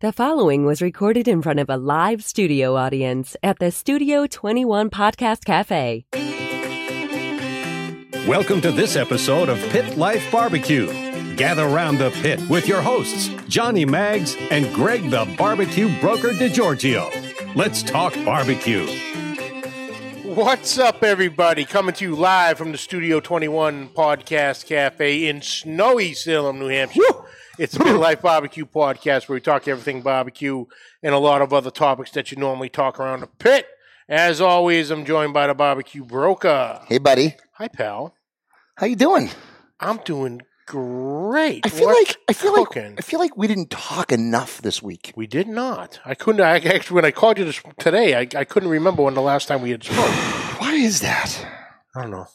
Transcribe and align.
The 0.00 0.12
following 0.12 0.64
was 0.64 0.80
recorded 0.80 1.26
in 1.26 1.42
front 1.42 1.58
of 1.58 1.68
a 1.68 1.76
live 1.76 2.22
studio 2.22 2.76
audience 2.76 3.36
at 3.42 3.58
the 3.58 3.72
Studio 3.72 4.28
21 4.28 4.90
Podcast 4.90 5.44
Cafe. 5.44 6.04
Welcome 8.28 8.60
to 8.60 8.70
this 8.70 8.94
episode 8.94 9.48
of 9.48 9.58
Pit 9.70 9.98
Life 9.98 10.30
Barbecue. 10.30 10.86
Gather 11.34 11.64
around 11.64 11.98
the 11.98 12.10
pit 12.22 12.40
with 12.48 12.68
your 12.68 12.80
hosts, 12.80 13.28
Johnny 13.48 13.84
Maggs 13.84 14.36
and 14.52 14.72
Greg 14.72 15.10
the 15.10 15.24
Barbecue 15.36 15.88
Broker 16.00 16.28
DiGiorgio. 16.28 17.56
Let's 17.56 17.82
talk 17.82 18.14
barbecue. 18.24 18.86
What's 20.22 20.78
up, 20.78 21.02
everybody? 21.02 21.64
Coming 21.64 21.96
to 21.96 22.04
you 22.04 22.14
live 22.14 22.56
from 22.56 22.70
the 22.70 22.78
Studio 22.78 23.18
21 23.18 23.88
Podcast 23.88 24.66
Cafe 24.66 25.26
in 25.26 25.42
snowy 25.42 26.14
Salem, 26.14 26.60
New 26.60 26.68
Hampshire. 26.68 27.02
It's 27.58 27.76
the 27.76 27.92
Life 27.94 28.22
Barbecue 28.22 28.64
Podcast 28.66 29.28
where 29.28 29.34
we 29.34 29.40
talk 29.40 29.66
everything 29.66 30.00
barbecue 30.02 30.64
and 31.02 31.14
a 31.14 31.18
lot 31.18 31.42
of 31.42 31.52
other 31.52 31.70
topics 31.72 32.12
that 32.12 32.30
you 32.30 32.36
normally 32.36 32.68
talk 32.68 33.00
around 33.00 33.20
the 33.20 33.26
pit. 33.26 33.66
As 34.08 34.40
always, 34.40 34.90
I'm 34.90 35.04
joined 35.04 35.34
by 35.34 35.48
the 35.48 35.54
barbecue 35.54 36.04
broker. 36.04 36.80
Hey, 36.86 36.98
buddy. 36.98 37.34
Hi, 37.54 37.66
pal. 37.68 38.14
How 38.76 38.86
you 38.86 38.94
doing? 38.96 39.30
I'm 39.80 39.98
doing 40.04 40.42
great. 40.66 41.66
I 41.66 41.68
feel 41.70 41.86
What's 41.88 42.10
like 42.10 42.16
I 42.28 42.32
feel 42.32 42.54
cooking? 42.54 42.90
like 42.90 42.98
I 42.98 43.02
feel 43.02 43.18
like 43.18 43.36
we 43.36 43.48
didn't 43.48 43.70
talk 43.70 44.12
enough 44.12 44.62
this 44.62 44.80
week. 44.82 45.12
we 45.16 45.26
did 45.26 45.48
not. 45.48 45.98
I 46.04 46.14
couldn't. 46.14 46.40
I 46.40 46.58
actually, 46.58 46.94
when 46.94 47.04
I 47.04 47.10
called 47.10 47.38
you 47.38 47.44
this, 47.44 47.60
today, 47.78 48.14
I, 48.14 48.20
I 48.38 48.44
couldn't 48.44 48.68
remember 48.68 49.02
when 49.02 49.14
the 49.14 49.22
last 49.22 49.48
time 49.48 49.62
we 49.62 49.70
had 49.70 49.82
spoke. 49.82 49.96
Why 50.60 50.74
is 50.74 51.00
that? 51.00 51.44
I 51.96 52.02
don't 52.02 52.12
know. 52.12 52.26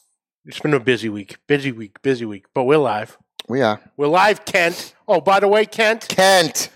It's 0.45 0.59
been 0.59 0.73
a 0.73 0.79
busy 0.81 1.07
week. 1.07 1.37
Busy 1.47 1.71
week. 1.71 2.01
Busy 2.01 2.25
week. 2.25 2.45
But 2.53 2.65
we're 2.65 2.77
live. 2.77 3.17
We 3.47 3.61
are 3.61 3.81
We're 3.97 4.07
live, 4.07 4.45
Kent. 4.45 4.93
Oh, 5.07 5.19
by 5.19 5.39
the 5.39 5.47
way, 5.47 5.65
Kent, 5.65 6.07
Kent. 6.07 6.69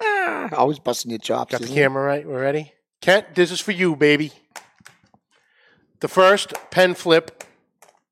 Always 0.52 0.78
busting 0.78 1.10
your 1.10 1.18
chops. 1.18 1.52
got 1.52 1.60
the 1.60 1.68
camera 1.68 2.02
right. 2.04 2.26
We're 2.26 2.40
ready. 2.40 2.72
Kent, 3.00 3.34
this 3.34 3.52
is 3.52 3.60
for 3.60 3.72
you, 3.72 3.94
baby. 3.94 4.32
The 6.00 6.08
first 6.08 6.52
pen 6.70 6.94
flip 6.94 7.44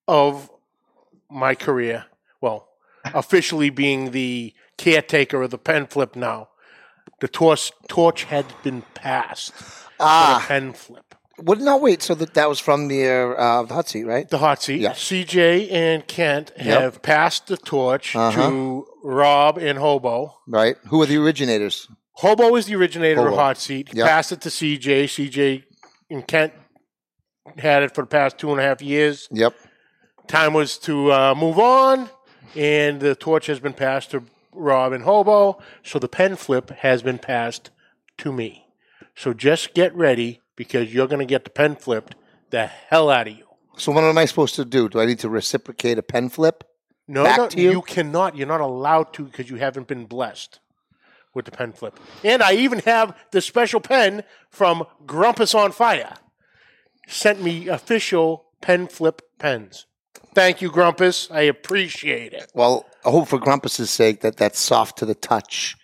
of 0.07 0.51
my 1.31 1.55
career. 1.55 2.07
Well, 2.41 2.69
officially 3.05 3.71
being 3.71 4.12
the 4.12 4.55
caretaker 4.77 5.43
of 5.43 5.51
the 5.51 5.59
pen 5.59 5.87
flip 5.87 6.15
now. 6.15 6.49
The 7.21 7.29
torch 7.29 7.73
torch 7.89 8.25
had 8.25 8.47
been 8.62 8.83
passed. 8.95 9.53
Ah, 9.99 10.45
pen 10.47 10.73
flip. 10.73 11.06
What? 11.39 11.59
No, 11.61 11.77
wait. 11.77 12.03
So 12.03 12.15
that 12.15 12.34
that 12.34 12.48
was 12.48 12.59
from 12.61 12.89
the 12.89 13.06
uh, 13.09 13.62
the 13.65 13.75
hot 13.75 13.89
seat, 13.89 14.05
right? 14.05 14.29
The 14.29 14.39
hot 14.39 14.62
seat. 14.62 14.81
Yeah. 14.81 14.92
CJ 14.92 15.70
and 15.73 16.06
Kent 16.06 16.51
have 16.59 17.03
passed 17.03 17.47
the 17.48 17.56
torch 17.56 18.15
Uh-huh. 18.17 18.41
to 18.51 18.87
Rob 19.03 19.59
and 19.59 19.78
Hobo. 19.78 20.34
Right. 20.48 20.77
Who 20.89 21.03
are 21.03 21.06
the 21.06 21.17
originators? 21.19 21.89
Hobo 22.12 22.56
is 22.56 22.67
the 22.67 22.75
originator 22.77 23.28
of 23.28 23.34
Hot 23.34 23.59
Seat. 23.59 23.91
Yep. 23.93 24.06
Passed 24.06 24.33
it 24.33 24.41
to 24.41 24.48
CJ. 24.48 25.05
CJ 25.05 25.65
and 26.11 26.27
Kent 26.27 26.55
had 27.59 27.83
it 27.83 27.95
for 27.95 28.00
the 28.03 28.06
past 28.06 28.39
two 28.39 28.50
and 28.53 28.59
a 28.61 28.62
half 28.62 28.81
years. 28.81 29.28
Yep. 29.31 29.55
Time 30.27 30.55
was 30.55 30.78
to 30.78 31.12
uh, 31.12 31.34
move 31.37 31.59
on, 31.59 32.09
and 32.56 33.00
the 33.00 33.15
torch 33.15 33.47
has 33.47 33.61
been 33.61 33.75
passed 33.75 34.12
to 34.12 34.23
Rob 34.53 34.93
and 34.93 35.05
Hobo. 35.05 35.59
So 35.84 35.98
the 35.98 36.09
pen 36.09 36.37
flip 36.37 36.71
has 36.71 37.03
been 37.03 37.19
passed 37.19 37.71
to 38.19 38.33
me. 38.33 38.67
So 39.15 39.34
just 39.34 39.75
get 39.75 39.95
ready 39.95 40.41
because 40.57 40.93
you're 40.93 41.07
going 41.07 41.21
to 41.21 41.27
get 41.27 41.45
the 41.45 41.51
pen 41.51 41.77
flipped 41.77 42.17
the 42.51 42.67
hell 42.67 43.11
out 43.11 43.29
of 43.29 43.37
you. 43.37 43.47
So 43.77 43.93
what 43.93 44.05
am 44.05 44.17
I 44.17 44.25
supposed 44.25 44.55
to 44.57 44.65
do? 44.65 44.89
Do 44.89 45.01
I 45.01 45.07
need 45.07 45.19
to 45.21 45.29
reciprocate 45.29 45.99
a 45.99 46.03
pen 46.03 46.29
flip? 46.29 46.65
No, 47.09 47.23
no, 47.23 47.49
you? 47.55 47.71
you 47.71 47.83
cannot. 47.83 48.37
You're 48.37 48.49
not 48.49 48.61
allowed 48.61 49.12
to 49.15 49.25
because 49.25 49.51
you 49.51 49.57
haven't 49.57 49.87
been 49.87 50.07
blessed 50.07 50.61
with 51.34 51.45
the 51.45 51.51
pen 51.51 51.73
flip. 51.73 52.01
And 52.25 52.43
I 52.43 52.55
even 52.55 52.81
have 52.81 53.17
the 53.31 53.41
special 53.41 53.81
pen 53.81 54.25
from 54.51 54.84
Grumpus 55.07 55.55
on 55.55 55.73
Fire. 55.73 56.15
Sent 57.07 57.43
me 57.43 57.69
official 57.69 58.47
pen 58.61 58.89
flip 58.89 59.23
pens. 59.39 59.87
Thank 60.34 60.61
you, 60.61 60.71
Grumpus. 60.71 61.31
I 61.31 61.43
appreciate 61.43 62.33
it. 62.33 62.50
Well, 62.55 62.87
I 63.05 63.11
hope 63.11 63.28
for 63.28 63.38
Grumpus's 63.38 63.91
sake 63.91 64.23
that 64.23 64.37
that's 64.37 64.59
soft 64.59 64.99
to 64.99 65.06
the 65.06 65.15
touch. 65.15 65.77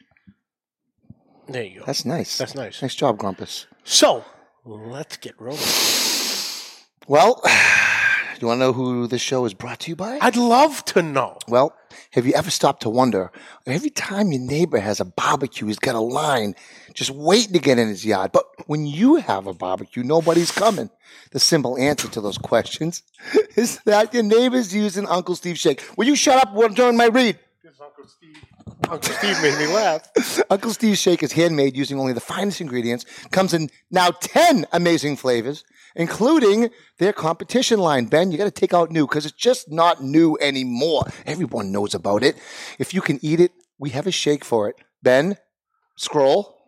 There 1.49 1.63
you 1.63 1.81
go. 1.81 1.87
That's 1.87 2.05
nice. 2.05 2.39
That's 2.39 2.55
nice. 2.55 2.83
Nice 2.83 2.95
job, 2.95 3.19
Grumpus. 3.19 3.67
So 3.85 4.25
let's 4.65 5.17
get 5.17 5.41
rolling. 5.41 5.61
Well, 7.09 7.41
do 7.45 7.51
you 8.41 8.47
want 8.47 8.59
to 8.59 8.67
know 8.67 8.73
who 8.73 9.07
this 9.07 9.21
show 9.21 9.45
is 9.45 9.55
brought 9.55 9.81
to 9.81 9.91
you 9.91 9.97
by? 9.97 10.19
I'd 10.21 10.37
love 10.37 10.85
to 10.87 11.03
know. 11.03 11.39
Well, 11.49 11.75
have 12.13 12.27
you 12.27 12.35
ever 12.35 12.51
stopped 12.51 12.83
to 12.83 12.91
wonder 12.91 13.33
every 13.67 13.91
time 13.91 14.33
your 14.33 14.41
neighbor 14.41 14.79
has 14.79 15.01
a 15.01 15.05
barbecue, 15.05 15.67
he's 15.67 15.79
got 15.79 15.95
a 15.95 16.01
line 16.01 16.55
just 16.95 17.11
waiting 17.11 17.55
to 17.55 17.59
get 17.59 17.79
in 17.79 17.89
his 17.89 18.05
yard. 18.05 18.33
But 18.33 18.45
when 18.67 18.87
you 18.87 19.17
have 19.17 19.47
a 19.47 19.55
barbecue, 19.55 20.03
nobody's 20.03 20.51
coming. 20.51 20.91
The 21.33 21.41
simple 21.41 21.77
answer 21.79 22.09
to 22.09 22.21
those 22.21 22.39
questions 22.39 23.03
is 23.57 23.79
that 23.85 24.15
your 24.15 24.23
neighbor's 24.23 24.75
using 24.75 25.07
Uncle 25.07 25.37
Steve's 25.37 25.61
Shake. 25.61 25.83
Will 25.97 26.07
you 26.07 26.17
shut 26.17 26.41
up 26.41 26.75
during 26.75 26.97
my 26.97 27.07
read? 27.07 27.39
Uncle 28.03 28.17
Steve. 28.17 28.45
Uncle 28.91 29.15
Steve 29.15 29.43
made 29.43 29.59
me 29.59 29.73
laugh. 29.73 30.43
Uncle 30.51 30.73
Steve's 30.73 31.01
Shake 31.01 31.23
is 31.23 31.31
handmade 31.31 31.77
using 31.77 32.01
only 32.01 32.13
the 32.13 32.21
finest 32.21 32.61
ingredients. 32.61 33.05
Comes 33.31 33.55
in 33.55 33.71
now 33.93 34.11
10 34.11 34.67
amazing 34.73 35.17
flavors, 35.17 35.63
including 35.95 36.71
their 36.99 37.13
competition 37.13 37.79
line. 37.79 38.07
Ben, 38.07 38.33
you 38.33 38.39
got 38.39 38.45
to 38.45 38.51
take 38.51 38.75
out 38.75 38.91
new 38.91 39.07
because 39.07 39.25
it's 39.25 39.37
just 39.37 39.71
not 39.71 40.03
new 40.03 40.37
anymore. 40.41 41.05
Everyone 41.27 41.71
knows 41.71 41.95
about 41.95 42.25
it. 42.25 42.37
If 42.81 42.93
you 42.93 43.03
can 43.03 43.21
eat 43.23 43.39
it, 43.39 43.53
we 43.79 43.91
have 43.91 44.09
a 44.09 44.13
shake 44.13 44.45
for 44.45 44.69
it. 44.69 44.75
Ben, 45.01 45.37
scroll. 45.97 46.59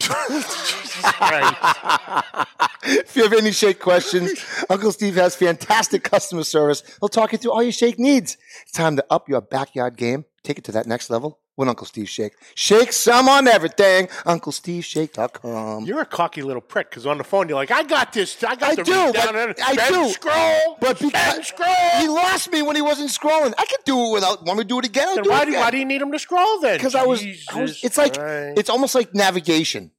if 2.82 3.14
you 3.14 3.22
have 3.22 3.32
any 3.34 3.52
shake 3.52 3.78
questions, 3.78 4.32
Uncle 4.68 4.90
Steve 4.90 5.14
has 5.14 5.36
fantastic 5.36 6.02
customer 6.02 6.42
service. 6.42 6.82
He'll 6.98 7.08
talk 7.08 7.30
you 7.30 7.38
through 7.38 7.52
all 7.52 7.62
your 7.62 7.70
shake 7.70 8.00
needs. 8.00 8.36
It's 8.62 8.72
time 8.72 8.96
to 8.96 9.04
up 9.10 9.28
your 9.28 9.42
backyard 9.42 9.96
game. 9.96 10.24
Take 10.42 10.56
it 10.58 10.64
to 10.64 10.72
that 10.72 10.86
next 10.86 11.10
level 11.10 11.38
with 11.58 11.68
Uncle 11.68 11.86
Steve 11.86 12.08
Shake. 12.08 12.32
Shake 12.54 12.92
some 12.94 13.28
on 13.28 13.46
everything. 13.46 14.06
UncleSteveShake.com. 14.24 15.84
You're 15.84 16.00
a 16.00 16.06
cocky 16.06 16.42
little 16.42 16.62
prick 16.62 16.88
because 16.90 17.06
on 17.06 17.18
the 17.18 17.24
phone 17.24 17.48
you're 17.48 17.56
like, 17.56 17.70
I 17.70 17.82
got 17.82 18.12
this. 18.12 18.42
I 18.42 18.54
got 18.56 18.70
I 18.70 18.74
the 18.76 18.84
do, 18.84 19.12
down 19.12 19.36
and 19.36 19.54
I 19.62 19.88
do. 19.88 20.08
Scroll. 20.10 20.76
But 20.80 20.98
because 20.98 21.48
scroll. 21.48 21.68
he 21.98 22.08
lost 22.08 22.50
me 22.50 22.62
when 22.62 22.76
he 22.76 22.82
wasn't 22.82 23.10
scrolling, 23.10 23.52
I 23.58 23.66
could 23.66 23.84
do 23.84 23.98
it 24.06 24.12
without. 24.14 24.44
Want 24.44 24.58
me 24.58 24.64
to 24.64 24.68
do 24.68 24.78
it 24.78 24.86
again? 24.86 25.08
I'll 25.08 25.14
Then 25.16 25.24
do 25.24 25.30
why 25.30 25.42
it 25.42 25.44
do, 25.44 25.50
again. 25.50 25.60
why 25.60 25.70
do 25.70 25.78
you 25.78 25.84
need 25.84 26.00
him 26.02 26.12
to 26.12 26.18
scroll 26.18 26.60
then? 26.60 26.78
Because 26.78 26.94
I 26.94 27.04
was, 27.04 27.22
I 27.52 27.60
was. 27.60 27.84
It's 27.84 27.98
like 27.98 28.14
Christ. 28.14 28.58
it's 28.58 28.70
almost 28.70 28.94
like 28.94 29.14
navigation. 29.14 29.90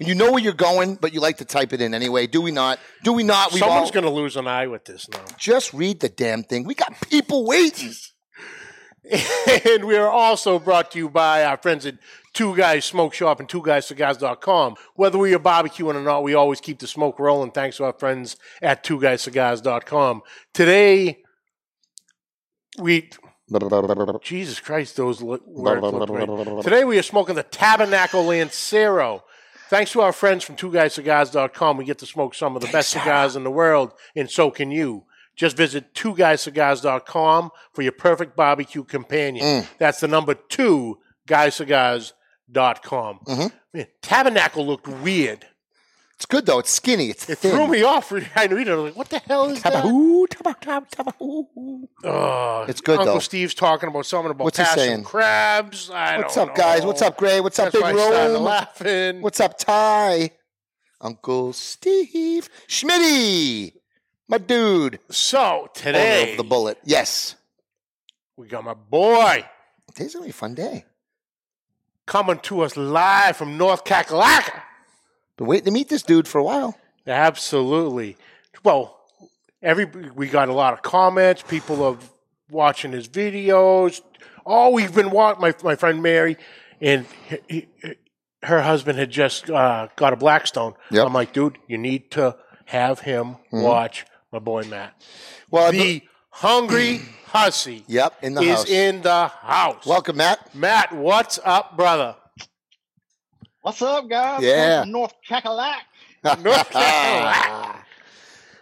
You 0.00 0.14
know 0.14 0.30
where 0.30 0.40
you're 0.40 0.52
going, 0.52 0.94
but 0.94 1.12
you 1.12 1.20
like 1.20 1.38
to 1.38 1.44
type 1.44 1.72
it 1.72 1.80
in 1.80 1.92
anyway. 1.92 2.28
Do 2.28 2.40
we 2.40 2.52
not? 2.52 2.78
Do 3.02 3.12
we 3.12 3.24
not? 3.24 3.50
We've 3.52 3.58
someone's 3.58 3.86
all- 3.88 3.92
going 3.92 4.04
to 4.04 4.10
lose 4.10 4.36
an 4.36 4.46
eye 4.46 4.68
with 4.68 4.84
this 4.84 5.08
now. 5.08 5.24
just 5.36 5.74
read 5.74 5.98
the 5.98 6.08
damn 6.08 6.44
thing. 6.44 6.62
We 6.62 6.76
got 6.76 6.94
people 7.10 7.44
waiting. 7.44 7.90
and 9.66 9.84
we 9.84 9.96
are 9.96 10.10
also 10.10 10.58
brought 10.58 10.90
to 10.92 10.98
you 10.98 11.08
by 11.08 11.44
our 11.44 11.56
friends 11.56 11.86
at 11.86 11.98
Two 12.32 12.56
Guys 12.56 12.84
Smoke 12.84 13.14
Shop 13.14 13.40
and 13.40 13.48
Two 13.48 13.62
Guys 13.62 13.86
Cigars.com. 13.86 14.76
Whether 14.94 15.18
we 15.18 15.34
are 15.34 15.38
barbecuing 15.38 15.94
or 15.94 16.02
not, 16.02 16.22
we 16.22 16.34
always 16.34 16.60
keep 16.60 16.78
the 16.78 16.86
smoke 16.86 17.18
rolling 17.18 17.52
thanks 17.52 17.78
to 17.78 17.84
our 17.84 17.92
friends 17.92 18.36
at 18.60 18.84
Two 18.84 19.00
Guys 19.00 19.22
Cigars.com. 19.22 20.22
Today, 20.52 21.18
we 22.78 23.10
Jesus 24.22 24.60
Christ, 24.60 24.96
those 24.96 25.22
words 25.22 25.42
look. 25.46 26.62
Today 26.62 26.84
we 26.84 26.98
are 26.98 27.02
smoking 27.02 27.34
the 27.34 27.42
Tabernacle 27.42 28.24
Lancero. 28.24 29.24
Thanks 29.70 29.92
to 29.92 30.00
our 30.00 30.12
friends 30.12 30.44
from 30.44 30.56
Two 30.56 30.72
Guys 30.72 30.96
TwoGuysCigars.com, 30.96 31.76
we 31.76 31.84
get 31.84 31.98
to 31.98 32.06
smoke 32.06 32.34
some 32.34 32.56
of 32.56 32.62
the 32.62 32.68
best 32.68 32.88
cigars 32.88 33.36
in 33.36 33.44
the 33.44 33.50
world, 33.50 33.92
and 34.16 34.30
so 34.30 34.50
can 34.50 34.70
you. 34.70 35.04
Just 35.38 35.56
visit 35.56 35.94
two 35.94 36.14
TwoGuysCigars.com 36.14 37.50
for 37.72 37.82
your 37.82 37.92
perfect 37.92 38.36
barbecue 38.36 38.82
companion. 38.82 39.62
Mm. 39.62 39.66
That's 39.78 40.00
the 40.00 40.08
number 40.08 40.34
two, 40.34 40.98
GuyCigars.com. 41.28 43.20
Mm-hmm. 43.26 43.46
Man, 43.72 43.86
Tabernacle 44.02 44.66
looked 44.66 44.88
weird. 44.88 45.46
It's 46.16 46.26
good 46.26 46.46
though. 46.46 46.58
It's 46.58 46.72
skinny. 46.72 47.10
It's 47.10 47.30
It 47.30 47.38
thin. 47.38 47.52
threw 47.52 47.68
me 47.68 47.84
off. 47.84 48.12
I 48.12 48.46
read 48.46 48.66
it. 48.66 48.70
I 48.72 48.74
was 48.74 48.84
like, 48.86 48.96
what 48.96 49.08
the 49.08 49.20
hell 49.20 49.48
is 49.50 49.62
that? 49.62 49.72
Tabahoo, 49.72 50.26
taba- 50.26 50.58
tab- 50.60 50.90
tabahoo. 50.90 51.44
Oh, 52.02 52.64
It's 52.68 52.80
good, 52.80 52.98
Uncle 52.98 53.14
though. 53.14 53.20
Steve's 53.20 53.54
talking 53.54 53.88
about 53.88 54.04
something 54.06 54.32
about 54.32 54.42
What's 54.46 54.58
he 54.58 54.64
saying? 54.64 55.04
crabs. 55.04 55.88
I 55.90 56.16
What's 56.18 56.36
up, 56.36 56.56
guys? 56.56 56.84
What's 56.84 57.02
up, 57.02 57.16
Gray? 57.16 57.40
What's 57.40 57.60
up, 57.60 57.66
That's 57.70 57.76
Big 57.76 57.94
why 57.94 58.26
Rome? 58.32 58.42
laughing. 58.42 59.22
What's 59.22 59.38
up, 59.38 59.56
Ty? 59.58 60.32
Uncle 61.00 61.52
Steve 61.52 62.48
Schmitty, 62.66 63.74
my 64.28 64.38
dude. 64.38 64.98
so 65.10 65.68
today 65.74 66.34
the 66.36 66.42
bullet. 66.44 66.78
Yes. 66.84 67.34
we 68.36 68.46
got 68.48 68.64
my 68.64 68.74
boy 68.74 69.44
Today's 69.94 70.14
gonna 70.14 70.24
be 70.26 70.30
a 70.30 70.34
fun 70.34 70.54
day. 70.54 70.84
coming 72.06 72.38
to 72.40 72.60
us 72.60 72.76
live 72.76 73.36
from 73.36 73.56
North 73.56 73.84
Kakalaka. 73.84 74.62
Been 75.36 75.46
waiting 75.46 75.64
to 75.66 75.70
meet 75.70 75.88
this 75.88 76.02
dude 76.02 76.28
for 76.28 76.38
a 76.38 76.44
while. 76.44 76.76
Absolutely. 77.06 78.16
Well, 78.64 78.98
every 79.62 79.86
we 79.86 80.28
got 80.28 80.48
a 80.48 80.52
lot 80.52 80.72
of 80.74 80.82
comments. 80.82 81.42
People 81.42 81.82
are 81.84 81.96
watching 82.50 82.92
his 82.92 83.08
videos. 83.08 84.00
Oh, 84.44 84.70
we've 84.70 84.94
been 84.94 85.10
watching 85.10 85.40
my 85.42 85.54
my 85.64 85.74
friend 85.76 86.02
Mary 86.02 86.36
and 86.80 87.06
he, 87.48 87.66
he- 87.82 87.94
her 88.44 88.60
husband 88.62 88.98
had 88.98 89.10
just 89.10 89.50
uh, 89.50 89.88
got 89.96 90.12
a 90.12 90.16
Blackstone. 90.16 90.74
Yep. 90.92 91.06
I'm 91.06 91.12
like, 91.12 91.32
dude, 91.32 91.58
you 91.66 91.76
need 91.76 92.12
to 92.12 92.36
have 92.66 93.00
him 93.00 93.36
watch 93.50 94.06
my 94.32 94.38
boy 94.38 94.62
Matt. 94.64 94.94
Well, 95.50 95.64
I 95.68 95.70
The 95.72 96.02
hungry 96.30 97.00
Hussey 97.26 97.84
Yep, 97.88 98.14
in 98.22 98.34
the 98.34 98.42
is 98.42 98.56
house. 98.58 98.70
in 98.70 99.02
the 99.02 99.26
house. 99.28 99.86
Welcome, 99.86 100.16
Matt. 100.16 100.54
Matt, 100.54 100.92
what's 100.94 101.38
up, 101.44 101.76
brother? 101.76 102.16
What's 103.62 103.82
up, 103.82 104.08
guys? 104.08 104.42
Yeah. 104.42 104.82
From 104.82 104.92
North 104.92 105.12
Cackalack. 105.28 105.80
North 106.42 106.70
Carolina. 106.70 107.84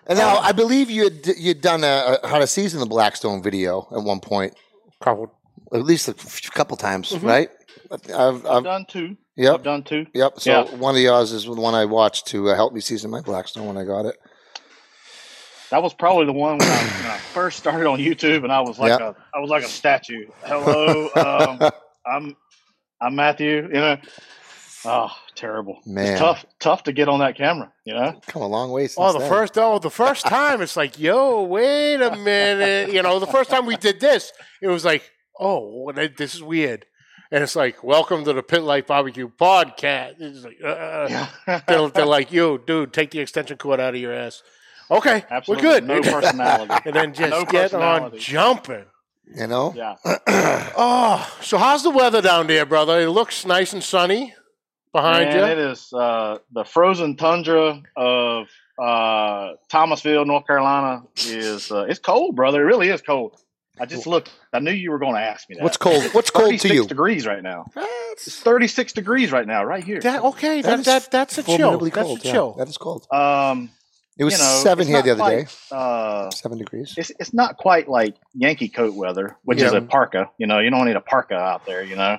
And 0.08 0.18
now 0.18 0.36
I 0.38 0.52
believe 0.52 0.88
you 0.90 1.04
had 1.04 1.26
you'd 1.36 1.60
done 1.60 1.82
a, 1.84 2.18
a 2.22 2.28
how 2.28 2.38
to 2.38 2.46
season 2.46 2.80
the 2.80 2.86
Blackstone 2.86 3.42
video 3.42 3.88
at 3.92 4.02
one 4.02 4.20
point, 4.20 4.54
Couple- 5.00 5.32
at 5.74 5.82
least 5.82 6.08
a 6.08 6.12
f- 6.12 6.50
couple 6.52 6.76
times, 6.76 7.10
Mm-hmm. 7.12 7.26
right? 7.26 7.48
I've, 7.90 8.10
I've 8.10 8.46
I've, 8.46 8.64
done 8.64 8.86
two. 8.88 9.16
yep, 9.36 9.54
I've 9.56 9.62
done 9.62 9.82
two. 9.84 10.06
yep. 10.14 10.38
So 10.40 10.50
Yeah. 10.50 10.76
one 10.76 10.94
of 10.96 11.00
yours 11.00 11.30
is 11.32 11.44
the 11.44 11.52
one 11.52 11.74
I 11.74 11.84
watched 11.84 12.26
to 12.28 12.48
uh, 12.50 12.54
help 12.56 12.72
me 12.72 12.80
season 12.80 13.10
my 13.10 13.20
Blackstone 13.20 13.66
when 13.66 13.76
I 13.76 13.84
got 13.84 14.06
it. 14.06 14.16
That 15.70 15.82
was 15.82 15.94
probably 15.94 16.26
the 16.26 16.32
one 16.32 16.58
when 16.58 16.68
I, 16.68 16.82
when 17.02 17.10
I 17.10 17.18
first 17.18 17.58
started 17.58 17.86
on 17.86 17.98
YouTube, 17.98 18.44
and 18.44 18.52
I 18.52 18.60
was 18.60 18.78
like 18.78 18.98
Yeah. 18.98 19.08
a 19.10 19.14
I 19.36 19.40
was 19.40 19.50
like 19.50 19.64
a 19.64 19.68
statue. 19.68 20.26
Hello, 20.44 21.10
um, 21.16 21.70
I'm 22.06 22.36
I'm 23.00 23.14
Matthew. 23.16 23.62
You 23.66 23.68
know, 23.72 23.96
oh, 24.84 25.10
terrible. 25.34 25.80
Man. 25.84 26.06
It's 26.12 26.20
tough 26.20 26.46
tough 26.60 26.84
to 26.84 26.92
get 26.92 27.08
on 27.08 27.18
that 27.18 27.36
camera. 27.36 27.72
You 27.84 27.94
know, 27.94 28.20
Come 28.28 28.42
a 28.42 28.46
long 28.46 28.70
way 28.70 28.86
since 28.86 28.96
Oh, 28.98 29.12
the 29.12 29.18
then. 29.18 29.28
first 29.28 29.58
oh, 29.58 29.78
the 29.80 29.90
first 29.90 30.24
time 30.26 30.62
it's 30.62 30.76
like, 30.76 30.98
yo, 31.00 31.42
wait 31.42 31.96
a 32.00 32.16
minute. 32.16 32.92
You 32.92 33.02
know, 33.02 33.18
the 33.18 33.26
first 33.26 33.50
time 33.50 33.66
we 33.66 33.76
did 33.76 33.98
this, 34.00 34.32
it 34.62 34.68
was 34.68 34.84
like, 34.84 35.10
oh, 35.40 35.90
this 35.92 36.34
is 36.34 36.42
weird. 36.42 36.86
And 37.32 37.42
it's 37.42 37.56
like, 37.56 37.82
welcome 37.82 38.22
to 38.24 38.32
the 38.32 38.42
Pit 38.42 38.62
Life 38.62 38.86
Barbecue 38.86 39.28
podcast. 39.28 40.14
It's 40.20 40.44
like, 40.44 40.58
uh, 40.64 41.26
they're, 41.66 41.88
they're 41.88 42.06
like, 42.06 42.30
yo, 42.30 42.56
dude, 42.56 42.92
take 42.92 43.10
the 43.10 43.18
extension 43.18 43.58
cord 43.58 43.80
out 43.80 43.96
of 43.96 44.00
your 44.00 44.12
ass. 44.14 44.44
Okay, 44.90 45.24
absolutely 45.30 45.66
we're 45.66 45.72
good. 45.80 45.84
no 45.86 46.00
personality. 46.02 46.74
and 46.86 46.94
then 46.94 47.14
just 47.14 47.30
No 47.30 47.44
get 47.44 47.74
on 47.74 48.16
jumping. 48.18 48.84
you 49.34 49.46
know. 49.46 49.72
Yeah, 49.76 49.96
Oh, 50.76 51.36
so 51.42 51.58
how's 51.58 51.82
the 51.82 51.90
weather 51.90 52.22
down 52.22 52.46
there, 52.46 52.64
brother? 52.66 53.00
It 53.00 53.10
looks 53.10 53.44
nice 53.46 53.72
and 53.72 53.82
sunny 53.82 54.34
behind 54.92 55.30
Man, 55.30 55.36
you. 55.38 55.44
It 55.44 55.58
is 55.58 55.92
uh, 55.92 56.38
the 56.52 56.64
frozen 56.64 57.16
tundra 57.16 57.82
of 57.96 58.46
uh, 58.78 59.52
Thomasville, 59.70 60.24
North 60.24 60.46
Carolina. 60.46 61.02
Is 61.26 61.70
uh, 61.72 61.84
it's 61.88 61.98
cold, 61.98 62.36
brother. 62.36 62.62
It 62.62 62.66
really 62.66 62.88
is 62.88 63.02
cold. 63.02 63.36
I 63.78 63.84
just 63.84 64.06
looked. 64.06 64.32
I 64.54 64.60
knew 64.60 64.70
you 64.70 64.90
were 64.90 64.98
going 64.98 65.14
to 65.16 65.20
ask 65.20 65.50
me 65.50 65.56
that. 65.56 65.62
What's 65.64 65.76
cold? 65.76 66.02
What's 66.12 66.30
cold 66.30 66.52
to 66.52 66.58
36 66.58 66.74
you? 66.74 66.86
degrees 66.86 67.26
right 67.26 67.42
now. 67.42 67.66
It's 68.12 68.40
36 68.40 68.94
degrees 68.94 69.32
right 69.32 69.46
now, 69.46 69.64
right 69.64 69.84
here. 69.84 70.00
That, 70.00 70.22
okay, 70.24 70.62
that, 70.62 70.78
is 70.78 70.86
that, 70.86 71.10
that's 71.10 71.36
a 71.36 71.42
chill. 71.42 71.56
formidably 71.58 71.90
That's 71.90 72.06
cold. 72.06 72.20
a 72.20 72.24
yeah. 72.24 72.32
chill. 72.32 72.52
that 72.54 72.68
is 72.68 72.78
cold. 72.78 73.06
Um, 73.12 73.68
It 74.18 74.24
was 74.24 74.32
you 74.34 74.38
know, 74.38 74.60
seven 74.62 74.86
here 74.86 75.02
the 75.02 75.14
not 75.14 75.20
other 75.30 75.42
day. 75.42 75.46
Uh, 75.70 76.30
Seven 76.30 76.56
degrees. 76.58 76.94
it's 76.96 77.12
it's 77.18 77.34
not 77.34 77.58
quite 77.58 77.86
like 77.88 78.14
Yankee 78.34 78.68
coat 78.68 78.94
weather, 78.94 79.36
which 79.44 79.60
is 79.60 79.72
a 79.72 79.82
parka. 79.82 80.30
You 80.38 80.46
know, 80.46 80.58
you 80.58 80.70
don't 80.70 80.86
need 80.86 80.96
a 80.96 81.00
parka 81.02 81.34
out 81.34 81.66
there. 81.66 81.82
You 81.82 81.96
know, 81.96 82.18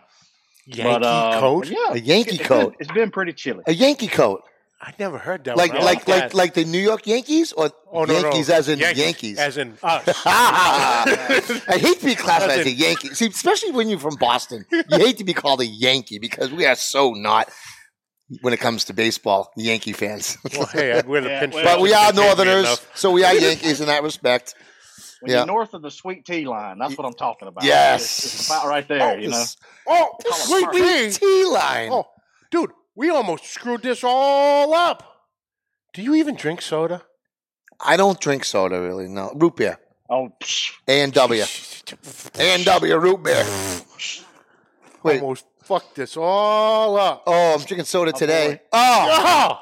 Yankee 0.65 0.83
but, 0.83 1.03
uh, 1.03 1.39
coat? 1.39 1.67
yeah, 1.67 1.93
A 1.93 1.97
Yankee 1.97 2.35
it's 2.37 2.43
coat. 2.47 2.71
Been, 2.73 2.77
it's 2.81 2.91
been 2.91 3.09
pretty 3.09 3.33
chilly. 3.33 3.63
A 3.65 3.73
Yankee 3.73 4.07
coat, 4.07 4.43
I 4.79 4.93
never 4.99 5.17
heard 5.17 5.45
that. 5.45 5.57
like 5.57 5.73
one. 5.73 5.81
I 5.81 5.85
like 5.85 6.07
like 6.07 6.33
like 6.35 6.53
the 6.53 6.65
New 6.65 6.77
York 6.79 7.07
Yankees, 7.07 7.51
or 7.53 7.71
Oh, 7.91 8.03
no, 8.03 8.13
no. 8.13 8.21
Yankees 8.21 8.49
as 8.51 8.67
in 8.69 8.77
Yankees. 8.79 9.39
As 9.39 9.57
in 9.57 9.75
us. 9.83 10.07
I 10.25 11.77
hate 11.79 11.99
to 11.99 12.05
be 12.05 12.15
classified 12.15 12.59
As 12.59 12.67
as 12.67 12.67
a 12.67 12.71
Yankee. 12.75 13.09
See, 13.15 13.27
especially 13.27 13.71
when 13.71 13.89
you're 13.89 13.97
from 13.99 14.15
Boston, 14.17 14.65
you 14.71 14.97
hate 14.99 15.17
to 15.17 15.23
be 15.23 15.33
called 15.33 15.61
a 15.61 15.65
Yankee 15.65 16.19
because 16.19 16.51
we 16.51 16.65
are 16.65 16.75
so 16.75 17.13
not 17.13 17.49
when 18.41 18.53
it 18.53 18.59
comes 18.59 18.85
to 18.85 18.93
baseball, 18.93 19.51
Yankee 19.55 19.93
fans. 19.93 20.37
well, 20.57 20.65
hey, 20.67 20.93
I'd 20.93 21.07
wear 21.07 21.21
the 21.21 21.29
Yeah, 21.29 21.39
pinch. 21.41 21.53
well- 21.55 21.63
but 21.63 21.81
we 21.81 21.93
are 21.93 22.11
Northerners, 22.13 22.85
so 22.95 23.11
we 23.11 23.23
are 23.23 23.33
Yankees 23.47 23.79
in 23.81 23.87
that 23.87 24.03
respect. 24.03 24.55
When 25.21 25.31
yeah. 25.31 25.37
you're 25.39 25.45
north 25.47 25.73
of 25.73 25.81
the 25.81 25.89
Sweet 25.89 26.25
Tea 26.25 26.45
line, 26.45 26.77
that's 26.77 26.95
what 26.97 27.05
I'm 27.07 27.13
talking 27.15 27.47
about. 27.47 27.63
Yes. 27.63 28.03
it's, 28.03 28.25
it's 28.35 28.47
about 28.47 28.67
right 28.67 28.87
there. 28.87 29.19
you 29.19 29.29
know, 29.29 29.43
Oh, 29.87 30.15
Call 30.21 30.31
it 30.31 30.33
sweet 30.35 30.63
park. 30.63 30.73
pea. 30.75 31.09
T 31.11 31.45
line. 31.45 31.89
Oh, 31.91 32.05
dude, 32.51 32.71
we 32.95 33.09
almost 33.09 33.45
screwed 33.45 33.81
this 33.81 34.03
all 34.03 34.73
up. 34.75 35.03
Do 35.93 36.03
you 36.03 36.13
even 36.15 36.35
drink 36.35 36.61
soda? 36.61 37.01
I 37.79 37.97
don't 37.97 38.19
drink 38.19 38.43
soda 38.43 38.79
really. 38.79 39.07
No, 39.07 39.31
root 39.35 39.55
beer. 39.55 39.79
oh, 40.09 40.29
psh, 40.39 40.71
A 40.87 41.01
and 41.01 41.13
W. 41.13 41.43
A 42.37 42.41
and 42.53 42.65
W 42.65 42.97
root 42.97 43.23
beer. 43.23 43.43
Wait. 45.03 45.21
Almost 45.21 45.45
fucked 45.67 45.95
this 45.95 46.15
all 46.17 46.97
up. 46.97 47.23
Oh, 47.27 47.53
I'm 47.55 47.59
drinking 47.65 47.85
soda 47.85 48.11
oh, 48.15 48.17
today. 48.17 48.61
Oh, 48.71 49.07
Oh, 49.11 49.59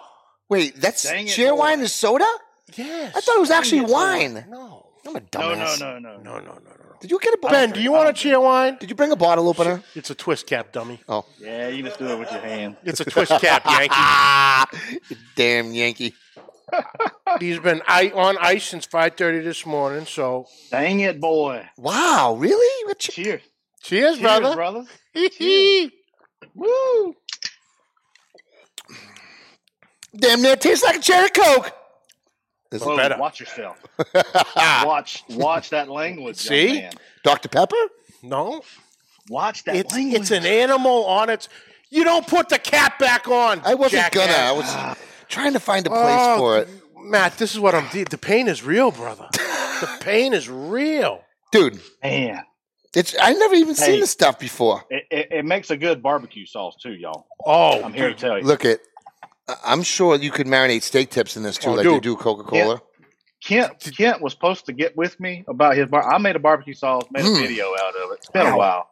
wait, 0.49 0.75
that's 0.79 1.03
Dang 1.03 1.25
it, 1.27 1.29
cheer 1.31 1.51
boy. 1.51 1.57
wine 1.59 1.79
is 1.81 1.93
soda? 1.93 2.25
yes. 2.75 3.15
I 3.15 3.21
thought 3.21 3.37
it 3.37 3.39
was 3.41 3.51
actually 3.51 3.79
Dang 3.81 3.89
it, 3.89 3.91
boy. 3.91 3.93
wine. 3.93 4.45
No, 4.49 4.85
I'm 5.07 5.15
a 5.15 5.19
no, 5.19 5.25
dumbass. 5.31 5.79
no, 5.79 5.99
no, 5.99 6.17
no, 6.17 6.17
no, 6.17 6.39
no, 6.39 6.39
no, 6.39 6.53
no. 6.53 6.95
Did 7.01 7.11
you 7.11 7.19
get 7.19 7.33
a 7.33 7.37
bottle? 7.37 7.57
Ben, 7.59 7.71
do 7.71 7.81
you 7.81 7.91
want 7.91 8.09
a 8.09 8.13
Cheerwine? 8.13 8.79
Did 8.79 8.89
you 8.89 8.95
bring 8.95 9.11
a 9.11 9.15
bottle 9.15 9.47
opener? 9.49 9.83
It's 9.95 10.09
a 10.09 10.15
twist 10.15 10.47
cap, 10.47 10.71
dummy. 10.71 10.99
Oh, 11.09 11.25
Yeah, 11.39 11.67
you 11.67 11.83
just 11.83 11.99
do 11.99 12.07
it 12.07 12.17
with 12.17 12.31
your 12.31 12.39
hand. 12.41 12.77
It's 12.83 12.99
a 13.01 13.05
twist 13.05 13.31
cap, 13.41 13.63
Yankee. 13.65 14.95
you 15.09 15.17
damn 15.35 15.73
Yankee. 15.73 16.13
He's 17.39 17.59
been 17.59 17.81
on 17.81 18.37
ice 18.39 18.65
since 18.65 18.87
5.30 18.87 19.43
this 19.43 19.65
morning, 19.65 20.05
so 20.05 20.47
Dang 20.71 20.99
it, 21.01 21.19
boy! 21.19 21.67
Wow, 21.77 22.35
really? 22.39 22.93
Cheers, 22.97 23.41
cheers, 23.83 24.17
Cheers, 24.17 24.19
brother. 24.19 24.55
brother. 24.55 24.85
Cheers. 25.15 25.91
Woo! 26.53 27.15
damn 30.17 30.41
near 30.41 30.55
tastes 30.55 30.83
like 30.83 30.95
a 30.97 30.99
cherry 30.99 31.29
coke. 31.29 31.71
This 32.71 32.81
is 32.81 32.87
Whoa, 32.87 32.97
better. 32.97 33.17
watch 33.17 33.39
yourself. 33.39 33.77
watch, 34.55 35.23
watch 35.29 35.69
that 35.69 35.89
language. 35.89 36.43
young 36.49 36.57
See? 36.57 36.81
man. 36.81 36.93
Dr. 37.23 37.49
Pepper? 37.49 37.75
No, 38.23 38.61
watch 39.29 39.63
that 39.65 39.75
it's, 39.75 39.93
language. 39.93 40.21
it's 40.21 40.31
an 40.31 40.45
animal 40.45 41.05
on 41.05 41.29
its... 41.29 41.47
You 41.89 42.03
don't 42.03 42.25
put 42.27 42.49
the 42.49 42.57
cap 42.59 42.97
back 42.99 43.27
on, 43.27 43.61
I 43.63 43.75
wasn't 43.75 44.01
jackass. 44.03 44.27
gonna. 44.27 44.49
I 44.49 44.51
was 44.51 44.97
trying 45.29 45.53
to 45.53 45.59
find 45.59 45.85
a 45.85 45.89
place 45.89 46.01
Oh, 46.19 46.37
for 46.37 46.57
it. 46.59 46.69
Matt, 46.97 47.37
this 47.37 47.53
is 47.53 47.59
what 47.59 47.75
I'm... 47.75 47.87
The 47.91 48.17
pain 48.17 48.47
is 48.47 48.63
real, 48.63 48.91
brother. 48.91 49.27
the 49.31 49.97
pain 50.01 50.33
is 50.33 50.49
real. 50.49 51.21
Dude, 51.51 51.79
man. 52.03 52.43
It's 52.95 53.15
I 53.21 53.33
never 53.33 53.55
even 53.55 53.75
seen 53.75 53.95
Hey. 53.95 53.99
this 53.99 54.11
stuff 54.11 54.39
before. 54.39 54.83
It, 54.89 55.03
it, 55.11 55.27
it 55.31 55.45
makes 55.45 55.69
a 55.71 55.77
good 55.77 56.01
barbecue 56.03 56.45
sauce 56.45 56.75
too, 56.81 56.93
y'all. 56.93 57.27
Oh, 57.45 57.81
I'm 57.83 57.93
here 57.93 58.09
to 58.09 58.15
tell 58.15 58.37
you. 58.39 58.43
Look 58.45 58.65
at 58.65 58.79
I- 59.47 59.55
I'm 59.65 59.83
sure 59.83 60.15
you 60.15 60.31
could 60.31 60.47
marinate 60.47 60.81
steak 60.83 61.09
tips 61.11 61.37
in 61.37 61.43
this 61.43 61.57
too, 61.57 61.69
Oh, 61.69 61.73
like 61.73 61.85
they 61.85 61.99
do 61.99 62.15
Coca-Cola. 62.15 62.81
Kent 63.43 63.91
Kent 63.95 64.21
was 64.21 64.33
supposed 64.33 64.65
to 64.65 64.73
get 64.73 64.97
with 64.97 65.19
me 65.19 65.43
about 65.47 65.77
his 65.77 65.87
bar. 65.89 66.11
I 66.11 66.17
made 66.17 66.35
a 66.35 66.39
barbecue 66.39 66.73
sauce, 66.73 67.03
made 67.11 67.25
a 67.25 67.27
Mm. 67.27 67.41
video 67.41 67.65
out 67.67 67.95
of 67.95 68.11
it. 68.11 68.15
It's 68.17 68.29
been 68.31 68.45
Wow. 68.47 68.53
a 68.53 68.57
while. 68.57 68.89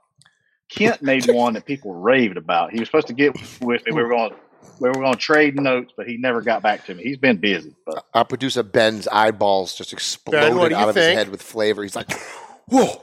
Kent 0.69 1.01
made 1.01 1.25
one 1.33 1.53
that 1.55 1.65
people 1.65 1.93
raved 1.95 2.37
about. 2.37 2.71
He 2.71 2.79
was 2.79 2.87
supposed 2.87 3.07
to 3.07 3.13
get 3.13 3.33
with 3.33 3.61
me. 3.85 3.93
We 3.95 4.03
were 4.03 4.09
going 4.09 4.33
we 4.79 4.89
were 4.89 4.95
going 4.95 5.13
to 5.13 5.19
trade 5.19 5.59
notes, 5.59 5.93
but 5.95 6.07
he 6.07 6.17
never 6.17 6.41
got 6.41 6.61
back 6.63 6.85
to 6.85 6.93
me. 6.95 7.03
He's 7.03 7.17
been 7.17 7.37
busy. 7.37 7.75
But 7.85 8.05
Our 8.13 8.25
producer 8.25 8.63
Ben's 8.63 9.07
eyeballs 9.07 9.75
just 9.75 9.91
exploded 9.93 10.55
what 10.55 10.69
do 10.69 10.75
you 10.75 10.81
out 10.81 10.89
of 10.89 10.95
his 10.95 11.05
head 11.13 11.29
with 11.29 11.41
flavor. 11.41 11.83
He's 11.83 11.95
like, 11.95 12.11
"Whoa, 12.67 13.01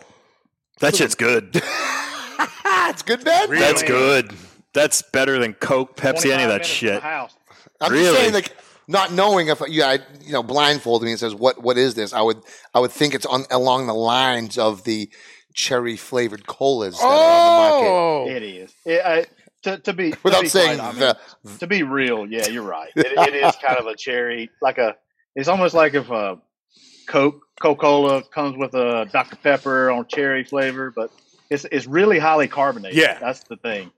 That 0.80 0.96
shit's 0.96 1.14
good. 1.14 1.50
it's 2.64 3.02
good, 3.02 3.24
Ben." 3.24 3.48
Really? 3.50 3.60
That's 3.62 3.82
good. 3.82 4.32
That's 4.72 5.02
better 5.02 5.38
than 5.38 5.54
Coke, 5.54 5.96
Pepsi, 5.96 6.30
any 6.32 6.44
of 6.44 6.48
that 6.50 6.62
minutes 6.62 6.68
from 6.78 6.86
the 6.88 6.92
shit. 6.94 7.02
house. 7.02 7.34
I'm 7.80 7.92
Really? 7.92 8.04
just 8.04 8.16
saying, 8.20 8.34
like, 8.34 8.56
not 8.86 9.12
knowing 9.12 9.48
if 9.48 9.60
you, 9.68 9.82
I, 9.82 9.98
you 10.22 10.32
know, 10.32 10.42
blindfolded 10.42 11.04
me 11.06 11.12
and 11.12 11.20
says, 11.20 11.34
"What, 11.34 11.62
what 11.62 11.76
is 11.78 11.94
this?" 11.94 12.12
I 12.12 12.20
would, 12.22 12.38
I 12.74 12.80
would 12.80 12.92
think 12.92 13.14
it's 13.14 13.26
on 13.26 13.44
along 13.50 13.86
the 13.86 13.94
lines 13.94 14.58
of 14.58 14.84
the 14.84 15.10
cherry 15.54 15.96
flavored 15.96 16.46
colas 16.46 16.96
that 16.98 17.04
are 17.04 17.08
on 17.08 17.44
the 17.44 17.70
market. 17.70 17.88
Oh, 17.88 18.36
It 18.36 18.42
is. 18.42 18.72
It, 18.84 19.04
I, 19.04 19.26
to, 19.62 19.78
to 19.78 19.92
be 19.92 20.12
to 20.12 20.18
Without 20.22 20.42
be 20.42 20.48
saying 20.48 20.78
quite 20.78 20.94
the, 20.94 21.18
honest, 21.44 21.60
to 21.60 21.66
be 21.66 21.82
real, 21.82 22.26
yeah, 22.26 22.46
you're 22.48 22.62
right. 22.62 22.90
It, 22.96 23.06
it 23.06 23.34
is 23.34 23.54
kind 23.56 23.76
of 23.76 23.86
a 23.86 23.96
cherry, 23.96 24.50
like 24.62 24.78
a. 24.78 24.96
It's 25.34 25.48
almost 25.48 25.74
like 25.74 25.94
if 25.94 26.08
a 26.10 26.38
Coke 27.06 27.42
Coca 27.60 27.80
Cola 27.80 28.22
comes 28.24 28.56
with 28.56 28.74
a 28.74 29.08
Dr 29.12 29.36
Pepper 29.36 29.90
on 29.90 30.06
cherry 30.06 30.44
flavor, 30.44 30.90
but 30.90 31.10
it's 31.50 31.64
it's 31.70 31.86
really 31.86 32.18
highly 32.18 32.48
carbonated. 32.48 32.98
Yeah. 32.98 33.18
that's 33.18 33.44
the 33.44 33.56
thing. 33.56 33.90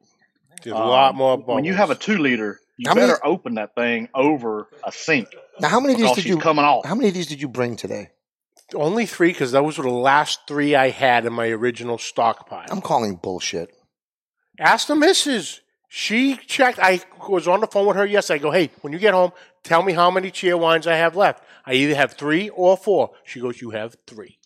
there's 0.63 0.75
a 0.75 0.79
lot 0.79 1.11
Um, 1.11 1.17
more. 1.17 1.37
When 1.39 1.65
you 1.65 1.75
have 1.75 1.91
a 1.91 1.95
two 1.95 2.19
liter, 2.19 2.61
you 2.77 2.89
How 2.89 2.95
many- 2.95 3.07
better 3.09 3.25
open 3.27 3.55
that 3.55 3.75
thing 3.75 4.09
over 4.15 4.69
a 4.85 4.93
sink 4.93 5.29
now, 5.61 5.69
how 5.69 5.81
many 5.81 5.95
of 5.95 6.01
these 6.01 6.13
did 6.13 6.25
you? 6.25 6.39
coming 6.39 6.65
off. 6.65 6.85
How 6.87 6.95
many 6.95 7.09
of 7.09 7.15
these 7.15 7.27
did 7.27 7.41
you 7.41 7.49
bring 7.49 7.77
today? 7.77 8.11
only 8.75 9.05
three 9.05 9.29
because 9.33 9.53
those 9.53 9.77
were 9.77 9.85
the 9.85 9.91
last 9.91 10.41
three 10.49 10.75
I 10.75 10.89
had 10.89 11.27
in 11.27 11.33
my 11.35 11.49
original 11.49 11.99
stockpile. 11.99 12.67
I'm 12.71 12.81
calling 12.81 13.17
bullshit. 13.17 13.71
Ask 14.59 14.87
the 14.89 14.97
missus. 14.97 15.61
She 15.95 16.37
checked. 16.37 16.79
I 16.79 17.03
was 17.29 17.47
on 17.47 17.61
the 17.61 17.67
phone 17.67 17.87
with 17.87 17.99
her 17.99 18.07
yesterday. 18.07 18.41
I 18.41 18.43
go, 18.43 18.51
hey, 18.51 18.71
when 18.81 18.95
you 18.95 18.99
get 18.99 19.13
home, 19.13 19.33
tell 19.63 19.83
me 19.83 19.93
how 19.93 20.11
many 20.11 20.31
Cheerwines 20.31 20.87
I 20.87 20.97
have 20.97 21.17
left. 21.17 21.45
I 21.67 21.75
either 21.75 21.95
have 21.95 22.15
three 22.15 22.49
or 22.49 22.79
four. 22.79 23.11
She 23.25 23.41
goes, 23.41 23.61
you 23.61 23.73
have 23.73 23.95
three. 24.07 24.39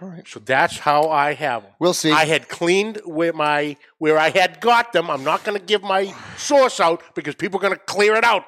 All 0.00 0.06
right. 0.06 0.22
So 0.28 0.38
that's 0.38 0.78
how 0.78 1.08
I 1.08 1.34
have 1.34 1.64
them. 1.64 1.72
We'll 1.80 1.92
see. 1.92 2.12
I 2.12 2.24
had 2.24 2.48
cleaned 2.48 3.00
where 3.04 3.32
my 3.32 3.76
where 3.98 4.16
I 4.16 4.30
had 4.30 4.60
got 4.60 4.92
them. 4.92 5.10
I'm 5.10 5.24
not 5.24 5.42
going 5.42 5.58
to 5.58 5.64
give 5.64 5.82
my 5.82 6.14
source 6.36 6.78
out 6.78 7.02
because 7.16 7.34
people 7.34 7.58
are 7.58 7.62
going 7.62 7.74
to 7.74 7.80
clear 7.80 8.14
it 8.14 8.22
out. 8.22 8.44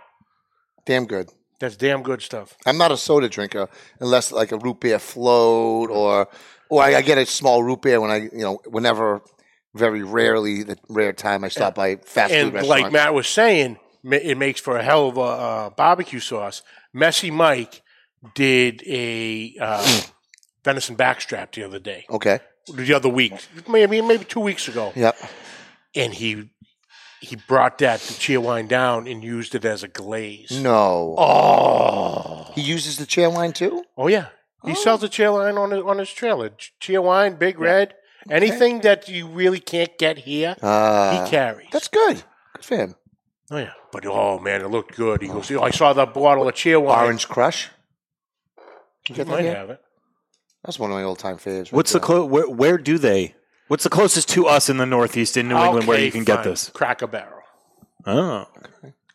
Damn 0.87 1.07
good. 1.07 1.30
That's 1.59 1.75
damn 1.75 2.04
good 2.04 2.23
stuff. 2.23 2.57
I'm 2.64 2.78
not 2.78 2.92
a 2.92 2.97
soda 2.97 3.28
drinker 3.28 3.68
unless 3.99 4.30
like 4.30 4.52
a 4.52 4.59
root 4.59 4.78
beer 4.78 5.00
float 5.00 5.90
or 5.90 6.28
or 6.68 6.83
I, 6.85 6.95
I 6.95 7.02
get 7.02 7.18
a 7.18 7.26
small 7.26 7.64
root 7.64 7.83
beer 7.83 8.00
when 8.00 8.12
I 8.12 8.16
you 8.33 8.42
know 8.42 8.61
whenever 8.66 9.23
very 9.75 10.02
rarely 10.02 10.62
the 10.62 10.76
rare 10.88 11.12
time 11.12 11.44
I 11.44 11.48
stop 11.48 11.75
by 11.75 11.96
fast 11.96 12.32
and 12.32 12.48
food 12.48 12.54
restaurant. 12.54 12.82
like 12.82 12.92
Matt 12.92 13.14
was 13.14 13.26
saying, 13.28 13.78
it 14.04 14.38
makes 14.38 14.60
for 14.60 14.76
a 14.76 14.82
hell 14.82 15.08
of 15.08 15.16
a 15.16 15.20
uh, 15.20 15.70
barbecue 15.70 16.20
sauce. 16.20 16.62
Messy 16.92 17.30
Mike 17.30 17.82
did 18.34 18.82
a 18.87 19.54
uh, 19.60 20.00
venison 20.64 20.96
backstrap 20.96 21.52
the 21.52 21.62
other 21.64 21.78
day, 21.78 22.04
okay. 22.10 22.40
the 22.72 22.94
other 22.94 23.08
week, 23.08 23.32
maybe 23.68 24.00
maybe 24.00 24.25
two 24.25 24.40
weeks 24.40 24.68
ago, 24.68 24.92
Yep. 24.96 25.16
and 25.94 26.14
he 26.14 26.50
he 27.20 27.37
brought 27.37 27.78
that 27.78 27.98
Cheerwine 28.00 28.68
down 28.68 29.06
and 29.08 29.22
used 29.25 29.54
it 29.54 29.64
as 29.64 29.82
a 29.82 29.88
glaze. 29.88 30.60
No. 30.62 31.14
Oh, 31.18 32.52
He 32.54 32.62
uses 32.62 32.96
the 32.96 33.04
Cheerwine 33.06 33.54
too. 33.54 33.84
oh 33.96 34.08
yeah, 34.08 34.28
he 34.64 34.75
sells 34.75 35.00
the 35.02 35.08
Cheerwine 35.08 35.58
on 35.58 35.70
his, 35.72 35.82
on 35.82 35.98
his 35.98 36.10
trailer. 36.12 36.50
Cheerwine, 36.80 37.38
Big 37.38 37.58
Red, 37.58 37.94
anything 38.35 38.80
that 38.80 39.08
you 39.08 39.26
really 39.26 39.61
can't 39.61 39.97
get 39.99 40.18
here, 40.18 40.56
Uh, 40.62 41.25
he 41.25 41.30
carries. 41.30 41.68
that's 41.73 41.88
good. 41.88 42.23
Good 42.54 42.64
for 42.64 42.76
him. 42.76 42.94
Oh 43.50 43.56
yeah, 43.58 43.73
but 43.92 44.04
oh 44.06 44.38
man, 44.38 44.61
it 44.62 44.68
looked 44.70 44.97
good. 44.97 45.23
He 45.23 45.28
goes, 45.28 45.50
oh, 45.52 45.62
I 45.62 45.70
saw 45.70 45.92
that 45.94 46.12
bottle 46.12 46.47
of 46.49 46.54
Cheerwine. 46.54 47.02
Orange 47.04 47.28
Crush. 47.28 47.68
You 48.58 48.62
He 49.06 49.14
get 49.14 49.26
that 49.26 49.32
might 49.32 49.42
here? 49.42 49.54
have 49.54 49.70
it. 49.70 49.80
That's 50.64 50.78
one 50.78 50.90
of 50.90 50.97
my 50.97 51.02
old 51.02 51.18
time 51.18 51.37
faves. 51.38 51.64
right 51.66 51.73
What's 51.73 51.92
the 51.92 51.99
there. 51.99 52.06
clo- 52.06 52.25
where, 52.26 52.49
where 52.49 52.76
do 52.78 52.99
they? 52.99 53.35
What's 53.68 53.85
the 53.85 53.90
closest 53.90 54.28
to 54.30 54.47
us 54.47 54.68
in 54.68 54.76
the 54.76 54.85
Northeast 54.87 55.37
in 55.37 55.49
New 55.49 55.56
England 55.56 55.87
where 55.87 55.97
Okay, 55.97 56.06
you 56.06 56.12
can 56.12 56.25
get 56.25 56.37
fine. 56.38 56.44
this? 56.44 56.68
Cracker 56.70 57.06
Barrel. 57.06 57.40
Oh, 58.06 58.47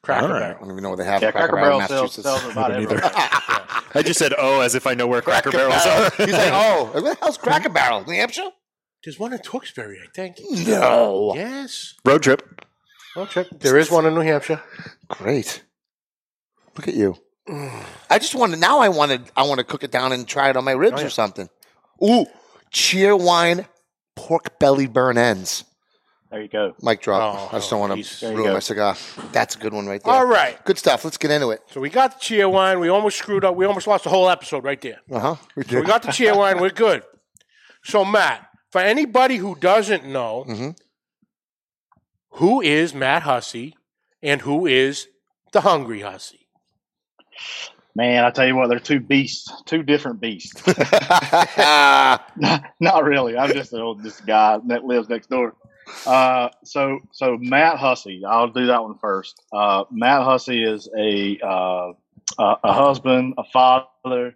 Cracker 0.02 0.26
All 0.26 0.32
right. 0.32 0.38
I 0.38 0.40
Barrel. 0.48 0.60
don't 0.62 0.72
even 0.72 0.84
know 0.84 0.90
where 0.90 0.98
they 0.98 1.06
have 1.06 1.22
Yeah, 1.22 1.32
Cracker, 1.32 1.50
Cracker 1.50 1.62
Barrel, 1.64 1.80
Barrel 1.80 1.88
sells, 1.88 2.18
Massachusetts. 2.18 2.42
sells 2.44 2.52
about 2.54 2.72
everywhere. 2.72 3.02
I 3.96 4.02
just 4.04 4.18
said 4.20 4.34
oh 4.38 4.62
as 4.62 4.74
if 4.76 4.88
I 4.88 4.94
know 4.96 5.06
where 5.08 5.22
Cracker, 5.22 5.52
Barrels 5.52 5.86
are. 5.86 6.10
He's 6.26 6.34
like, 6.34 6.50
oh, 6.54 6.90
where 6.94 7.02
the 7.02 7.16
hell's 7.22 7.38
Cracker 7.38 7.70
Barrel? 7.70 8.04
New 8.06 8.14
Hampshire? 8.16 8.50
There's 9.04 9.20
one 9.20 9.34
in 9.34 9.40
Tewksbury, 9.40 10.00
I 10.04 10.08
think. 10.16 10.38
No. 10.68 11.34
Yes. 11.36 11.96
Road 12.06 12.24
trip. 12.24 12.66
Well, 13.16 13.28
check. 13.28 13.48
There 13.52 13.78
is 13.78 13.92
one 13.92 14.06
in 14.06 14.16
New 14.16 14.22
Hampshire. 14.22 14.62
Great. 15.08 15.64
Look 16.78 16.88
at 16.88 16.96
you. 16.96 17.16
I 18.10 18.18
just 18.20 18.34
wanted 18.36 18.60
now. 18.60 18.80
I 18.80 18.90
wanted. 18.90 19.30
I 19.36 19.44
want 19.44 19.60
to 19.60 19.66
cook 19.66 19.84
it 19.84 19.92
down 19.92 20.14
and 20.14 20.26
try 20.28 20.50
it 20.50 20.56
on 20.58 20.64
my 20.64 20.72
ribs 20.72 20.96
Oh, 20.98 21.02
yeah. 21.02 21.08
or 21.08 21.10
something. 21.10 21.50
Ooh, 22.04 22.26
Cheerwine, 22.72 23.68
pork 24.16 24.58
belly 24.60 24.88
burn 24.88 25.18
ends. 25.18 25.66
There 26.32 26.42
you 26.42 26.48
go. 26.48 26.74
Mic 26.82 27.02
drop. 27.02 27.36
Oh, 27.38 27.56
I 27.56 27.60
just 27.60 27.70
don't 27.70 27.80
want 27.82 27.94
geez. 27.96 28.20
to 28.20 28.26
There 28.26 28.32
you 28.32 28.38
ruin 28.38 28.50
go. 28.50 28.54
my 28.56 28.60
cigar. 28.60 28.96
That's 29.32 29.56
a 29.56 29.60
good 29.60 29.74
one 29.74 29.86
right 29.86 30.02
there. 30.04 30.14
All 30.14 30.26
right. 30.26 30.64
Good 30.66 30.80
stuff. 30.80 31.04
Let's 31.06 31.18
get 31.18 31.30
into 31.30 31.52
it. 31.52 31.62
So 31.70 31.80
we 31.80 31.90
got 31.92 32.14
the 32.20 32.20
Cheerwine. 32.26 32.80
We 32.80 32.88
almost 32.90 33.18
screwed 33.20 33.46
up. 33.46 33.56
We 33.56 33.66
almost 33.66 33.86
lost 33.86 34.06
the 34.06 34.10
whole 34.10 34.30
episode 34.30 34.64
right 34.64 34.82
there. 34.82 35.02
Uh 35.12 35.20
huh. 35.20 35.36
We 35.56 35.64
So 35.66 35.80
we 35.82 35.86
got 35.86 36.02
the 36.02 36.08
Cheerwine. 36.08 36.60
We're 36.60 36.70
good. 36.72 37.04
So 37.84 38.04
Matt, 38.04 38.48
for 38.74 38.82
anybody 38.82 39.38
who 39.38 39.54
doesn't 39.54 40.04
know, 40.04 40.46
Mhm. 40.50 40.76
who 42.32 42.60
is 42.60 42.92
Matt 42.92 43.22
Hussey 43.22 43.76
and 44.24 44.42
who 44.42 44.66
is 44.66 45.08
the 45.52 45.62
Hungry 45.62 46.02
Hussey? 46.02 46.48
Man, 47.96 48.26
I 48.26 48.32
tell 48.32 48.48
you 48.48 48.56
what, 48.56 48.70
they're 48.70 48.80
two 48.80 49.00
beasts, 49.00 49.54
two 49.68 49.84
different 49.84 50.20
beasts. 50.20 50.66
not, 51.56 52.32
not 52.80 53.04
really. 53.04 53.38
I'm 53.38 53.54
just 53.54 53.74
an 53.74 53.82
old 53.82 54.02
this 54.02 54.20
guy 54.22 54.58
that 54.66 54.84
lives 54.86 55.08
next 55.08 55.30
door. 55.30 55.54
Uh, 56.08 56.50
so 56.64 56.98
so 57.12 57.38
Matt 57.40 57.78
Hussey, 57.78 58.24
I'll 58.28 58.48
do 58.48 58.66
that 58.66 58.82
one 58.82 58.98
first. 58.98 59.40
Uh, 59.52 59.84
Matt 59.92 60.24
Hussey 60.24 60.64
is 60.64 60.90
a 60.98 61.38
uh, 61.46 61.92
a, 62.40 62.56
a 62.64 62.74
husband, 62.74 63.36
a 63.38 63.44
father, 63.44 64.36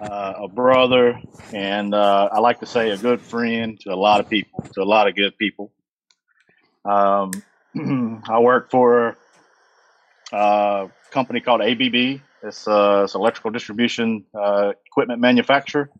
uh, 0.00 0.34
a 0.42 0.48
brother, 0.48 1.20
and 1.52 1.94
uh, 1.94 2.28
I 2.32 2.40
like 2.40 2.60
to 2.60 2.66
say 2.66 2.90
a 2.90 2.96
good 2.96 3.20
friend 3.20 3.78
to 3.80 3.92
a 3.92 3.96
lot 3.96 4.20
of 4.20 4.28
people, 4.28 4.62
to 4.74 4.82
a 4.82 4.84
lot 4.84 5.08
of 5.08 5.14
good 5.14 5.36
people. 5.38 5.72
Um, 6.84 7.30
I 8.28 8.38
work 8.40 8.70
for 8.70 9.16
a 10.32 10.88
company 11.10 11.40
called 11.40 11.62
ABB. 11.62 12.20
It's, 12.42 12.68
uh, 12.68 13.02
it's 13.04 13.14
electrical 13.14 13.50
distribution 13.50 14.24
uh, 14.34 14.72
equipment 14.86 15.20
manufacturer. 15.20 15.90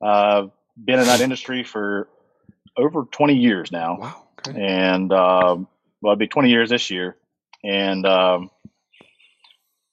Uh, 0.00 0.46
been 0.82 0.98
in 0.98 1.06
that 1.06 1.20
industry 1.20 1.64
for 1.64 2.08
over 2.76 3.04
20 3.04 3.34
years 3.34 3.70
now, 3.70 3.98
wow. 4.00 4.22
Okay. 4.46 4.60
and 4.60 5.12
um, 5.12 5.68
well, 6.00 6.12
it'll 6.12 6.16
be 6.16 6.28
20 6.28 6.50
years 6.50 6.70
this 6.70 6.90
year. 6.90 7.16
And 7.62 8.04
um, 8.06 8.50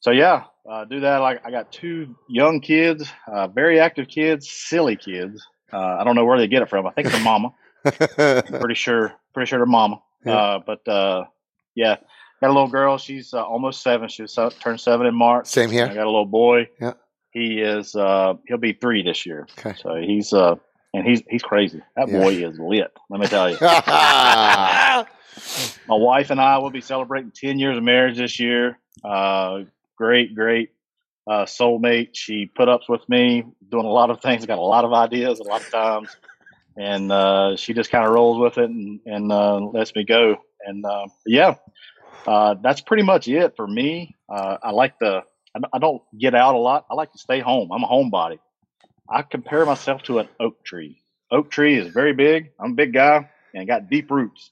so, 0.02 0.12
yeah, 0.12 0.46
uh, 0.70 0.86
do 0.86 1.00
that. 1.02 1.18
Like 1.18 1.46
I 1.46 1.52
got 1.52 1.72
two 1.72 2.16
young 2.28 2.60
kids, 2.62 3.10
uh, 3.28 3.48
very 3.48 3.80
active 3.80 4.08
kids, 4.08 4.50
silly 4.50 4.96
kids. 4.96 5.46
Uh, 5.74 5.78
I 6.00 6.04
don't 6.04 6.16
know 6.16 6.26
where 6.26 6.38
they 6.38 6.48
get 6.48 6.62
it 6.62 6.70
from. 6.70 6.86
I 6.86 6.92
think 6.92 7.08
it's 7.08 7.18
a 7.18 7.20
mama. 7.20 7.54
pretty 7.84 8.74
sure, 8.76 9.14
pretty 9.34 9.50
sure 9.50 9.60
they're 9.60 9.66
mama. 9.66 10.02
Yeah. 10.26 10.36
Uh, 10.36 10.60
but 10.66 10.88
uh, 10.88 11.26
yeah, 11.76 11.96
got 12.42 12.48
a 12.50 12.54
little 12.54 12.68
girl. 12.68 12.98
She's 12.98 13.34
uh, 13.34 13.44
almost 13.44 13.82
seven. 13.82 14.08
She 14.10 14.22
was, 14.24 14.38
uh, 14.38 14.50
turned 14.60 14.80
seven 14.82 15.08
in 15.08 15.16
March. 15.16 15.48
Same 15.48 15.70
here. 15.72 15.86
I 15.86 15.94
got 15.94 16.04
a 16.06 16.10
little 16.12 16.26
boy. 16.26 16.68
Yeah. 16.80 16.94
He 17.32 17.62
is. 17.62 17.96
Uh, 17.96 18.34
he'll 18.48 18.58
be 18.58 18.74
three 18.74 19.04
this 19.04 19.26
year. 19.26 19.48
Okay. 19.60 19.74
So 19.82 19.96
he's. 19.96 20.34
Uh, 20.34 20.56
and 20.94 21.08
he's 21.08 21.24
he's 21.30 21.42
crazy. 21.42 21.82
That 21.96 22.10
Yeah. 22.10 22.20
boy 22.20 22.34
is 22.46 22.60
lit. 22.60 22.92
Let 23.10 23.22
me 23.22 23.28
tell 23.28 23.50
you. 23.50 23.56
My 23.62 25.06
wife 25.96 26.30
and 26.30 26.42
I 26.42 26.58
will 26.58 26.70
be 26.70 26.82
celebrating 26.82 27.32
ten 27.32 27.58
years 27.60 27.78
of 27.78 27.84
marriage 27.84 28.18
this 28.18 28.40
year. 28.40 28.78
Uh, 29.04 29.62
great, 30.02 30.34
great 30.34 30.70
uh, 31.28 31.46
soulmate. 31.46 32.10
She 32.14 32.48
put 32.48 32.68
up 32.68 32.82
with 32.90 33.08
me, 33.08 33.44
doing 33.70 33.86
a 33.86 33.92
lot 33.92 34.10
of 34.10 34.20
things. 34.20 34.48
Got 34.48 34.58
a 34.58 34.62
lot 34.62 34.84
of 34.84 34.94
ideas, 34.94 35.40
a 35.40 35.44
lot 35.44 35.62
of 35.62 35.72
times, 35.72 36.18
and 36.76 37.12
uh, 37.12 37.56
she 37.56 37.76
just 37.76 37.92
kind 37.92 38.04
of 38.04 38.12
rolls 38.12 38.40
with 38.40 38.58
it 38.58 38.68
and, 38.68 39.00
and 39.06 39.32
uh, 39.32 39.58
lets 39.58 39.94
me 39.94 40.04
go. 40.04 40.38
And 40.66 40.84
uh, 40.84 41.06
yeah, 41.28 41.56
uh, 42.26 42.56
that's 42.64 42.82
pretty 42.82 43.04
much 43.04 43.28
it 43.28 43.56
for 43.56 43.68
me. 43.68 44.16
Uh, 44.28 44.58
I 44.64 44.72
like 44.72 44.98
the. 44.98 45.22
I 45.74 45.80
don't 45.80 46.02
get 46.18 46.34
out 46.34 46.56
a 46.56 46.58
lot. 46.58 46.86
I 46.90 46.96
like 46.96 47.12
to 47.12 47.20
stay 47.20 47.42
home. 47.42 47.72
I'm 47.72 47.84
a 47.84 47.88
homebody. 47.88 48.40
I 49.08 49.22
compare 49.22 49.66
myself 49.66 50.02
to 50.04 50.20
an 50.20 50.30
oak 50.40 50.64
tree. 50.64 51.04
Oak 51.30 51.52
tree 51.52 51.78
is 51.78 51.94
very 51.94 52.14
big. 52.14 52.52
I'm 52.58 52.72
a 52.72 52.76
big 52.76 52.94
guy 52.94 53.30
and 53.54 53.68
got 53.68 53.90
deep 53.90 54.10
roots. 54.10 54.50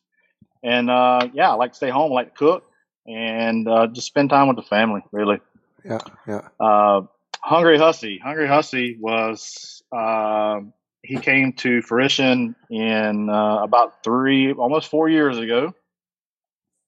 And 0.62 0.88
yeah, 1.34 1.50
I 1.50 1.54
like 1.54 1.72
to 1.72 1.78
stay 1.78 1.90
home. 1.90 2.12
I 2.12 2.16
like 2.16 2.36
to 2.36 2.38
cook 2.38 2.69
and 3.10 3.68
uh, 3.68 3.88
just 3.88 4.08
spend 4.08 4.30
time 4.30 4.48
with 4.48 4.58
the 4.58 4.64
family. 4.64 5.02
Really. 5.12 5.40
yeah. 5.84 6.00
Yeah. 6.28 6.48
Uh, 6.60 7.02
Hungry 7.42 7.78
Hussey. 7.78 8.20
Hungry 8.24 8.48
Hussey 8.48 8.98
was 9.00 9.82
uh, 9.92 10.60
he 11.02 11.18
came 11.18 11.54
to 11.54 11.82
fruition 11.82 12.56
in 12.70 13.30
uh, 13.30 13.64
about 13.64 14.04
three, 14.04 14.54
almost 14.54 14.90
four 14.90 15.10
years 15.10 15.38
ago. 15.38 15.74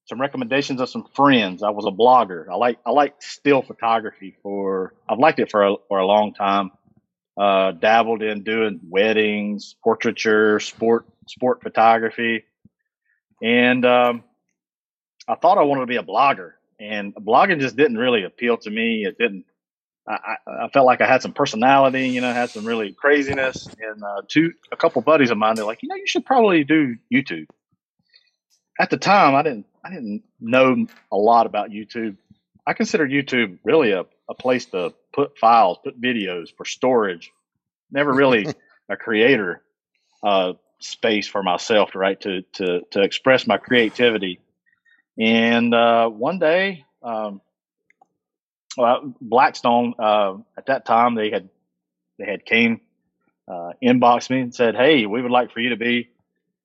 Some 0.06 0.20
recommendations 0.20 0.82
of 0.82 0.90
some 0.90 1.06
friends. 1.16 1.64
I 1.64 1.70
was 1.70 1.86
a 1.86 1.92
blogger. 1.92 2.48
I 2.52 2.56
like 2.56 2.80
I 2.86 2.92
like 2.92 3.16
still 3.22 3.62
photography 3.62 4.36
for. 4.44 4.94
I've 5.10 5.20
liked 5.20 5.40
it 5.40 5.50
for 5.50 5.66
a, 5.66 5.76
for 5.88 6.00
a 6.00 6.06
long 6.06 6.34
time. 6.34 6.72
Uh, 7.38 7.72
dabbled 7.72 8.22
in 8.22 8.44
doing 8.44 8.82
weddings, 8.88 9.76
portraiture, 9.84 10.60
sport 10.60 11.06
sport 11.28 11.64
photography, 11.64 12.44
and 13.42 13.86
um, 13.86 14.24
I 15.28 15.36
thought 15.36 15.58
I 15.58 15.64
wanted 15.64 15.82
to 15.82 15.88
be 15.88 15.98
a 15.98 16.04
blogger. 16.04 16.54
And 16.80 17.14
blogging 17.14 17.60
just 17.60 17.76
didn't 17.76 17.98
really 17.98 18.24
appeal 18.24 18.58
to 18.58 18.70
me. 18.70 19.06
It 19.06 19.18
didn't 19.18 19.46
I, 20.08 20.38
I 20.48 20.68
felt 20.70 20.86
like 20.86 21.02
I 21.02 21.08
had 21.08 21.22
some 21.22 21.34
personality, 21.34 22.10
you 22.10 22.22
know, 22.22 22.34
had 22.34 22.50
some 22.50 22.66
really 22.66 22.94
craziness. 22.94 23.68
And 23.68 24.04
uh, 24.04 24.22
two, 24.28 24.54
a 24.72 24.76
couple 24.76 25.02
buddies 25.02 25.32
of 25.32 25.38
mine, 25.38 25.56
they're 25.56 25.66
like, 25.66 25.84
you 25.84 25.90
know, 25.90 25.96
you 25.96 26.08
should 26.08 26.26
probably 26.26 26.64
do 26.64 26.96
YouTube. 27.14 27.48
At 28.80 28.90
the 28.90 28.98
time, 28.98 29.36
I 29.36 29.44
didn't, 29.44 29.68
I 29.86 29.92
didn't 29.92 30.24
know 30.40 30.88
a 31.12 31.18
lot 31.18 31.46
about 31.46 31.70
YouTube. 31.70 32.18
I 32.66 32.74
consider 32.74 33.08
YouTube 33.08 33.60
really 33.64 33.92
a, 33.92 34.06
a 34.30 34.34
place 34.34 34.66
to 34.68 34.94
put 35.14 35.38
files, 35.38 35.78
put 35.84 36.02
videos 36.02 36.50
for 36.56 36.66
storage. 36.66 37.32
Never 37.92 38.12
really 38.12 38.48
a 38.90 38.98
creator 38.98 39.62
uh, 40.24 40.54
space 40.80 41.28
for 41.28 41.44
myself, 41.44 41.96
right? 41.96 42.20
To 42.22 42.42
to 42.54 42.82
to 42.92 43.02
express 43.02 43.46
my 43.46 43.58
creativity. 43.58 44.40
And 45.20 45.74
uh, 45.74 46.10
one 46.10 46.40
day, 46.40 46.86
um, 47.04 47.42
well, 48.78 49.14
Blackstone 49.20 49.94
uh, 50.00 50.36
at 50.58 50.68
that 50.68 50.86
time 50.86 51.16
they 51.16 51.30
had 51.30 51.50
they 52.18 52.26
had 52.26 52.46
came 52.46 52.82
uh, 53.48 53.74
inboxed 53.84 54.30
me 54.30 54.40
and 54.40 54.56
said, 54.56 54.76
"Hey, 54.76 55.06
we 55.06 55.22
would 55.22 55.32
like 55.32 55.52
for 55.52 55.60
you 55.60 55.70
to 55.70 55.76
be 55.76 56.10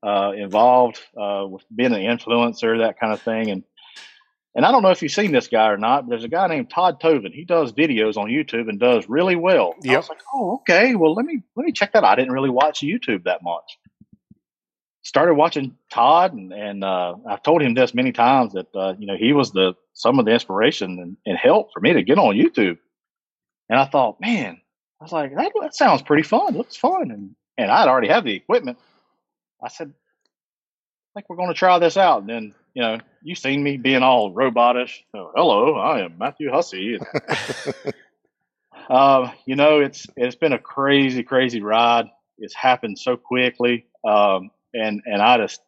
uh, 0.02 0.32
involved 0.36 1.00
uh, 1.16 1.44
with 1.48 1.64
being 1.74 1.92
an 1.92 2.00
influencer, 2.00 2.78
that 2.78 3.00
kind 3.00 3.12
of 3.12 3.22
thing." 3.22 3.50
And 3.50 3.64
and 4.56 4.64
I 4.64 4.72
don't 4.72 4.82
know 4.82 4.90
if 4.90 5.02
you've 5.02 5.12
seen 5.12 5.32
this 5.32 5.48
guy 5.48 5.68
or 5.68 5.76
not, 5.76 6.06
but 6.06 6.10
there's 6.10 6.24
a 6.24 6.28
guy 6.28 6.46
named 6.46 6.70
Todd 6.70 6.98
Toven. 6.98 7.32
He 7.32 7.44
does 7.44 7.72
videos 7.72 8.16
on 8.16 8.28
YouTube 8.28 8.70
and 8.70 8.80
does 8.80 9.06
really 9.06 9.36
well. 9.36 9.74
I 9.96 9.98
was 9.98 10.08
like, 10.08 10.22
oh, 10.32 10.54
okay. 10.60 10.94
Well, 10.94 11.12
let 11.14 11.26
me 11.26 11.42
let 11.56 11.66
me 11.66 11.72
check 11.72 11.92
that 11.92 12.04
out. 12.04 12.10
I 12.10 12.14
didn't 12.16 12.32
really 12.32 12.48
watch 12.48 12.80
YouTube 12.80 13.24
that 13.24 13.42
much. 13.42 13.78
Started 15.16 15.32
watching 15.32 15.74
Todd, 15.90 16.34
and, 16.34 16.52
and 16.52 16.84
uh, 16.84 17.14
I've 17.26 17.42
told 17.42 17.62
him 17.62 17.72
this 17.72 17.94
many 17.94 18.12
times 18.12 18.52
that 18.52 18.66
uh, 18.74 18.92
you 18.98 19.06
know 19.06 19.16
he 19.16 19.32
was 19.32 19.50
the 19.50 19.72
some 19.94 20.18
of 20.18 20.26
the 20.26 20.32
inspiration 20.32 20.98
and, 20.98 21.16
and 21.24 21.38
help 21.38 21.72
for 21.72 21.80
me 21.80 21.94
to 21.94 22.02
get 22.02 22.18
on 22.18 22.34
YouTube. 22.34 22.76
And 23.70 23.78
I 23.78 23.86
thought, 23.86 24.20
man, 24.20 24.60
I 25.00 25.04
was 25.04 25.12
like, 25.12 25.34
that, 25.34 25.52
that 25.62 25.74
sounds 25.74 26.02
pretty 26.02 26.22
fun. 26.22 26.54
Looks 26.54 26.76
fun, 26.76 27.10
and 27.10 27.34
and 27.56 27.70
I'd 27.70 27.88
already 27.88 28.08
have 28.08 28.24
the 28.24 28.34
equipment. 28.34 28.76
I 29.64 29.68
said, 29.68 29.88
I 29.88 31.10
think 31.14 31.30
we're 31.30 31.36
going 31.36 31.48
to 31.48 31.54
try 31.54 31.78
this 31.78 31.96
out. 31.96 32.20
And 32.20 32.28
then, 32.28 32.54
you 32.74 32.82
know, 32.82 32.98
you've 33.22 33.38
seen 33.38 33.62
me 33.62 33.78
being 33.78 34.02
all 34.02 34.34
robotish. 34.34 34.98
Oh, 35.14 35.32
hello, 35.34 35.76
I 35.76 36.04
am 36.04 36.18
Matthew 36.18 36.50
Hussey. 36.50 36.98
um, 38.90 39.32
you 39.46 39.56
know, 39.56 39.80
it's 39.80 40.06
it's 40.14 40.36
been 40.36 40.52
a 40.52 40.58
crazy, 40.58 41.22
crazy 41.22 41.62
ride. 41.62 42.10
It's 42.36 42.54
happened 42.54 42.98
so 42.98 43.16
quickly, 43.16 43.86
um, 44.06 44.50
and 44.76 45.02
and 45.06 45.22
I 45.22 45.38
just 45.38 45.60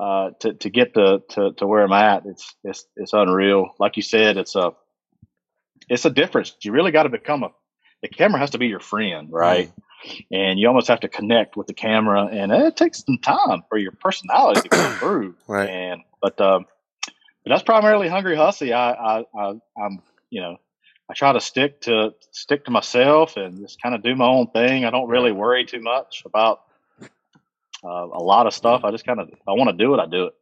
uh, 0.00 0.30
to 0.40 0.54
to 0.54 0.70
get 0.70 0.94
to, 0.94 1.22
to 1.30 1.52
to 1.54 1.66
where 1.66 1.82
I'm 1.82 1.92
at, 1.92 2.24
it's 2.26 2.54
it's 2.64 2.86
it's 2.96 3.12
unreal. 3.12 3.74
Like 3.78 3.96
you 3.96 4.02
said, 4.02 4.36
it's 4.36 4.54
a 4.54 4.72
it's 5.88 6.04
a 6.04 6.10
difference. 6.10 6.54
You 6.62 6.72
really 6.72 6.92
got 6.92 7.04
to 7.04 7.08
become 7.08 7.42
a 7.42 7.50
the 8.02 8.08
camera 8.08 8.38
has 8.38 8.50
to 8.50 8.58
be 8.58 8.68
your 8.68 8.80
friend, 8.80 9.32
right? 9.32 9.72
And 10.30 10.60
you 10.60 10.68
almost 10.68 10.86
have 10.86 11.00
to 11.00 11.08
connect 11.08 11.56
with 11.56 11.66
the 11.66 11.74
camera, 11.74 12.26
and 12.26 12.52
it 12.52 12.76
takes 12.76 13.04
some 13.04 13.18
time 13.18 13.62
for 13.68 13.76
your 13.76 13.90
personality 13.92 14.60
to 14.62 14.68
come 14.68 14.98
through. 14.98 15.34
Right. 15.48 15.68
And 15.68 16.02
but 16.22 16.40
um, 16.40 16.66
but 17.04 17.50
that's 17.50 17.62
primarily 17.62 18.08
Hungry 18.08 18.36
Hussey. 18.36 18.72
I, 18.72 18.92
I 18.92 19.24
I 19.36 19.54
I'm 19.76 20.02
you 20.30 20.42
know 20.42 20.58
I 21.10 21.14
try 21.14 21.32
to 21.32 21.40
stick 21.40 21.80
to 21.82 22.14
stick 22.30 22.66
to 22.66 22.70
myself 22.70 23.36
and 23.36 23.60
just 23.60 23.82
kind 23.82 23.94
of 23.94 24.02
do 24.02 24.14
my 24.14 24.26
own 24.26 24.48
thing. 24.48 24.84
I 24.84 24.90
don't 24.90 25.08
really 25.08 25.32
worry 25.32 25.64
too 25.64 25.80
much 25.80 26.22
about 26.26 26.60
uh, 27.84 27.88
a 27.88 28.22
lot 28.22 28.46
of 28.46 28.54
stuff. 28.54 28.82
I 28.84 28.90
just 28.90 29.04
kind 29.06 29.20
of 29.20 29.28
I 29.46 29.52
want 29.52 29.70
to 29.70 29.76
do 29.84 29.94
it. 29.94 29.98
I 30.00 30.06
do 30.06 30.26
it. 30.26 30.32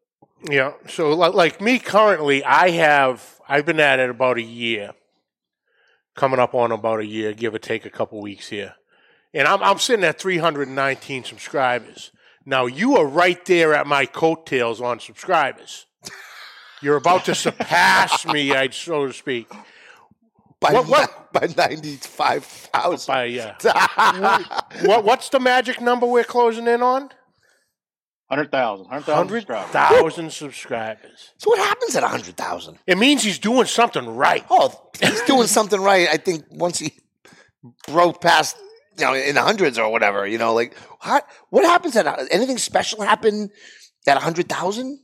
Yeah. 0.50 0.72
So, 0.88 1.10
like, 1.14 1.34
like 1.34 1.60
me 1.60 1.78
currently, 1.78 2.44
I 2.44 2.70
have 2.70 3.40
I've 3.48 3.64
been 3.66 3.80
at 3.80 3.98
it 3.98 4.10
about 4.10 4.38
a 4.38 4.42
year, 4.42 4.92
coming 6.14 6.38
up 6.40 6.54
on 6.54 6.72
about 6.72 7.00
a 7.00 7.06
year, 7.06 7.32
give 7.32 7.54
or 7.54 7.58
take 7.58 7.84
a 7.86 7.90
couple 7.90 8.20
weeks 8.20 8.48
here, 8.48 8.74
and 9.34 9.46
I'm 9.48 9.62
I'm 9.62 9.78
sitting 9.78 10.04
at 10.04 10.18
319 10.20 11.24
subscribers. 11.24 12.12
Now 12.44 12.66
you 12.66 12.96
are 12.96 13.06
right 13.06 13.44
there 13.46 13.74
at 13.74 13.86
my 13.86 14.06
coattails 14.06 14.80
on 14.80 15.00
subscribers. 15.00 15.86
You're 16.82 16.96
about 16.96 17.24
to 17.24 17.34
surpass 17.34 18.26
me, 18.26 18.52
I 18.52 18.68
so 18.68 19.06
to 19.06 19.12
speak. 19.12 19.48
by, 20.60 20.72
What- 20.74 20.86
what- 20.86 21.32
by 21.32 21.48
95,000. 21.56 23.06
By 23.12 23.54
uh, 23.64 24.42
what 24.86 25.04
what's 25.04 25.28
the 25.30 25.40
magic 25.40 25.80
number 25.80 26.06
we're 26.06 26.24
closing 26.24 26.66
in 26.66 26.82
on? 26.82 27.10
Hundred 28.28 28.50
thousand, 28.50 28.86
hundred 28.86 29.04
thousand 29.04 29.16
Hundred 29.28 29.46
subscribers. 29.46 30.34
subscribers. 30.34 31.32
so 31.38 31.50
what 31.50 31.58
happens 31.60 31.94
at 31.94 32.02
100,000? 32.02 32.78
It 32.86 32.98
means 32.98 33.22
he's 33.22 33.38
doing 33.38 33.66
something 33.66 34.04
right. 34.16 34.44
Oh, 34.50 34.72
he's 35.00 35.22
doing 35.22 35.46
something 35.46 35.80
right. 35.80 36.08
I 36.10 36.16
think 36.16 36.44
once 36.50 36.78
he 36.80 36.92
broke 37.86 38.20
past, 38.20 38.56
you 38.98 39.04
know, 39.04 39.14
in 39.14 39.36
the 39.36 39.42
hundreds 39.42 39.78
or 39.78 39.90
whatever, 39.92 40.26
you 40.26 40.38
know, 40.38 40.54
like 40.54 40.74
what, 41.02 41.24
what 41.50 41.64
happens 41.64 41.94
at 41.96 42.06
anything 42.32 42.58
special 42.58 43.02
happen 43.02 43.50
at 44.08 44.14
100,000? 44.14 44.98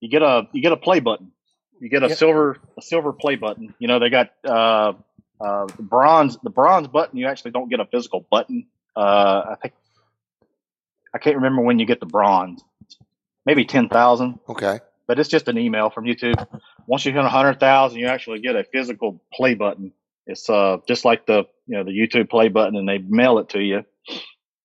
you 0.00 0.10
get 0.10 0.22
a 0.22 0.46
you 0.52 0.60
get 0.62 0.72
a 0.72 0.76
play 0.76 1.00
button. 1.00 1.32
You 1.80 1.88
get 1.88 2.02
a 2.02 2.08
Yep. 2.08 2.18
silver 2.18 2.56
a 2.78 2.82
silver 2.82 3.12
play 3.12 3.36
button. 3.36 3.74
You 3.78 3.86
know 3.88 3.98
they 3.98 4.10
got 4.10 4.30
uh, 4.44 4.92
uh, 5.40 5.66
the 5.76 5.82
bronze 5.82 6.38
the 6.42 6.50
bronze 6.50 6.88
button. 6.88 7.18
You 7.18 7.26
actually 7.28 7.52
don't 7.52 7.68
get 7.70 7.80
a 7.80 7.86
physical 7.86 8.26
button. 8.30 8.66
Uh, 8.96 9.42
I 9.52 9.54
think 9.62 9.74
I 11.16 11.18
can't 11.18 11.36
remember 11.36 11.62
when 11.62 11.78
you 11.78 11.86
get 11.86 11.98
the 11.98 12.06
bronze. 12.06 12.62
Maybe 13.46 13.64
ten 13.64 13.88
thousand, 13.88 14.38
Okay. 14.48 14.80
but 15.06 15.18
it's 15.18 15.30
just 15.30 15.48
an 15.48 15.56
email 15.56 15.88
from 15.88 16.04
YouTube. 16.04 16.46
Once 16.86 17.06
you 17.06 17.12
hit 17.12 17.24
a 17.24 17.28
hundred 17.28 17.58
thousand, 17.58 18.00
you 18.00 18.06
actually 18.06 18.40
get 18.40 18.54
a 18.54 18.64
physical 18.64 19.22
play 19.32 19.54
button. 19.54 19.92
It's 20.26 20.50
uh 20.50 20.78
just 20.86 21.06
like 21.06 21.24
the 21.24 21.44
you 21.66 21.78
know 21.78 21.84
the 21.84 21.92
YouTube 21.92 22.28
play 22.28 22.48
button, 22.48 22.76
and 22.76 22.86
they 22.86 22.98
mail 22.98 23.38
it 23.38 23.48
to 23.50 23.60
you. 23.60 23.84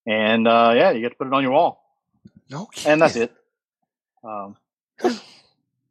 And 0.06 0.46
uh, 0.46 0.74
yeah, 0.76 0.92
you 0.92 1.00
get 1.00 1.10
to 1.10 1.16
put 1.16 1.28
it 1.28 1.34
on 1.34 1.42
your 1.42 1.54
wall, 1.54 1.82
No 2.50 2.68
and 2.86 3.02
that's 3.02 3.16
it. 3.16 3.32
Um, 4.24 4.58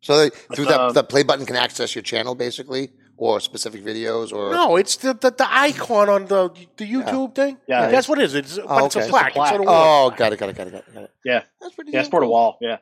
So 0.03 0.19
they, 0.19 0.31
through 0.55 0.67
that, 0.67 0.81
uh, 0.81 0.93
the 0.93 1.05
play 1.05 1.23
button 1.23 1.47
can 1.47 1.57
access 1.57 1.95
your 1.95 2.03
channel 2.03 2.35
basically 2.35 2.91
or 3.21 3.39
specific 3.39 3.85
videos 3.85 4.33
or 4.33 4.51
No, 4.51 4.77
it's 4.77 4.97
the, 4.97 5.13
the, 5.13 5.31
the 5.31 5.47
icon 5.47 6.09
on 6.09 6.25
the 6.25 6.49
the 6.79 6.87
YouTube 6.91 7.35
thing. 7.35 7.59
Yeah, 7.69 7.89
that's 7.91 8.09
what 8.09 8.19
it 8.19 8.25
is. 8.25 8.35
It's, 8.35 8.59
but 8.59 8.85
it's 8.87 8.97
a 8.97 9.01
okay. 9.01 9.09
plaque. 9.11 9.27
It's 9.29 9.37
a 9.37 9.41
plaque. 9.41 9.55
It's 9.61 9.69
a 9.69 9.71
Oh, 9.71 10.11
got 10.17 10.33
it, 10.33 10.39
got 10.39 10.49
it, 10.49 10.57
got 10.57 10.67
it, 10.69 10.71
got 10.73 10.89
it. 10.89 10.95
Got 10.95 11.03
it. 11.05 11.11
yeah, 11.23 11.43
That's 11.61 11.75
pretty 11.75 11.93
yeah, 11.93 12.01
it's 12.01 12.09
for 12.09 12.21
the 12.21 12.27
wall. 12.27 12.57
Yeah. 12.63 12.79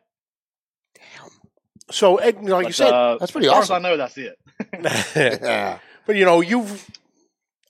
So, 1.91 2.17
eh, 2.19 2.33
you 2.41 2.49
like 2.49 2.65
you 2.65 2.69
But, 2.69 2.75
said, 2.75 2.93
uh, 2.95 3.17
That's 3.19 3.33
pretty 3.33 3.49
as 3.49 3.53
far 3.53 3.61
awesome. 3.63 3.77
As 3.77 3.85
I 3.85 3.89
know 3.89 3.97
that's 3.97 4.19
it. 4.19 4.39
Yeah. 5.43 5.79
but 6.07 6.17
you 6.17 6.25
know, 6.25 6.41
you've, 6.41 6.89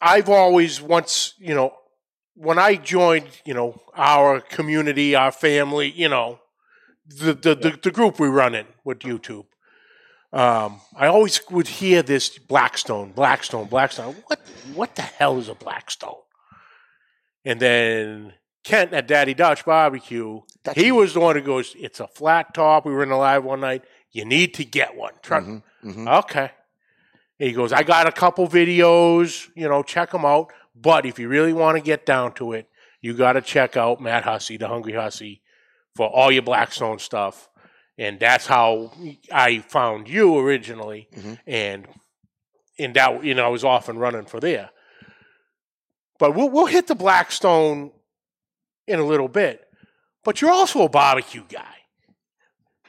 I've 0.02 0.28
always 0.28 0.82
once, 0.82 1.34
you 1.38 1.54
know, 1.54 1.72
when 2.34 2.58
I 2.58 2.74
joined, 2.76 3.28
you 3.46 3.54
know, 3.54 3.80
our 3.96 4.40
community, 4.40 5.14
our 5.14 5.32
family, 5.32 5.90
you 5.90 6.08
know, 6.08 6.40
the 7.06 7.32
the, 7.32 7.54
the, 7.54 7.78
the 7.82 7.90
group 7.90 8.20
we 8.20 8.28
run 8.28 8.54
in 8.54 8.66
with 8.84 8.98
YouTube. 9.00 9.46
Um, 10.32 10.80
I 10.94 11.06
always 11.06 11.40
would 11.50 11.68
hear 11.68 12.02
this 12.02 12.38
Blackstone, 12.38 13.12
Blackstone, 13.12 13.66
Blackstone. 13.66 14.14
What 14.26 14.40
what 14.74 14.94
the 14.94 15.02
hell 15.02 15.38
is 15.38 15.48
a 15.48 15.54
Blackstone? 15.54 16.20
And 17.44 17.58
then 17.60 18.34
Kent 18.64 18.92
at 18.92 19.06
Daddy 19.06 19.32
Dutch 19.34 19.64
Barbecue, 19.64 20.40
he 20.74 20.92
was 20.92 21.14
the 21.14 21.20
one 21.20 21.36
who 21.36 21.42
goes, 21.42 21.74
"It's 21.78 22.00
a 22.00 22.06
flat 22.08 22.52
top." 22.52 22.84
We 22.84 22.92
were 22.92 23.02
in 23.02 23.08
the 23.08 23.16
live 23.16 23.44
one 23.44 23.60
night. 23.60 23.84
You 24.10 24.24
need 24.26 24.54
to 24.54 24.64
get 24.64 24.94
one. 24.96 25.12
Try- 25.22 25.40
Mhm, 25.40 25.62
mhm. 25.84 26.18
Okay. 26.20 26.50
He 27.38 27.52
goes, 27.52 27.72
I 27.72 27.84
got 27.84 28.08
a 28.08 28.12
couple 28.12 28.48
videos, 28.48 29.48
you 29.54 29.68
know, 29.68 29.82
check 29.84 30.10
them 30.10 30.24
out. 30.24 30.52
But 30.74 31.06
if 31.06 31.18
you 31.20 31.28
really 31.28 31.52
want 31.52 31.76
to 31.76 31.82
get 31.82 32.04
down 32.04 32.32
to 32.34 32.52
it, 32.52 32.68
you 33.00 33.14
got 33.14 33.34
to 33.34 33.40
check 33.40 33.76
out 33.76 34.00
Matt 34.00 34.24
Hussey, 34.24 34.56
the 34.56 34.66
Hungry 34.66 34.94
Hussey, 34.94 35.40
for 35.94 36.08
all 36.08 36.32
your 36.32 36.42
Blackstone 36.42 36.98
stuff. 36.98 37.48
And 37.98 38.20
that's 38.20 38.46
how 38.46 38.92
I 39.32 39.58
found 39.58 40.08
you 40.08 40.38
originally. 40.38 41.08
Mhm. 41.14 41.38
And 41.46 41.88
and 42.78 42.94
that, 42.94 43.24
you 43.24 43.34
know, 43.34 43.44
I 43.44 43.48
was 43.48 43.64
off 43.64 43.88
and 43.88 43.98
running 44.00 44.24
for 44.24 44.38
there. 44.38 44.70
But 46.20 46.34
we'll, 46.36 46.48
we'll 46.48 46.66
hit 46.66 46.86
the 46.86 46.94
Blackstone 46.94 47.90
in 48.86 49.00
a 49.00 49.04
little 49.04 49.26
bit. 49.28 49.64
But 50.24 50.40
you're 50.40 50.50
also 50.52 50.82
a 50.82 50.88
barbecue 50.88 51.42
guy 51.48 51.74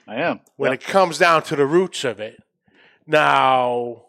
I 0.08 0.16
am. 0.18 0.42
when 0.58 0.72
Yep. 0.72 0.82
it 0.82 0.86
comes 0.86 1.18
down 1.18 1.42
to 1.44 1.56
the 1.56 1.66
roots 1.66 2.04
of 2.04 2.20
it. 2.20 2.38
Now, 3.08 4.04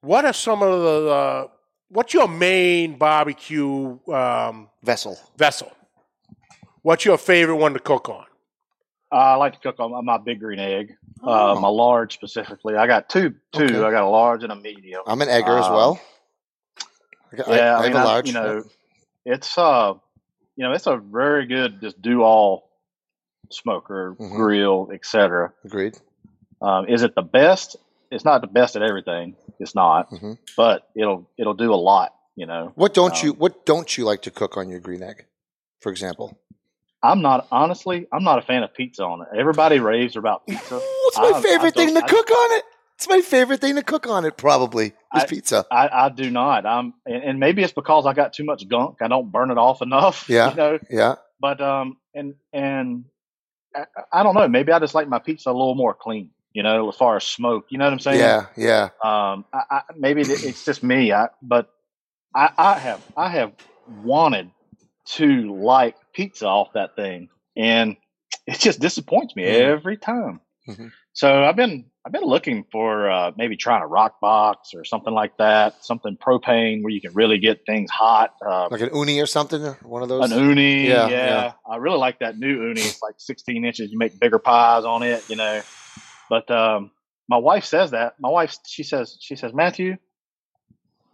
what 0.00 0.24
are 0.24 0.32
some 0.32 0.62
of 0.62 0.80
the 0.80 1.10
uh, 1.10 1.46
what's 1.90 2.14
your 2.14 2.28
main 2.28 2.96
barbecue 2.96 3.98
um, 4.10 4.70
Vessel. 4.82 5.18
vessel? 5.36 5.70
What's 6.82 7.04
your 7.04 7.18
favorite 7.18 7.56
one 7.56 7.74
to 7.74 7.80
cook 7.80 8.08
on? 8.08 8.24
I 9.12 9.34
like 9.36 9.54
to 9.54 9.58
cook 9.60 9.80
on 9.80 10.04
my 10.04 10.18
big 10.18 10.40
green 10.40 10.58
egg, 10.60 10.94
uh, 11.24 11.52
Oh. 11.54 11.60
my 11.60 11.68
large 11.68 12.14
specifically. 12.14 12.76
I 12.76 12.86
got 12.86 13.08
two, 13.08 13.34
two. 13.52 13.64
Okay. 13.64 13.76
I 13.82 13.90
got 13.90 14.04
a 14.04 14.08
large 14.08 14.42
and 14.44 14.52
a 14.52 14.56
medium. 14.56 15.02
I'm 15.06 15.20
an 15.20 15.28
egger 15.28 15.58
as 15.58 15.66
Um, 15.66 15.74
well. 15.74 16.00
I, 17.32 17.36
got- 17.36 17.48
yeah, 17.48 17.76
I, 17.76 17.80
I, 17.80 17.82
have 17.82 17.92
mean, 17.92 17.96
a 17.96 17.98
I- 17.98 18.04
large. 18.04 18.26
you 18.28 18.32
know, 18.34 18.64
it's 19.24 19.58
uh, 19.58 19.94
you 20.56 20.64
know, 20.64 20.72
it's 20.72 20.86
a 20.86 20.96
very 20.96 21.46
good 21.46 21.80
just 21.80 22.00
do 22.00 22.22
all 22.22 22.70
smoker, 23.50 24.14
Mhm. 24.18 24.36
grill, 24.36 24.90
etc. 24.92 25.52
Agreed. 25.64 25.96
Um, 26.62 26.86
is 26.88 27.02
it 27.02 27.14
the 27.14 27.22
best? 27.22 27.76
It's 28.10 28.24
not 28.24 28.40
the 28.42 28.46
best 28.48 28.76
at 28.76 28.82
everything. 28.82 29.36
It's 29.58 29.74
not, 29.74 30.10
Mhm. 30.10 30.38
but 30.56 30.88
it'll 30.94 31.28
it'll 31.36 31.54
do 31.54 31.72
a 31.72 31.76
lot. 31.76 32.14
You 32.36 32.46
know, 32.46 32.72
What 32.76 32.94
don't 32.94 33.12
Um, 33.22 33.26
you 33.26 33.32
What 33.34 33.66
don't 33.66 33.96
you 33.98 34.04
like 34.04 34.22
to 34.22 34.30
cook 34.30 34.56
on 34.56 34.68
your 34.68 34.80
green 34.80 35.02
egg, 35.02 35.26
for 35.80 35.90
example? 35.90 36.38
I'm 37.02 37.22
not 37.22 37.46
honestly. 37.50 38.06
I'm 38.12 38.24
not 38.24 38.38
a 38.38 38.42
fan 38.42 38.62
of 38.62 38.74
pizza 38.74 39.04
on 39.04 39.22
it. 39.22 39.28
Everybody 39.38 39.78
raves 39.80 40.16
about 40.16 40.46
pizza. 40.48 40.74
Ooh, 40.76 40.80
it's 41.08 41.18
my 41.18 41.32
I- 41.34 41.38
I 41.38 41.42
favorite 41.42 41.74
thing 41.74 41.94
to 41.94 42.04
I- 42.04 42.08
cook 42.08 42.30
on 42.30 42.58
it. 42.58 42.64
It's 42.96 43.08
my 43.08 43.22
favorite 43.22 43.62
thing 43.62 43.76
to 43.76 43.82
cook 43.82 44.06
on 44.06 44.26
it. 44.26 44.36
Probably 44.36 44.86
is 44.88 44.92
I- 45.12 45.26
pizza. 45.26 45.64
I, 45.70 45.88
I 45.90 46.08
do 46.10 46.30
not. 46.30 46.66
I'm, 46.66 46.92
and, 47.06 47.22
and 47.24 47.40
maybe 47.40 47.62
it's 47.62 47.72
because 47.72 48.04
I 48.04 48.12
got 48.12 48.34
too 48.34 48.44
much 48.44 48.68
gunk. 48.68 48.96
I 49.00 49.08
don't 49.08 49.32
burn 49.32 49.50
it 49.50 49.56
off 49.56 49.80
enough. 49.80 50.26
Yeah. 50.28 50.50
You 50.50 50.56
know, 50.56 50.78
Yeah. 50.90 51.14
but 51.40 51.60
um, 51.62 51.96
and 52.14 52.34
and 52.52 53.04
I, 53.74 53.86
I 54.12 54.22
don't 54.22 54.34
know. 54.34 54.46
Maybe 54.48 54.70
I 54.72 54.78
just 54.80 54.94
like 54.94 55.08
my 55.08 55.18
pizza 55.18 55.48
a 55.50 55.52
little 55.52 55.74
more 55.74 55.94
clean. 55.94 56.30
You 56.52 56.62
know, 56.64 56.88
as 56.90 56.96
far 56.96 57.16
as 57.16 57.24
smoke. 57.24 57.66
You 57.70 57.78
know 57.78 57.84
what 57.84 57.92
I'm 57.94 58.00
saying? 58.00 58.18
Yeah. 58.18 58.46
Yeah. 58.56 58.88
Um, 59.04 59.44
I, 59.54 59.62
I, 59.70 59.80
maybe 59.96 60.20
it's 60.22 60.64
just 60.64 60.82
me. 60.82 61.12
I, 61.12 61.28
but 61.40 61.70
I, 62.34 62.50
I 62.58 62.78
have 62.78 63.00
I 63.16 63.28
have 63.28 63.52
wanted 64.02 64.50
to 65.16 65.54
like 65.62 65.96
pizza 66.14 66.46
off 66.46 66.68
that 66.74 66.96
thing, 66.96 67.28
and 67.56 67.96
it 68.46 68.58
just 68.58 68.80
disappoints 68.80 69.34
me 69.36 69.44
Mhm. 69.44 69.72
every 69.72 69.96
time. 69.96 70.40
Mhm. 70.68 70.90
So 71.12 71.44
I've 71.44 71.56
been 71.56 71.86
I've 72.04 72.12
been 72.12 72.24
looking 72.24 72.64
for 72.72 73.10
uh, 73.10 73.32
maybe 73.36 73.56
trying 73.58 73.82
a 73.82 73.86
Roccbox 73.86 74.74
or 74.74 74.84
something 74.86 75.12
like 75.12 75.36
that, 75.36 75.84
something 75.84 76.16
propane 76.16 76.82
where 76.82 76.90
you 76.90 77.00
can 77.02 77.12
really 77.12 77.38
get 77.38 77.66
things 77.66 77.90
hot. 77.90 78.34
Uh, 78.44 78.68
Like 78.70 78.80
an 78.80 78.88
Ooni 78.90 79.22
or 79.22 79.26
something? 79.26 79.62
One 79.82 80.02
of 80.02 80.08
those? 80.08 80.30
an 80.32 80.38
Ooni, 80.38 80.86
Yeah, 80.86 81.08
yeah, 81.08 81.26
yeah. 81.26 81.52
I 81.70 81.76
really 81.76 81.98
like 81.98 82.20
that 82.20 82.38
new 82.38 82.58
Ooni. 82.60 82.86
It's 82.86 83.02
like 83.02 83.16
16 83.18 83.66
inches. 83.66 83.90
You 83.92 83.98
make 83.98 84.18
bigger 84.18 84.38
pies 84.38 84.84
on 84.86 85.02
it, 85.02 85.28
you 85.28 85.36
know. 85.36 85.60
But 86.30 86.50
um, 86.50 86.90
my 87.28 87.36
wife 87.36 87.64
says 87.66 87.90
that. 87.90 88.14
My 88.18 88.30
wife, 88.30 88.56
she 88.66 88.82
says, 88.82 89.18
she 89.20 89.36
says, 89.36 89.52
Matthew, 89.52 89.96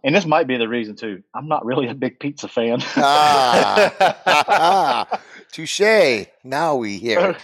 and 0.03 0.15
this 0.15 0.25
might 0.25 0.47
be 0.47 0.57
the 0.57 0.67
reason 0.67 0.95
too. 0.95 1.23
I'm 1.35 1.47
not 1.47 1.65
really 1.65 1.87
a 1.87 1.93
big 1.95 2.19
pizza 2.19 2.47
fan. 2.47 2.81
ah, 2.95 5.05
touche. 5.51 6.25
Now 6.43 6.75
we 6.75 6.97
hear 6.97 7.31
it. 7.31 7.37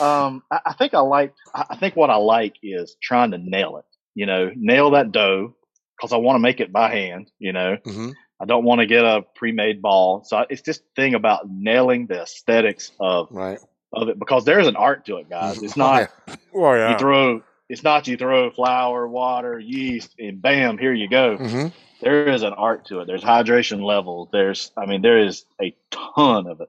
um, 0.00 0.42
I, 0.50 0.60
I 0.66 0.72
think 0.74 0.94
I 0.94 1.00
like. 1.00 1.34
I 1.54 1.64
I 1.70 1.76
think 1.76 1.96
what 1.96 2.10
I 2.10 2.16
like 2.16 2.54
is 2.62 2.96
trying 3.02 3.30
to 3.32 3.38
nail 3.38 3.78
it. 3.78 3.84
You 4.14 4.26
know, 4.26 4.50
nail 4.54 4.90
that 4.92 5.12
dough 5.12 5.54
because 5.96 6.12
I 6.12 6.16
want 6.18 6.36
to 6.36 6.40
make 6.40 6.60
it 6.60 6.72
by 6.72 6.90
hand. 6.90 7.30
You 7.38 7.52
know, 7.52 7.76
hmm 7.84 8.10
I 8.40 8.46
don't 8.46 8.64
want 8.64 8.80
to 8.80 8.86
get 8.86 9.04
a 9.04 9.22
pre-made 9.36 9.80
ball. 9.80 10.24
So 10.24 10.44
it's 10.50 10.62
this 10.62 10.80
thing 10.96 11.14
about 11.14 11.48
nailing 11.48 12.06
the 12.08 12.22
aesthetics 12.22 12.90
of 13.00 13.28
Right. 13.30 13.58
of 13.92 14.08
it 14.08 14.18
because 14.18 14.44
there's 14.44 14.66
an 14.66 14.76
art 14.76 15.06
to 15.06 15.16
it, 15.18 15.30
guys. 15.30 15.56
It's 15.62 15.76
Oh, 15.76 15.80
not 15.80 16.10
yeah. 16.28 16.34
Oh 16.54 16.74
yeah. 16.74 16.92
you 16.92 16.98
throw. 16.98 17.42
It's 17.68 17.82
not 17.82 18.06
you 18.06 18.16
throw 18.16 18.50
flour, 18.50 19.08
water, 19.08 19.58
yeast, 19.58 20.14
and 20.18 20.40
bam, 20.42 20.76
here 20.78 20.92
you 20.92 21.08
go. 21.08 21.38
Mhm. 21.38 21.72
There 22.00 22.28
is 22.28 22.42
an 22.42 22.52
art 22.52 22.86
to 22.86 23.00
it. 23.00 23.06
There's 23.06 23.22
hydration 23.22 23.82
levels. 23.82 24.28
There's, 24.32 24.70
I 24.76 24.84
mean, 24.86 25.00
there 25.00 25.18
is 25.18 25.44
a 25.62 25.74
ton 25.90 26.46
of 26.46 26.60
it, 26.60 26.68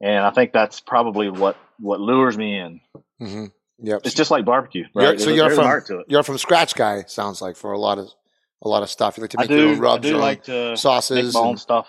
and 0.00 0.24
I 0.24 0.30
think 0.30 0.52
that's 0.52 0.80
probably 0.80 1.28
what 1.30 1.56
what 1.78 2.00
lures 2.00 2.36
me 2.38 2.58
in. 2.58 2.80
Mm-hmm. 3.20 3.44
Yep. 3.82 4.02
It's 4.04 4.14
just 4.14 4.30
like 4.30 4.44
barbecue, 4.44 4.86
You're- 4.94 5.06
right? 5.10 5.18
so 5.18 5.26
There's- 5.26 5.36
you're 5.38 5.50
from 5.54 5.64
art 5.66 5.86
to 5.86 5.98
it. 6.00 6.06
you're 6.08 6.22
from 6.22 6.38
scratch 6.38 6.74
guy. 6.74 7.02
Sounds 7.06 7.40
like 7.42 7.56
for 7.56 7.72
a 7.72 7.78
lot 7.78 7.98
of 7.98 8.08
a 8.62 8.68
lot 8.68 8.82
of 8.82 8.90
stuff. 8.90 9.16
You 9.18 9.22
like 9.22 9.30
to 9.30 9.38
make 9.38 9.50
your 9.50 9.58
own 9.68 9.74
do. 9.76 9.80
Rubs, 9.80 10.02
do 10.02 10.08
your 10.08 10.16
own 10.16 10.22
like 10.22 10.44
to 10.44 10.76
sauces. 10.76 11.34
and- 11.34 11.58
stuff. 11.60 11.88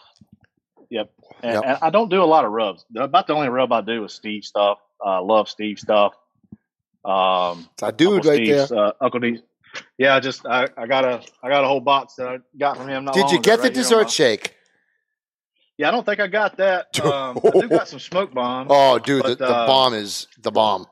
Yep. 0.89 1.10
And, 1.43 1.54
Yep. 1.54 1.63
and 1.65 1.78
I 1.82 1.89
don't 1.89 2.10
do 2.10 2.21
a 2.21 2.26
lot 2.26 2.43
of 2.45 2.52
rubs. 2.52 2.86
About 2.95 3.28
the 3.28 3.34
only 3.34 3.50
rub 3.50 3.71
I 3.71 3.82
do 3.82 4.04
is 4.06 4.13
Steve 4.13 4.43
stuff. 4.43 4.78
I 5.04 5.19
love 5.19 5.47
Steve 5.50 5.80
stuff. 5.80 6.13
Um, 7.03 7.67
It's 7.73 7.83
a 7.83 7.91
dude 7.91 8.13
Uncle 8.13 8.31
right 8.31 8.45
there. 8.45 8.67
Uh, 8.71 8.91
Uncle 9.01 9.19
D. 9.19 9.39
Yeah, 9.97 10.15
I 10.15 10.19
just 10.19 10.45
I, 10.45 10.67
I 10.77 10.85
got 10.85 11.05
a 11.05 11.21
I 11.41 11.49
got 11.49 11.63
a 11.63 11.67
whole 11.67 11.79
box 11.79 12.15
that 12.15 12.27
I 12.27 12.37
got 12.57 12.77
from 12.77 12.87
him. 12.89 13.05
Not 13.05 13.13
Did 13.13 13.31
you 13.31 13.37
ago, 13.37 13.41
get 13.41 13.57
the 13.57 13.63
right 13.63 13.73
dessert 13.73 14.03
my- 14.03 14.09
shake? 14.09 14.55
Yeah, 15.77 15.87
I 15.87 15.91
don't 15.91 16.05
think 16.05 16.19
I 16.19 16.27
got 16.27 16.57
that. 16.57 16.87
Um, 17.03 17.39
I 17.43 17.49
do 17.61 17.67
got 17.69 17.87
some 17.87 17.99
smoke 17.99 18.33
bomb. 18.33 18.67
Oh, 18.69 18.99
dude, 18.99 19.23
the, 19.23 19.29
But, 19.29 19.39
the 19.39 19.47
uh, 19.47 19.65
bomb 19.65 19.93
is 19.95 20.27
the 20.39 20.51
bomb. 20.51 20.85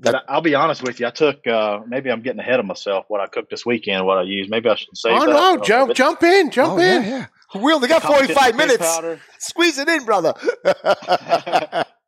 But 0.00 0.16
I- 0.16 0.22
I'll 0.28 0.40
be 0.40 0.54
honest 0.54 0.82
with 0.82 0.98
you. 0.98 1.06
I 1.06 1.10
took 1.10 1.46
uh, 1.46 1.80
maybe 1.86 2.10
I'm 2.10 2.22
getting 2.22 2.40
ahead 2.40 2.58
of 2.58 2.66
myself. 2.66 3.04
What 3.08 3.20
I 3.20 3.26
cooked 3.26 3.50
this 3.50 3.64
weekend, 3.64 4.06
what 4.06 4.18
I 4.18 4.22
used. 4.22 4.50
Maybe 4.50 4.68
I 4.68 4.74
should 4.74 4.96
say. 4.96 5.10
Oh 5.10 5.26
that. 5.26 5.58
no! 5.58 5.62
Jump, 5.62 5.88
but 5.88 5.96
jump 5.96 6.22
in, 6.22 6.50
jump 6.50 6.72
oh, 6.72 6.78
in. 6.78 7.02
yeah, 7.02 7.26
yeah. 7.54 7.60
We 7.60 7.72
only 7.72 7.88
got 7.88 8.02
45 8.02 8.56
minutes. 8.56 8.78
powder. 8.78 9.20
Squeeze 9.38 9.76
it 9.78 9.88
in, 9.88 10.04
brother. 10.04 10.34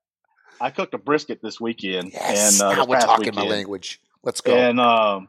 I 0.60 0.70
cooked 0.70 0.94
a 0.94 0.98
brisket 0.98 1.40
this 1.42 1.60
weekend, 1.60 2.12
yes, 2.12 2.26
and 2.34 2.62
uh, 2.62 2.74
now 2.74 2.84
we're 2.86 2.96
talking 2.96 3.34
my 3.34 3.42
language. 3.42 4.00
Let's 4.22 4.40
go. 4.40 4.56
And 4.56 4.80
um, 4.80 5.28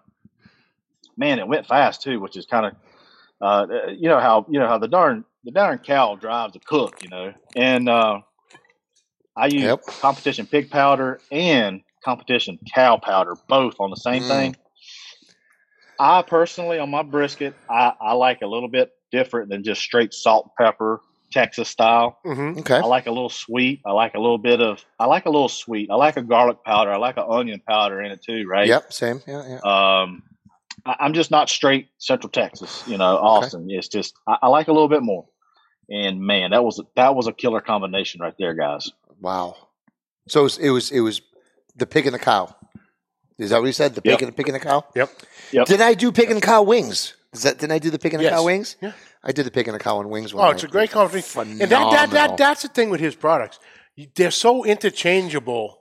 man, 1.17 1.39
it 1.39 1.47
went 1.47 1.65
fast 1.67 2.01
too, 2.01 2.19
which 2.19 2.37
is 2.37 2.45
kind 2.45 2.67
of 2.67 2.73
uh, 3.41 3.87
you 3.89 4.09
know 4.09 4.19
how 4.19 4.45
you 4.49 4.59
know 4.59 4.67
how 4.67 4.77
the 4.77 4.87
darn 4.87 5.25
the 5.43 5.51
darn 5.51 5.79
cow 5.79 6.15
drives 6.15 6.53
the 6.53 6.59
cook, 6.59 6.97
you 7.01 7.09
know. 7.09 7.33
And 7.55 7.89
uh, 7.89 8.19
I 9.35 9.47
use 9.47 9.65
Yep. 9.65 9.81
competition 10.01 10.45
pig 10.45 10.69
powder 10.69 11.21
and 11.31 11.81
competition 12.03 12.59
cow 12.73 12.97
powder 12.97 13.35
both 13.47 13.75
on 13.79 13.89
the 13.89 13.95
same 13.95 14.23
Mm. 14.23 14.27
thing. 14.27 14.55
I 15.99 16.21
personally 16.23 16.79
on 16.79 16.89
my 16.91 17.03
brisket, 17.03 17.55
I, 17.69 17.93
I 17.99 18.13
like 18.13 18.41
a 18.41 18.47
little 18.47 18.69
bit 18.69 18.91
different 19.11 19.49
than 19.49 19.63
just 19.63 19.81
straight 19.81 20.13
salt 20.13 20.51
and 20.59 20.65
pepper 20.67 21.01
Texas 21.33 21.67
style. 21.69 22.19
hmm 22.23 22.59
okay. 22.59 22.75
I 22.75 22.81
like 22.85 23.07
a 23.07 23.11
little 23.11 23.29
sweet. 23.29 23.81
I 23.85 23.91
like 23.91 24.13
a 24.13 24.19
little 24.19 24.37
bit 24.37 24.61
of. 24.61 24.83
I 24.99 25.05
like 25.07 25.25
a 25.25 25.29
little 25.29 25.49
sweet. 25.49 25.89
I 25.91 25.95
like 25.95 26.15
a 26.17 26.21
garlic 26.21 26.63
powder. 26.63 26.91
I 26.91 26.97
like 26.97 27.17
an 27.17 27.25
onion 27.27 27.61
powder 27.67 28.01
in 28.01 28.11
it 28.11 28.23
too. 28.23 28.45
Right. 28.47 28.67
Yep, 28.67 28.93
same. 28.93 29.21
Yeah, 29.27 29.47
yeah. 29.47 29.55
Um, 30.03 30.23
I, 30.85 30.95
I'm 30.99 31.13
just 31.13 31.31
not 31.31 31.49
straight 31.49 31.89
Central 31.97 32.29
Texas, 32.29 32.83
you 32.87 32.97
know, 32.97 33.17
Austin. 33.17 33.67
It's 33.69 33.87
just 33.87 34.13
I, 34.27 34.37
I 34.43 34.47
like 34.47 34.67
a 34.67 34.71
little 34.73 34.89
bit 34.89 35.01
more. 35.03 35.25
And 35.89 36.21
man, 36.21 36.51
that 36.51 36.63
was 36.63 36.81
that 36.95 37.15
was 37.15 37.27
a 37.27 37.33
killer 37.33 37.59
combination 37.61 38.21
right 38.21 38.33
there, 38.39 38.53
guys. 38.53 38.91
Wow. 39.19 39.55
So 40.27 40.41
it 40.41 40.43
was, 40.43 40.57
it 40.59 40.69
was 40.69 40.91
it 40.91 40.99
was 41.01 41.21
the 41.75 41.85
pig 41.85 42.05
and 42.05 42.13
the 42.15 42.19
cow. 42.19 42.55
Is 43.37 43.49
that 43.49 43.59
what 43.59 43.65
you 43.67 43.73
said? 43.73 43.95
The 43.95 44.01
pig 44.01 44.11
Yep. 44.11 44.21
and 44.21 44.27
the 44.29 44.33
pig 44.35 44.47
and 44.47 44.55
the 44.55 44.59
cow. 44.59 44.85
Yep. 44.95 45.09
Yep. 45.51 45.65
Did 45.67 45.81
I 45.81 45.95
do 45.95 46.11
pig 46.11 46.29
and 46.31 46.41
cow 46.41 46.61
wings? 46.63 47.15
Is 47.33 47.43
that 47.43 47.57
didn't 47.57 47.71
I 47.73 47.79
do 47.79 47.89
the 47.89 47.97
pig 47.99 48.13
and 48.13 48.19
the 48.21 48.25
Yes. 48.25 48.33
cow 48.33 48.45
wings? 48.45 48.75
Yeah. 48.79 48.93
I 49.23 49.31
did 49.31 49.45
the 49.45 49.51
pig 49.51 49.67
and 49.67 49.75
the 49.75 49.79
cow 49.79 49.99
and 49.99 50.09
wings. 50.09 50.33
One 50.33 50.45
Oh, 50.47 50.51
it's 50.51 50.63
a 50.63 50.65
night. 50.67 50.71
great 50.71 50.91
combination. 50.91 51.61
And 51.61 51.71
that, 51.71 51.91
that, 51.91 52.09
that, 52.11 52.37
that's 52.37 52.63
the 52.63 52.67
thing 52.67 52.89
with 52.89 52.99
his 52.99 53.15
products. 53.15 53.59
They're 54.15 54.31
so 54.31 54.65
interchangeable. 54.65 55.79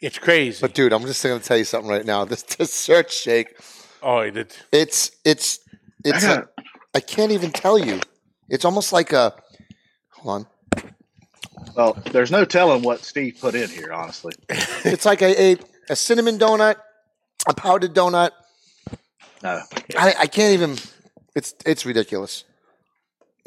It's 0.00 0.18
crazy. 0.18 0.58
But 0.60 0.74
dude, 0.74 0.92
I'm 0.92 1.02
just 1.02 1.22
going 1.22 1.38
to 1.40 1.44
tell 1.46 1.56
you 1.56 1.64
something 1.64 1.90
right 1.90 2.04
now. 2.04 2.24
This 2.30 2.42
dessert 2.42 3.10
shake, 3.10 3.54
oh, 4.02 4.18
it, 4.18 4.58
it's 4.72 5.10
it's 5.24 5.60
it's. 6.04 6.24
I 6.24 6.34
a, 6.34 6.44
I 6.94 7.00
can't 7.00 7.32
even 7.32 7.50
tell 7.52 7.78
you. 7.78 8.00
It's 8.48 8.64
almost 8.64 8.92
like 8.92 9.12
a. 9.12 9.34
Hold 10.12 10.46
on. 10.74 10.84
Well, 11.76 12.02
there's 12.10 12.30
no 12.30 12.44
telling 12.44 12.82
what 12.82 13.04
Steve 13.04 13.38
put 13.40 13.54
in 13.54 13.68
here, 13.68 13.92
honestly. 13.92 14.32
It's 14.84 15.04
like 15.04 15.22
a, 15.22 15.52
a, 15.52 15.56
a 15.90 15.96
cinnamon 15.96 16.38
donut, 16.38 16.76
a 17.46 17.54
powdered 17.54 17.94
donut. 17.94 18.30
No, 19.42 19.60
I, 19.96 20.14
I 20.20 20.26
can't 20.26 20.54
even. 20.54 20.76
It's 21.36 21.54
it's 21.64 21.86
ridiculous. 21.86 22.44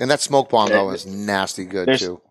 And 0.04 0.12
that 0.12 0.20
smoke 0.20 0.50
bomb 0.50 0.68
Yeah, 0.68 0.80
though 0.80 0.90
is 0.90 1.06
nasty 1.06 1.64
good 1.64 1.88
there's- 1.88 2.02
too. 2.02 2.22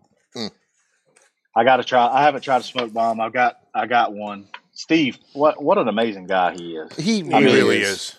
I 1.55 1.63
got 1.63 1.77
to 1.77 1.83
try. 1.83 2.05
I 2.07 2.21
haven't 2.21 2.41
tried 2.43 2.61
a 2.61 2.63
smoke 2.63 2.93
bomb. 2.93 3.19
I've 3.19 3.33
got 3.33 3.57
I 3.73 3.87
got 3.87 4.13
one. 4.13 4.47
Steve, 4.73 5.17
what 5.33 5.61
what 5.61 5.79
an 5.79 5.87
amazing 5.87 6.27
guy 6.27 6.53
he 6.53 6.75
is. 6.75 6.95
He 6.95 7.15
he 7.15 7.23
really, 7.23 7.45
really 7.45 7.77
is. 7.81 7.89
is. 7.89 8.15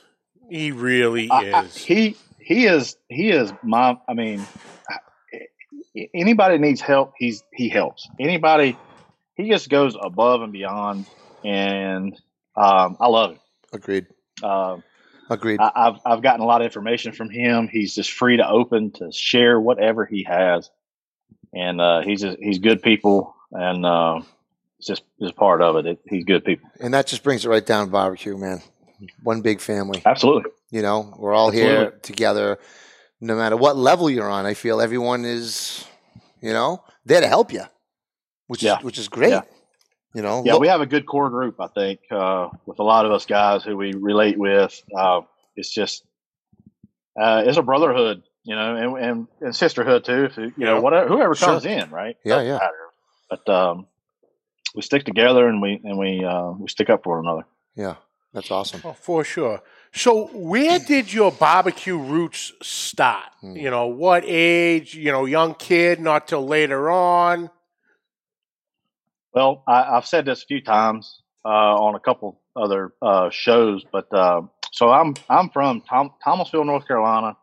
He 0.50 0.72
really 0.72 1.30
I- 1.30 1.50
I- 1.52 1.62
is. 1.66 1.76
he 1.76 2.16
he 2.40 2.66
is 2.66 2.96
he 3.08 3.30
is 3.30 3.52
my. 3.62 3.96
I 4.08 4.14
mean, 4.14 4.44
anybody 6.14 6.58
needs 6.58 6.80
help, 6.80 7.12
he's 7.16 7.44
he 7.52 7.68
helps. 7.68 8.08
Anybody, 8.18 8.76
he 9.36 9.48
just 9.48 9.68
goes 9.68 9.96
above 10.00 10.42
and 10.42 10.52
beyond, 10.52 11.06
and 11.44 12.20
um, 12.56 12.96
I 12.98 13.06
love 13.06 13.32
it. 13.32 13.40
Agreed. 13.72 14.06
Um, 14.42 14.82
Agreed. 15.30 15.60
I, 15.60 15.70
I've 15.74 15.94
I've 16.04 16.22
gotten 16.22 16.40
a 16.42 16.46
lot 16.46 16.60
of 16.60 16.66
information 16.66 17.12
from 17.12 17.30
him. 17.30 17.68
He's 17.68 17.94
just 17.94 18.12
free 18.12 18.36
to 18.36 18.48
open 18.48 18.90
to 18.92 19.10
share 19.12 19.58
whatever 19.60 20.04
he 20.04 20.22
has, 20.24 20.70
and 21.52 21.80
uh, 21.80 22.02
he's 22.02 22.20
just, 22.20 22.38
he's 22.38 22.58
good 22.58 22.82
people, 22.82 23.34
and 23.52 23.86
uh, 23.86 24.20
it's 24.78 24.86
just 24.86 25.02
just 25.20 25.34
part 25.36 25.62
of 25.62 25.76
it. 25.76 25.86
it. 25.86 25.98
He's 26.08 26.24
good 26.24 26.44
people. 26.44 26.68
and 26.80 26.92
that 26.94 27.06
just 27.06 27.22
brings 27.22 27.44
it 27.44 27.48
right 27.48 27.64
down 27.64 27.86
to 27.86 27.92
barbecue, 27.92 28.36
man. 28.36 28.60
One 29.22 29.40
big 29.40 29.60
family. 29.60 30.02
Absolutely. 30.04 30.50
You 30.70 30.82
know, 30.82 31.14
we're 31.18 31.32
all 31.34 31.50
here 31.50 31.92
together. 32.02 32.58
No 33.20 33.36
matter 33.36 33.56
what 33.56 33.76
level 33.76 34.10
you're 34.10 34.28
on, 34.28 34.44
I 34.44 34.54
feel 34.54 34.80
everyone 34.80 35.24
is, 35.24 35.86
you 36.42 36.52
know, 36.52 36.82
there 37.06 37.20
to 37.20 37.26
help 37.28 37.52
you, 37.52 37.62
which 38.48 38.62
Yeah. 38.62 38.78
is 38.78 38.84
which 38.84 38.98
is 38.98 39.08
great. 39.08 39.30
Yeah. 39.30 39.42
You 40.14 40.22
know, 40.22 40.42
Yeah, 40.44 40.52
Look- 40.52 40.62
we 40.62 40.68
have 40.68 40.80
a 40.80 40.86
good 40.86 41.06
core 41.06 41.28
group, 41.28 41.60
I 41.60 41.66
think, 41.66 42.00
uh, 42.10 42.48
with 42.66 42.78
a 42.78 42.82
lot 42.84 43.04
of 43.04 43.12
us 43.12 43.26
guys 43.26 43.64
who 43.64 43.76
we 43.76 43.92
relate 43.94 44.38
with. 44.38 44.80
Uh, 44.96 45.22
it's 45.56 45.72
just, 45.74 46.04
uh, 47.20 47.42
it's 47.46 47.58
a 47.58 47.62
brotherhood, 47.62 48.22
you 48.44 48.54
know, 48.54 48.76
and, 48.76 49.04
and, 49.04 49.28
and 49.40 49.56
sisterhood 49.56 50.04
too. 50.04 50.24
If, 50.26 50.36
you 50.36 50.52
know, 50.58 50.80
whatever, 50.80 51.08
whoever 51.08 51.34
Sure. 51.34 51.48
comes 51.48 51.64
in, 51.64 51.90
right? 51.90 52.16
Yeah, 52.24 52.34
Doesn't 52.36 52.46
yeah. 52.48 52.58
matter. 52.58 52.74
But 53.30 53.48
um, 53.48 53.86
we 54.74 54.82
stick 54.82 55.04
together 55.04 55.48
and 55.48 55.60
we 55.60 55.80
and 55.82 55.98
we 55.98 56.24
uh, 56.24 56.50
we 56.50 56.68
stick 56.68 56.90
up 56.90 57.02
for 57.02 57.16
one 57.16 57.26
another. 57.26 57.46
yeah, 57.74 57.96
that's 58.32 58.50
awesome. 58.50 58.82
Oh, 58.84 58.92
for 58.92 59.24
sure. 59.24 59.62
So, 59.92 60.26
where 60.32 60.78
did 60.78 61.12
your 61.12 61.32
barbecue 61.32 61.96
roots 61.96 62.52
start? 62.62 63.30
Hmm. 63.40 63.56
You 63.56 63.70
know, 63.70 63.86
what 63.86 64.24
age? 64.26 64.94
You 64.94 65.10
know, 65.10 65.24
young 65.24 65.54
kid, 65.54 66.00
not 66.00 66.28
till 66.28 66.46
later 66.46 66.90
on. 66.90 67.50
Well, 69.34 69.62
I, 69.66 69.96
I've 69.96 70.06
said 70.06 70.24
this 70.24 70.42
a 70.42 70.46
few 70.46 70.62
times 70.62 71.20
uh, 71.44 71.48
on 71.48 71.94
a 71.94 72.00
couple 72.00 72.40
other 72.56 72.92
uh, 73.02 73.30
shows, 73.30 73.84
but 73.92 74.06
uh, 74.12 74.42
so 74.72 74.90
I'm 74.90 75.14
I'm 75.28 75.50
from 75.50 75.82
Tom, 75.88 76.10
Thomasville, 76.22 76.64
North 76.64 76.86
Carolina, 76.86 77.36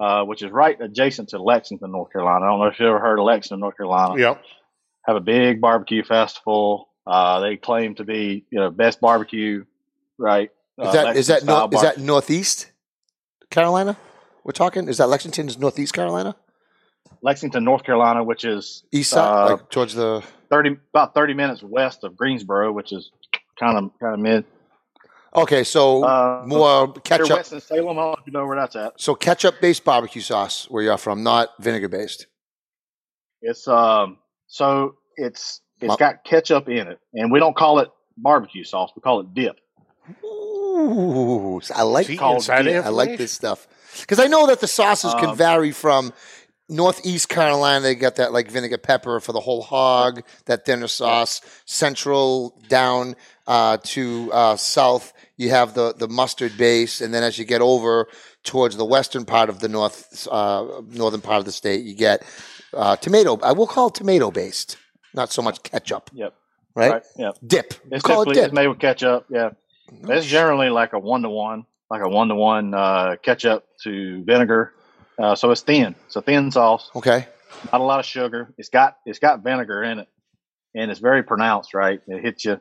uh, 0.00 0.24
which 0.24 0.42
is 0.42 0.50
right 0.50 0.80
adjacent 0.80 1.28
to 1.30 1.42
Lexington, 1.42 1.92
North 1.92 2.12
Carolina. 2.12 2.44
I 2.46 2.48
don't 2.48 2.58
know 2.60 2.66
if 2.66 2.80
you 2.80 2.86
ever 2.86 2.98
heard 2.98 3.18
of 3.18 3.24
Lexington, 3.26 3.60
North 3.60 3.76
Carolina. 3.76 4.18
Yep. 4.18 4.42
Have 5.06 5.16
a 5.16 5.20
big 5.20 5.60
barbecue 5.60 6.02
festival. 6.04 6.88
Uh, 7.06 7.40
they 7.40 7.56
claim 7.56 7.94
to 7.96 8.04
be 8.04 8.44
you 8.50 8.58
know 8.58 8.70
best 8.70 9.00
barbecue, 9.00 9.64
right? 10.18 10.50
Is 10.78 10.86
Uh, 10.88 10.92
that 10.92 11.16
is 11.16 11.26
that 11.26 11.42
Lexington 11.42 11.46
style 11.46 11.68
nor- 11.68 11.74
is 11.78 11.82
that 11.82 11.98
northeast 11.98 12.72
Carolina? 13.50 13.96
We're 14.44 14.52
talking. 14.52 14.88
Is 14.88 14.96
that 14.98 15.08
Lexington's 15.08 15.58
northeast 15.58 15.92
Carolina? 15.92 16.36
Lexington, 17.22 17.64
North 17.64 17.84
Carolina, 17.84 18.22
which 18.24 18.44
is 18.44 18.84
East 18.92 19.10
side, 19.10 19.28
Uh, 19.28 19.50
like 19.56 19.70
towards 19.70 19.94
the. 19.94 20.22
thirty 20.50 20.76
about 20.94 21.14
thirty 21.14 21.34
minutes 21.34 21.62
west 21.62 22.04
of 22.04 22.16
Greensboro, 22.16 22.72
which 22.72 22.92
is 22.92 23.10
kind 23.58 23.76
of 23.78 23.90
kind 24.00 24.14
of 24.14 24.20
mid. 24.20 24.44
Okay, 25.34 25.62
so 25.62 26.04
Uh, 26.04 26.42
more 26.46 26.86
Here, 26.86 26.94
ketchup. 27.04 27.30
Winston 27.30 27.60
Salem, 27.60 27.98
I 27.98 28.02
don't 28.02 28.20
you 28.26 28.32
know 28.32 28.46
where 28.46 28.56
that's 28.56 28.76
at. 28.76 28.92
So 29.00 29.14
ketchup 29.14 29.60
based 29.60 29.84
barbecue 29.84 30.22
sauce 30.22 30.66
where 30.70 30.82
you're 30.82 30.96
from, 30.96 31.22
not 31.22 31.50
vinegar 31.60 31.88
based. 31.88 32.26
It's 33.42 33.68
um, 33.68 34.18
so 34.46 34.94
it's 35.16 35.60
it's 35.80 35.88
Well- 35.88 35.96
got 35.96 36.24
ketchup 36.24 36.68
in 36.68 36.88
it, 36.88 36.98
and 37.14 37.30
we 37.30 37.38
don't 37.40 37.54
call 37.56 37.78
it 37.80 37.90
barbecue 38.16 38.64
sauce. 38.64 38.90
We 38.96 39.02
call 39.02 39.20
it 39.20 39.34
dip. 39.34 39.56
Ooh, 40.24 41.60
I 41.74 41.82
like 41.82 42.06
See, 42.06 42.16
called 42.16 42.44
dip. 42.44 42.84
I 42.84 42.88
like 42.88 43.18
this 43.18 43.32
stuff 43.32 43.66
because 44.00 44.18
I 44.18 44.26
know 44.26 44.46
that 44.46 44.60
the 44.60 44.66
sauces 44.66 45.12
can 45.14 45.30
Um, 45.30 45.36
vary 45.36 45.70
from 45.72 46.12
Northeast 46.68 47.28
Carolina. 47.28 47.80
They 47.80 47.94
got 47.94 48.16
that 48.16 48.32
like 48.32 48.50
vinegar 48.50 48.78
pepper 48.78 49.20
for 49.20 49.32
the 49.32 49.40
whole 49.40 49.62
hog, 49.62 50.22
that 50.46 50.64
thinner 50.66 50.88
sauce. 50.88 51.40
Central 51.64 52.58
down 52.68 53.16
uh, 53.46 53.78
to 53.84 54.30
uh, 54.32 54.56
South, 54.56 55.12
you 55.36 55.50
have 55.50 55.74
the 55.74 55.94
the 55.94 56.08
mustard 56.08 56.56
base, 56.58 57.00
and 57.00 57.12
then 57.14 57.22
as 57.22 57.38
you 57.38 57.44
get 57.44 57.60
over 57.62 58.08
towards 58.44 58.76
the 58.76 58.84
western 58.84 59.24
part 59.24 59.48
of 59.48 59.60
the 59.60 59.68
north 59.68 60.26
uh, 60.30 60.82
northern 60.90 61.20
part 61.20 61.38
of 61.38 61.44
the 61.44 61.52
state, 61.52 61.84
you 61.84 61.94
get 61.94 62.22
uh, 62.74 62.96
tomato. 62.96 63.38
I 63.42 63.52
will 63.52 63.66
call 63.66 63.88
it 63.88 63.94
tomato 63.94 64.30
based, 64.30 64.76
not 65.14 65.32
so 65.32 65.40
much 65.42 65.62
ketchup, 65.62 66.10
Yep. 66.12 66.34
right? 66.74 66.92
Right. 66.92 67.02
Yep. 67.16 67.38
Dip. 67.46 67.74
It's 67.90 68.02
call 68.02 68.22
it 68.22 68.34
dip. 68.34 68.44
it's 68.46 68.54
made 68.54 68.66
with 68.68 68.78
ketchup. 68.78 69.26
Yeah. 69.30 69.50
It's 69.90 70.26
generally 70.26 70.68
like 70.68 70.92
a 70.92 70.98
one 70.98 71.22
to 71.22 71.30
one, 71.30 71.64
like 71.90 72.02
a 72.02 72.08
one 72.08 72.28
to 72.28 72.34
one 72.34 72.74
uh, 72.74 73.16
ketchup 73.22 73.64
to 73.84 74.22
vinegar. 74.24 74.74
Uh, 75.18 75.34
so 75.34 75.50
it's 75.50 75.62
thin. 75.62 75.94
It's 76.06 76.16
a 76.16 76.22
thin 76.22 76.50
sauce. 76.50 76.90
Okay. 76.94 77.26
Not 77.72 77.80
a 77.80 77.84
lot 77.84 77.98
of 78.00 78.06
sugar. 78.06 78.52
It's 78.58 78.68
got 78.68 78.98
it's 79.04 79.18
got 79.18 79.42
vinegar 79.42 79.82
in 79.82 79.98
it, 79.98 80.08
and 80.74 80.90
it's 80.90 81.00
very 81.00 81.22
pronounced. 81.22 81.74
Right. 81.74 82.00
It 82.06 82.22
hits 82.22 82.44
you, 82.44 82.60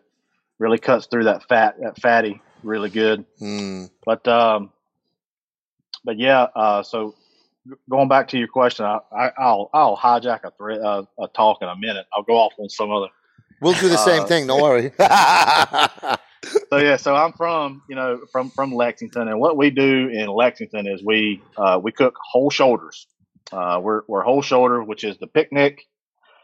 really 0.60 0.80
cuts 0.80 1.06
through 1.08 1.26
that 1.26 1.48
fat, 1.48 1.76
that 1.82 2.02
fatty, 2.02 2.42
really 2.64 2.90
good. 2.90 3.26
Mm. 3.40 3.90
But 4.06 4.28
um, 4.28 4.72
but 6.04 6.18
yeah. 6.18 6.48
Uh, 6.56 6.82
so 6.84 7.14
going 7.90 8.08
back 8.08 8.30
to 8.30 8.38
your 8.40 8.48
question, 8.48 8.86
I, 8.86 9.00
I, 9.16 9.32
I'll 9.38 9.70
I'll 9.74 9.98
hijack 9.98 10.40
a 10.46 10.52
thread, 10.52 10.82
uh, 10.82 11.04
a 11.20 11.28
talk 11.28 11.60
in 11.62 11.68
a 11.68 11.76
minute. 11.76 12.08
I'll 12.14 12.24
go 12.24 12.38
off 12.38 12.54
on 12.58 12.70
some 12.70 12.92
other 12.92 13.08
We'll 13.62 13.74
do 13.74 13.90
the 13.90 13.98
same 13.98 14.22
Uh, 14.24 14.26
thing. 14.26 14.48
Don't 14.48 14.62
worry. 14.62 14.92
so 16.70 16.78
yeah, 16.78 16.98
so 16.98 17.16
I'm 17.16 17.34
from 17.34 17.82
you 17.90 17.96
know 17.96 18.22
from 18.32 18.50
from 18.52 18.74
Lexington, 18.74 19.28
and 19.28 19.40
what 19.40 19.58
we 19.58 19.70
do 19.70 20.10
in 20.10 20.28
Lexington 20.28 20.88
is 20.88 21.04
we 21.04 21.42
uh, 21.58 21.80
we 21.82 21.92
cook 21.92 22.16
whole 22.22 22.50
shoulders. 22.50 23.08
Uh, 23.52 23.80
we're 23.82 24.02
we're 24.08 24.22
whole 24.24 24.42
shoulder, 24.42 24.84
which 24.84 25.04
is 25.04 25.18
the 25.18 25.28
picnic. 25.28 25.84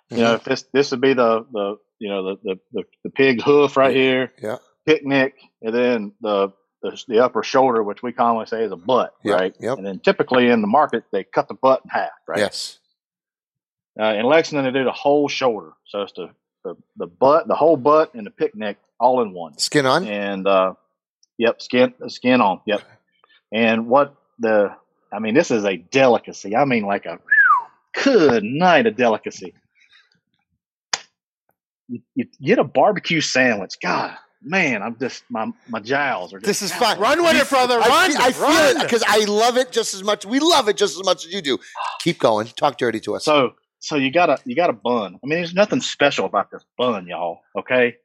You 0.10 0.18
know, 0.18 0.34
if 0.36 0.44
this 0.44 0.66
this 0.74 0.92
would 0.92 1.02
be 1.02 1.14
the 1.14 1.46
the 1.52 1.78
you 2.00 2.10
know 2.10 2.24
the 2.24 2.36
the 2.44 2.60
the, 2.74 2.84
the 3.06 3.10
pig 3.10 3.42
hoof 3.42 3.78
right 3.78 3.96
here. 3.96 4.32
Yeah. 4.42 4.58
Picnic, 4.86 5.36
and 5.62 5.74
then 5.74 6.12
the, 6.20 6.50
the 6.82 7.02
the 7.08 7.20
upper 7.24 7.42
shoulder, 7.42 7.82
which 7.82 8.04
we 8.04 8.12
commonly 8.12 8.46
say 8.48 8.66
is 8.66 8.72
a 8.74 8.76
butt, 8.76 9.14
Yep, 9.24 9.40
right? 9.40 9.56
yep. 9.58 9.78
And 9.78 9.88
then 9.88 10.00
typically 10.00 10.50
in 10.50 10.60
the 10.60 10.68
market 10.68 11.06
they 11.14 11.24
cut 11.24 11.48
the 11.48 11.54
butt 11.54 11.82
in 11.86 11.90
half, 11.90 12.12
right? 12.28 12.40
Yes. 12.40 12.80
Uh, 13.98 14.14
in 14.14 14.26
Lexington 14.26 14.66
they 14.66 14.78
do 14.78 14.84
the 14.84 14.92
whole 14.92 15.30
shoulder, 15.30 15.72
so 15.88 16.02
it's 16.02 16.12
the 16.14 16.30
the, 16.66 16.76
the 16.98 17.08
butt, 17.08 17.48
the 17.48 17.56
whole 17.56 17.78
butt, 17.78 18.14
and 18.14 18.26
the 18.26 18.32
picnic 18.32 18.78
all 19.04 19.22
in 19.22 19.34
one 19.34 19.58
Skin 19.58 19.86
on. 19.86 20.08
and 20.08 20.48
uh, 20.48 20.74
yep, 21.38 21.62
skin 21.62 21.94
skin 22.08 22.42
on, 22.42 22.62
yep. 22.66 22.82
And 23.52 23.88
what 23.88 24.16
the 24.40 24.76
I 25.12 25.20
mean, 25.20 25.34
this 25.36 25.52
is 25.52 25.64
a 25.66 25.78
delicacy. 25.78 26.56
I 26.56 26.66
mean, 26.66 26.86
like 26.86 27.06
a 27.06 27.20
good 28.04 28.44
night 28.44 28.88
of 28.88 28.96
delicacy. 28.96 29.54
You, 31.90 32.00
you 32.16 32.26
get 32.42 32.60
a 32.60 32.64
barbecue 32.64 33.22
sandwich. 33.22 33.74
God, 33.82 34.16
man, 34.42 34.82
I'm 34.82 34.98
just 34.98 35.24
my 35.30 35.52
my 35.68 35.80
jowls 35.80 36.34
are. 36.34 36.40
Just, 36.40 36.48
This 36.48 36.62
is 36.62 36.72
fun. 36.74 37.00
Run 37.00 37.22
with 37.22 37.36
it, 37.36 37.50
brother. 37.50 37.80
I 37.80 37.88
Run. 37.88 38.12
feel, 38.12 38.22
I 38.22 38.32
feel 38.32 38.44
run. 38.48 38.78
it 38.78 38.84
because 38.84 39.04
I 39.08 39.26
love 39.26 39.58
it 39.58 39.72
just 39.72 39.94
as 39.94 40.04
much. 40.04 40.26
We 40.26 40.40
love 40.40 40.70
it 40.70 40.78
just 40.78 40.98
as 40.98 41.04
much 41.06 41.26
as 41.26 41.34
you 41.34 41.42
do. 41.42 41.60
Keep 42.00 42.20
going. 42.20 42.48
Talk 42.48 42.78
dirty 42.78 43.00
to 43.02 43.16
us. 43.16 43.26
So 43.26 43.54
so 43.80 43.98
you 43.98 44.12
got 44.12 44.30
a 44.30 44.38
you 44.46 44.56
got 44.56 44.70
a 44.70 44.74
bun. 44.74 45.20
I 45.22 45.28
mean, 45.28 45.38
there's 45.40 45.54
nothing 45.54 45.82
special 45.82 46.26
about 46.26 46.50
this 46.52 46.64
bun, 46.78 47.06
y'all. 47.08 47.40
Okay, 47.56 47.98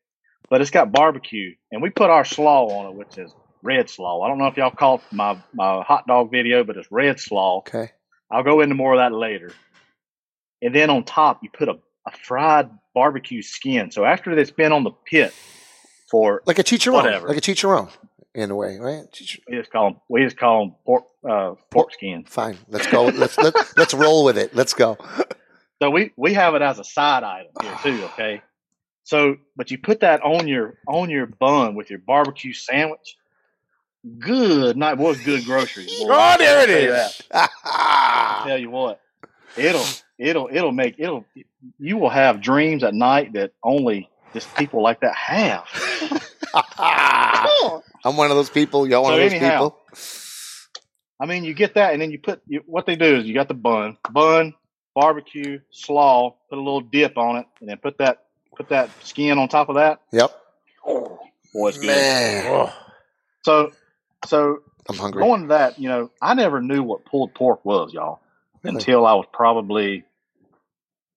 but 0.51 0.61
it's 0.61 0.71
got 0.71 0.93
barbecue, 0.93 1.55
and 1.71 1.83
we 1.83 1.91
put 1.91 2.11
our 2.11 2.25
slaw 2.25 2.67
on 2.69 2.87
it, 2.87 2.95
which 2.95 3.19
is 3.19 3.35
red 3.63 3.91
slaw. 3.91 4.23
I 4.23 4.29
don't 4.29 4.39
know 4.39 4.47
if 4.47 4.57
y'all 4.57 4.71
caught 4.71 5.03
my 5.13 5.39
my 5.53 5.83
hot 5.83 6.07
dog 6.07 6.31
video, 6.31 6.65
but 6.65 6.77
it's 6.77 6.91
red 6.91 7.21
slaw. 7.21 7.59
okay. 7.59 7.91
I'll 8.31 8.43
go 8.43 8.61
into 8.61 8.75
more 8.75 8.93
of 8.95 8.99
that 8.99 9.15
later. 9.17 9.53
And 10.61 10.75
then 10.75 10.91
on 10.91 11.05
top, 11.05 11.41
you 11.43 11.49
put 11.51 11.69
a, 11.69 11.79
a 12.07 12.11
fried 12.25 12.69
barbecue 12.95 13.41
skin. 13.41 13.91
So 13.91 14.05
after 14.05 14.37
it's 14.39 14.51
been 14.51 14.73
on 14.73 14.85
the 14.85 14.91
pit 14.91 15.33
for 16.11 16.43
Like 16.47 16.59
a 16.59 16.65
chicharron. 16.65 16.93
Whatever. 16.93 17.29
Like 17.29 17.39
a 17.39 17.41
chicharron 17.41 17.91
in 18.35 18.51
a 18.51 18.57
way, 18.57 18.79
right? 18.79 19.05
Chich- 19.13 19.41
we 19.49 19.57
just 19.57 19.71
call 19.71 19.91
them 19.91 20.01
we 20.09 20.25
just 20.25 20.37
call 20.37 20.61
them 20.67 20.75
pork 20.85 21.05
uh, 21.29 21.55
pork 21.71 21.93
skin. 21.95 22.25
Fine. 22.27 22.59
Let's 22.69 22.87
go. 22.87 23.05
let's 23.07 23.39
let, 23.39 23.55
let's 23.77 23.95
roll 23.95 24.25
with 24.25 24.37
it. 24.39 24.55
Let's 24.55 24.75
go. 24.75 24.99
So 25.81 25.91
we 25.91 26.11
we 26.17 26.35
have 26.35 26.57
it 26.57 26.63
as 26.63 26.81
a 26.81 26.85
side 26.85 27.23
item 27.23 27.53
here 27.63 27.79
too. 27.85 28.05
Okay. 28.07 28.43
So 29.09 29.39
but 29.57 29.71
you 29.71 29.79
put 29.79 30.01
that 30.01 30.21
on 30.23 30.47
your 30.49 30.75
on 30.87 31.09
your 31.09 31.25
bun 31.25 31.75
with 31.75 31.89
your 31.89 31.99
barbecue 31.99 32.53
sandwich. 32.53 33.17
Good 34.19 34.77
night, 34.77 34.97
boy. 34.97 35.13
it's 35.13 35.25
Good 35.25 35.47
groceries. 35.47 35.99
boy. 35.99 36.09
Oh, 36.13 36.37
there 36.39 36.69
it 36.69 36.85
you 36.85 37.17
I'll 37.33 38.47
tell 38.47 38.59
you 38.59 38.69
what, 38.69 39.01
it'll 39.57 39.87
it'll 40.19 40.51
it'll 40.53 40.73
make 40.73 40.97
it'll 40.99 41.25
you 41.79 41.97
will 41.97 42.11
have 42.11 42.43
dreams 42.43 42.85
at 42.85 42.93
night 42.93 43.33
that 43.33 43.53
only 43.65 44.11
just 44.35 44.55
people 44.57 44.83
like 44.83 45.01
that 45.01 45.15
have. 45.15 45.65
I'm 48.05 48.15
one 48.19 48.31
of 48.31 48.37
those 48.37 48.51
people. 48.51 48.87
You're 48.87 49.01
one 49.01 49.13
So 49.13 49.15
of 49.15 49.21
those 49.23 49.33
anyhow, 49.33 49.71
people. 49.71 49.79
I 51.19 51.25
mean, 51.25 51.45
you 51.45 51.55
get 51.55 51.73
that, 51.77 51.95
and 51.95 52.03
then 52.03 52.11
you 52.11 52.19
put 52.19 52.43
you, 52.47 52.63
what 52.67 52.85
they 52.85 52.95
do 52.95 53.17
is 53.17 53.25
you 53.25 53.33
got 53.33 53.49
the 53.49 53.55
bun, 53.55 53.97
bun, 54.11 54.53
barbecue, 54.95 55.61
slaw, 55.71 56.37
put 56.51 56.59
a 56.59 56.63
little 56.63 56.83
dip 56.83 57.17
on 57.17 57.37
it, 57.39 57.47
and 57.61 57.71
then 57.71 57.79
put 57.79 57.97
that 57.99 58.25
put 58.59 58.69
that 58.69 58.91
skin 59.05 59.39
on 59.39 59.49
top 59.49 59.69
of 59.71 59.77
that. 59.77 60.01
Yep. 60.13 60.31
Boy, 60.85 61.69
it's 61.69 61.79
good. 61.79 61.87
Man, 61.87 62.45
Oh, 62.47 62.73
So, 63.45 63.71
so 64.27 64.59
I'm 64.89 64.97
hungry. 64.97 65.23
going 65.23 65.43
to 65.43 65.49
that, 65.49 65.79
you 65.79 65.89
know, 65.89 66.11
I 66.21 66.35
never 66.35 66.61
knew 66.61 66.83
what 66.83 67.05
pulled 67.07 67.35
pork 67.35 67.65
was, 67.65 67.93
y'all, 67.95 68.21
Really? 68.63 68.77
until 68.77 69.07
I 69.07 69.15
was 69.15 69.27
probably, 69.33 70.05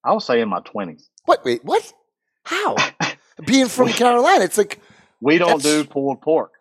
I 0.04 0.14
would 0.14 0.22
say, 0.22 0.40
in 0.40 0.48
my 0.50 0.62
twenties. 0.62 1.10
What? 1.26 1.44
Wait. 1.44 1.64
What? 1.66 1.92
How? 2.44 2.76
Being 3.46 3.68
from 3.68 3.90
Carolina, 3.90 4.44
it's 4.46 4.58
like 4.58 4.80
We 5.20 5.38
don't 5.38 5.62
do 5.62 5.84
pulled 5.84 6.22
pork. 6.22 6.52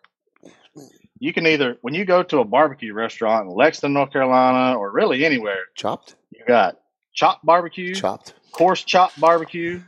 You 1.19 1.31
can 1.33 1.45
either 1.45 1.77
when 1.81 1.93
you 1.93 2.03
go 2.05 2.23
to 2.23 2.39
a 2.39 2.43
barbecue 2.43 2.93
restaurant 2.93 3.47
in 3.47 3.55
Lexington, 3.55 3.93
North 3.93 4.11
Carolina, 4.11 4.75
or 4.77 4.91
really 4.91 5.23
anywhere, 5.23 5.59
chopped, 5.75 6.15
you 6.31 6.43
got 6.47 6.79
chopped 7.13 7.45
barbecue, 7.45 7.93
chopped. 7.93 8.33
coarse 8.51 8.83
chopped 8.83 9.19
barbecue, 9.19 9.81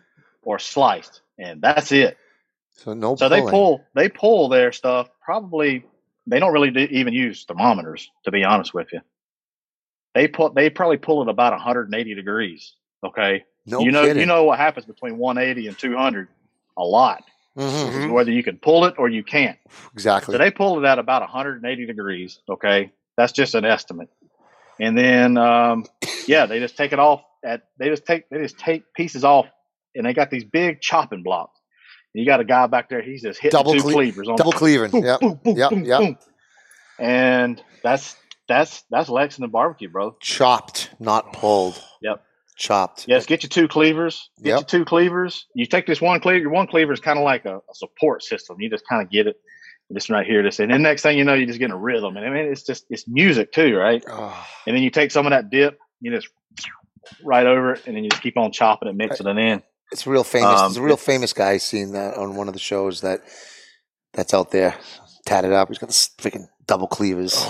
or 0.44 0.60
sliced, 0.60 1.22
and 1.38 1.62
that's 1.62 1.92
it. 1.92 2.18
So 2.72 2.94
no. 2.94 3.16
So 3.16 3.30
they 3.30 3.42
pull 3.42 3.84
they 3.96 4.10
pull 4.10 4.50
their 4.50 4.72
stuff. 4.72 5.10
Probably 5.24 5.86
they 6.28 6.40
don't 6.40 6.54
really 6.54 6.72
do, 6.72 6.80
even 6.80 7.14
use 7.14 7.46
thermometers, 7.46 8.10
to 8.26 8.32
be 8.32 8.44
honest 8.44 8.74
with 8.74 8.88
you. 8.94 9.02
They 10.14 10.28
put 10.28 10.56
they 10.56 10.70
probably 10.70 10.98
pull 10.98 11.22
it 11.22 11.30
about 11.30 11.54
180 11.54 12.14
degrees. 12.16 12.74
Okay, 13.04 13.44
No 13.66 13.82
you 13.82 13.92
know 13.92 14.04
kidding. 14.06 14.22
you 14.22 14.26
know 14.26 14.44
what 14.44 14.60
happens 14.60 14.86
between 14.86 15.18
180 15.18 15.68
and 15.68 15.78
200 15.78 16.28
a 16.78 16.84
lot. 16.84 17.24
Mhm. 17.58 18.12
Whether 18.12 18.32
you 18.32 18.44
can 18.44 18.58
pull 18.58 18.86
it 18.86 18.96
or 18.98 19.10
you 19.10 19.24
can't. 19.24 19.60
Exactly. 19.94 20.34
So 20.34 20.38
they 20.40 20.50
pull 20.50 20.84
it 20.84 20.88
at 20.88 20.98
about 20.98 21.22
180 21.22 21.86
degrees. 21.86 22.40
Okay, 22.50 22.92
that's 23.16 23.32
just 23.32 23.54
an 23.54 23.66
estimate. 23.66 24.10
And 24.80 24.98
then, 24.98 25.38
um, 25.38 25.86
yeah, 26.28 26.48
they 26.48 26.60
just 26.60 26.76
take 26.78 26.94
it 26.94 27.00
off. 27.00 27.24
At 27.44 27.64
they 27.78 27.90
just 27.90 28.06
take 28.06 28.28
they 28.30 28.42
just 28.42 28.58
take 28.58 28.94
pieces 28.94 29.24
off, 29.24 29.48
and 29.96 30.06
they 30.06 30.14
got 30.14 30.30
these 30.32 30.44
big 30.44 30.82
chopping 30.82 31.24
blocks. 31.24 31.60
And 32.14 32.22
you 32.24 32.28
got 32.30 32.40
a 32.40 32.46
guy 32.46 32.68
back 32.68 32.90
there. 32.90 33.02
He's 33.02 33.22
just 33.24 33.40
hitting 33.40 33.58
Double 33.58 33.74
two 33.74 33.82
cle- 33.82 33.92
cleavers 33.92 34.28
on 34.30 34.36
Double 34.36 34.54
cleaving. 34.54 34.92
boom, 34.92 35.04
Yep. 35.04 35.20
boom, 35.20 35.40
boom, 35.44 35.58
Yep. 35.58 35.70
boom, 35.70 35.86
Yep. 35.86 36.00
boom. 36.00 36.18
And 37.00 37.64
that's 37.84 38.16
that's 38.48 38.84
that's 38.90 39.10
Lexington 39.10 39.50
barbecue, 39.52 39.90
bro. 39.90 40.16
Chopped, 40.22 40.90
not 41.00 41.34
pulled. 41.34 41.82
Yep. 42.02 42.24
Chopped. 42.56 43.06
Yes, 43.08 43.26
get 43.26 43.42
your 43.44 43.50
two 43.50 43.68
cleavers. 43.68 44.30
Get 44.38 44.50
Yep. 44.50 44.60
your 44.60 44.66
two 44.66 44.86
cleavers. 44.86 45.48
You 45.56 45.66
take 45.66 45.88
this 45.88 46.00
one 46.02 46.20
cleaver. 46.20 46.40
Your 46.40 46.52
one 46.52 46.68
cleaver 46.68 46.94
is 46.94 47.00
kind 47.00 47.18
of 47.18 47.26
like 47.26 47.46
a, 47.46 47.58
a 47.58 47.74
support 47.74 48.22
system. 48.24 48.58
You 48.60 48.70
just 48.70 48.88
kind 48.88 49.02
of 49.02 49.10
get 49.10 49.28
it. 49.28 49.38
This 49.90 50.10
right 50.10 50.26
here, 50.26 50.42
this, 50.42 50.60
and 50.60 50.72
then 50.72 50.82
next 50.82 51.04
thing 51.04 51.20
you 51.20 51.24
know, 51.24 51.36
you're 51.36 51.46
just 51.46 51.60
getting 51.60 51.74
a 51.74 51.78
rhythm. 51.78 52.16
And 52.18 52.26
I 52.26 52.30
mean, 52.30 52.46
it's 52.46 52.64
just 52.64 52.86
it's 52.90 53.08
music 53.08 53.52
too, 53.52 53.76
right? 53.76 54.04
Oh, 54.10 54.48
And 54.66 54.76
then 54.76 54.82
you 54.82 54.90
take 54.90 55.12
some 55.12 55.28
of 55.28 55.32
that 55.32 55.52
dip, 55.52 55.78
you 56.00 56.10
just 56.10 56.30
right 57.24 57.46
over 57.46 57.74
it, 57.74 57.82
and 57.86 57.96
then 57.96 58.04
you 58.04 58.10
just 58.10 58.24
keep 58.24 58.36
on 58.38 58.52
chopping 58.52 58.88
it, 58.88 58.96
mixing 58.96 59.28
it 59.28 59.38
in. 59.38 59.62
It's 59.94 60.06
a 60.06 60.10
real 60.10 60.24
famous. 60.24 60.60
Um, 60.60 60.68
it's 60.72 60.78
a 60.78 60.82
real 60.82 60.98
famous 60.98 61.32
guy. 61.34 61.58
Seen 61.58 61.94
that 61.94 62.18
on 62.18 62.36
one 62.36 62.48
of 62.48 62.54
the 62.54 62.60
shows 62.60 63.02
that 63.02 63.22
that's 64.14 64.34
out 64.34 64.52
there, 64.52 64.76
tatted 65.26 65.54
up. 65.54 65.70
He's 65.70 65.78
got 65.78 65.88
this 65.88 66.10
freaking 66.18 66.48
double 66.68 66.88
cleavers. 66.88 67.46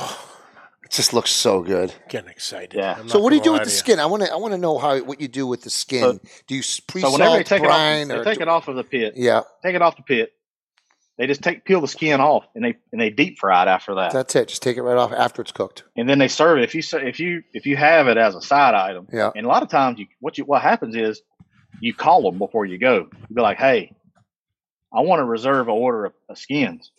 It 0.83 0.91
just 0.91 1.13
looks 1.13 1.31
so 1.31 1.61
good. 1.63 1.93
getting 2.09 2.29
excited. 2.29 2.73
Yeah. 2.75 3.03
So 3.07 3.19
what 3.19 3.31
do 3.31 3.37
you 3.37 3.41
do 3.43 3.53
with 3.53 3.63
the 3.63 3.69
you. 3.69 3.75
skin? 3.75 3.99
I 3.99 4.05
want 4.05 4.23
to. 4.23 4.31
I 4.31 4.35
want 4.35 4.53
to 4.53 4.57
know 4.59 4.77
how 4.77 4.99
what 4.99 5.19
you 5.19 5.27
do 5.27 5.47
with 5.47 5.63
the 5.63 5.69
skin. 5.69 6.01
So- 6.01 6.19
do 6.47 6.55
you 6.55 6.59
s- 6.59 6.81
So 6.99 7.11
whenever 7.11 7.37
they 7.37 7.43
pre-salt, 7.43 7.45
take 7.47 7.61
it 7.61 7.65
off, 7.65 7.71
brine, 7.71 8.07
they 8.09 8.15
or 8.15 8.23
take 8.23 8.37
do- 8.37 8.41
it 8.43 8.47
off 8.47 8.67
of 8.67 8.75
the 8.75 8.83
pit. 8.83 9.13
Yeah. 9.15 9.41
Take 9.63 9.75
it 9.75 9.81
off 9.81 9.95
the 9.97 10.03
pit. 10.03 10.31
they 11.17 11.27
just 11.27 11.43
take 11.43 11.63
peel 11.63 11.79
the 11.79 11.87
skin 11.87 12.19
off 12.19 12.43
and 12.55 12.63
they 12.65 12.75
and 12.91 12.99
they 12.99 13.11
deep 13.11 13.37
fry 13.39 13.61
it 13.63 13.67
after 13.67 13.93
that. 13.95 14.11
That's 14.13 14.35
it. 14.35 14.47
Just 14.47 14.63
take 14.63 14.77
it 14.77 14.81
right 14.81 14.97
off 14.97 15.11
after 15.13 15.41
it's 15.43 15.51
cooked. 15.51 15.83
and 15.95 16.09
then 16.09 16.17
they 16.19 16.27
serve 16.27 16.57
it. 16.57 16.63
If 16.63 16.73
you 16.75 16.81
if 17.07 17.19
you 17.19 17.43
if 17.53 17.65
you 17.67 17.77
have 17.77 18.07
it 18.07 18.17
as 18.17 18.33
a 18.35 18.41
side 18.41 18.73
item, 18.73 19.07
Yeah. 19.13 19.29
and 19.35 19.45
a 19.45 19.49
lot 19.49 19.61
of 19.63 19.69
times 19.69 19.99
you 19.99 20.07
what 20.19 20.37
you 20.39 20.43
what 20.45 20.61
happens 20.63 20.95
is 20.95 21.21
you 21.79 21.93
call 21.93 22.23
them 22.23 22.37
before 22.37 22.65
you 22.65 22.77
go. 22.77 23.07
You 23.29 23.35
be 23.35 23.41
like, 23.41 23.57
hey, 23.57 23.95
I 24.93 25.01
want 25.01 25.19
to 25.19 25.25
reserve 25.25 25.67
an 25.67 25.73
order 25.73 26.05
of, 26.05 26.13
of 26.29 26.37
skins. 26.37 26.91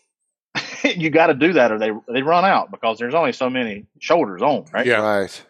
you 0.84 1.10
got 1.10 1.28
to 1.28 1.34
do 1.34 1.54
that, 1.54 1.72
or 1.72 1.78
they 1.78 1.90
they 2.12 2.22
run 2.22 2.44
out 2.44 2.70
because 2.70 2.98
there's 2.98 3.14
only 3.14 3.32
so 3.32 3.48
many 3.48 3.86
shoulders 3.98 4.42
on, 4.42 4.66
right? 4.72 4.86
Yeah. 4.86 5.00
Right. 5.00 5.42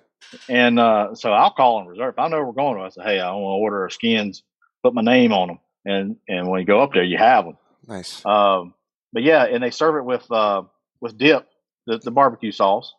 And 0.49 0.79
uh, 0.79 1.15
so 1.15 1.33
I'll 1.33 1.53
call 1.53 1.81
and 1.81 1.89
reserve. 1.89 2.15
If 2.15 2.19
I 2.19 2.29
know 2.29 2.37
where 2.39 2.47
we're 2.47 2.53
going. 2.53 2.77
To 2.79 2.85
I 2.85 2.89
say, 2.89 3.03
hey, 3.03 3.21
I 3.21 3.31
want 3.33 3.59
to 3.59 3.63
order 3.63 3.89
skins. 3.91 4.43
Put 4.83 4.95
my 4.95 5.03
name 5.03 5.33
on 5.33 5.49
them, 5.49 5.59
and 5.85 6.17
and 6.29 6.49
when 6.49 6.61
you 6.61 6.67
go 6.67 6.83
up 6.83 6.93
there, 6.93 7.03
you 7.03 7.19
have 7.19 7.45
them. 7.45 7.57
Nice. 7.87 8.25
Um, 8.25 8.75
but 9.13 9.23
yeah, 9.23 9.45
and 9.45 9.63
they 9.63 9.71
serve 9.71 9.97
it 9.97 10.05
with 10.05 10.31
uh, 10.31 10.63
with 11.01 11.17
dip, 11.17 11.49
the, 11.87 11.99
the 11.99 12.11
barbecue 12.11 12.53
sauce, 12.53 12.95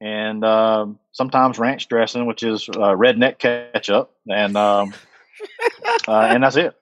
and 0.00 0.44
um, 0.44 0.98
sometimes 1.12 1.58
ranch 1.58 1.88
dressing, 1.88 2.26
which 2.26 2.42
is 2.42 2.68
uh, 2.68 2.94
redneck 2.94 3.38
ketchup, 3.38 4.12
and 4.28 4.56
um, 4.56 4.94
uh, 6.08 6.20
and 6.20 6.42
that's 6.42 6.56
it. 6.56 6.74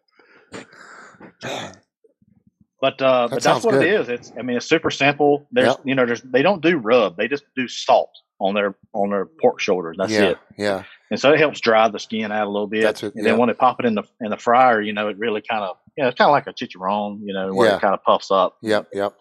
But 2.80 3.00
uh, 3.00 3.28
but 3.30 3.42
that's 3.42 3.64
what 3.64 3.72
good. 3.72 3.84
it 3.84 4.00
is. 4.00 4.08
It's 4.10 4.32
I 4.38 4.42
mean 4.42 4.56
it's 4.58 4.66
super 4.66 4.90
simple. 4.90 5.46
There's 5.52 5.68
Yep. 5.68 5.80
you 5.84 5.94
know 5.94 6.04
there's 6.04 6.20
they 6.22 6.42
don't 6.42 6.60
do 6.62 6.76
rub. 6.76 7.16
They 7.16 7.28
just 7.28 7.44
do 7.56 7.66
salt 7.66 8.10
on 8.40 8.54
their 8.54 8.74
on 8.92 9.08
their 9.10 9.26
pork 9.40 9.60
shoulders. 9.60 9.96
That's 9.98 10.12
yeah. 10.12 10.22
it. 10.24 10.38
Yeah. 10.58 10.82
And 11.10 11.18
so 11.18 11.32
it 11.32 11.38
helps 11.38 11.60
dry 11.60 11.88
the 11.88 11.98
skin 11.98 12.30
out 12.30 12.46
a 12.46 12.50
little 12.50 12.66
bit. 12.66 12.82
That's 12.82 13.02
it, 13.02 13.14
and 13.14 13.24
yeah. 13.24 13.30
then 13.30 13.38
when 13.38 13.48
they 13.48 13.54
pop 13.54 13.80
it 13.80 13.86
in 13.86 13.94
the 13.94 14.02
in 14.20 14.30
the 14.30 14.36
fryer, 14.36 14.82
you 14.82 14.92
know, 14.92 15.08
it 15.08 15.16
really 15.16 15.40
kind 15.40 15.62
of 15.64 15.76
yeah, 15.96 16.08
it's 16.08 16.18
kind 16.18 16.28
of 16.28 16.32
like 16.32 16.46
a 16.46 16.52
chicharron, 16.52 17.20
you 17.24 17.32
know, 17.32 17.54
where 17.54 17.70
Yeah. 17.70 17.76
it 17.76 17.80
kind 17.80 17.94
of 17.94 18.02
puffs 18.02 18.30
up. 18.30 18.58
Yep. 18.60 18.88
Yep. 18.92 19.14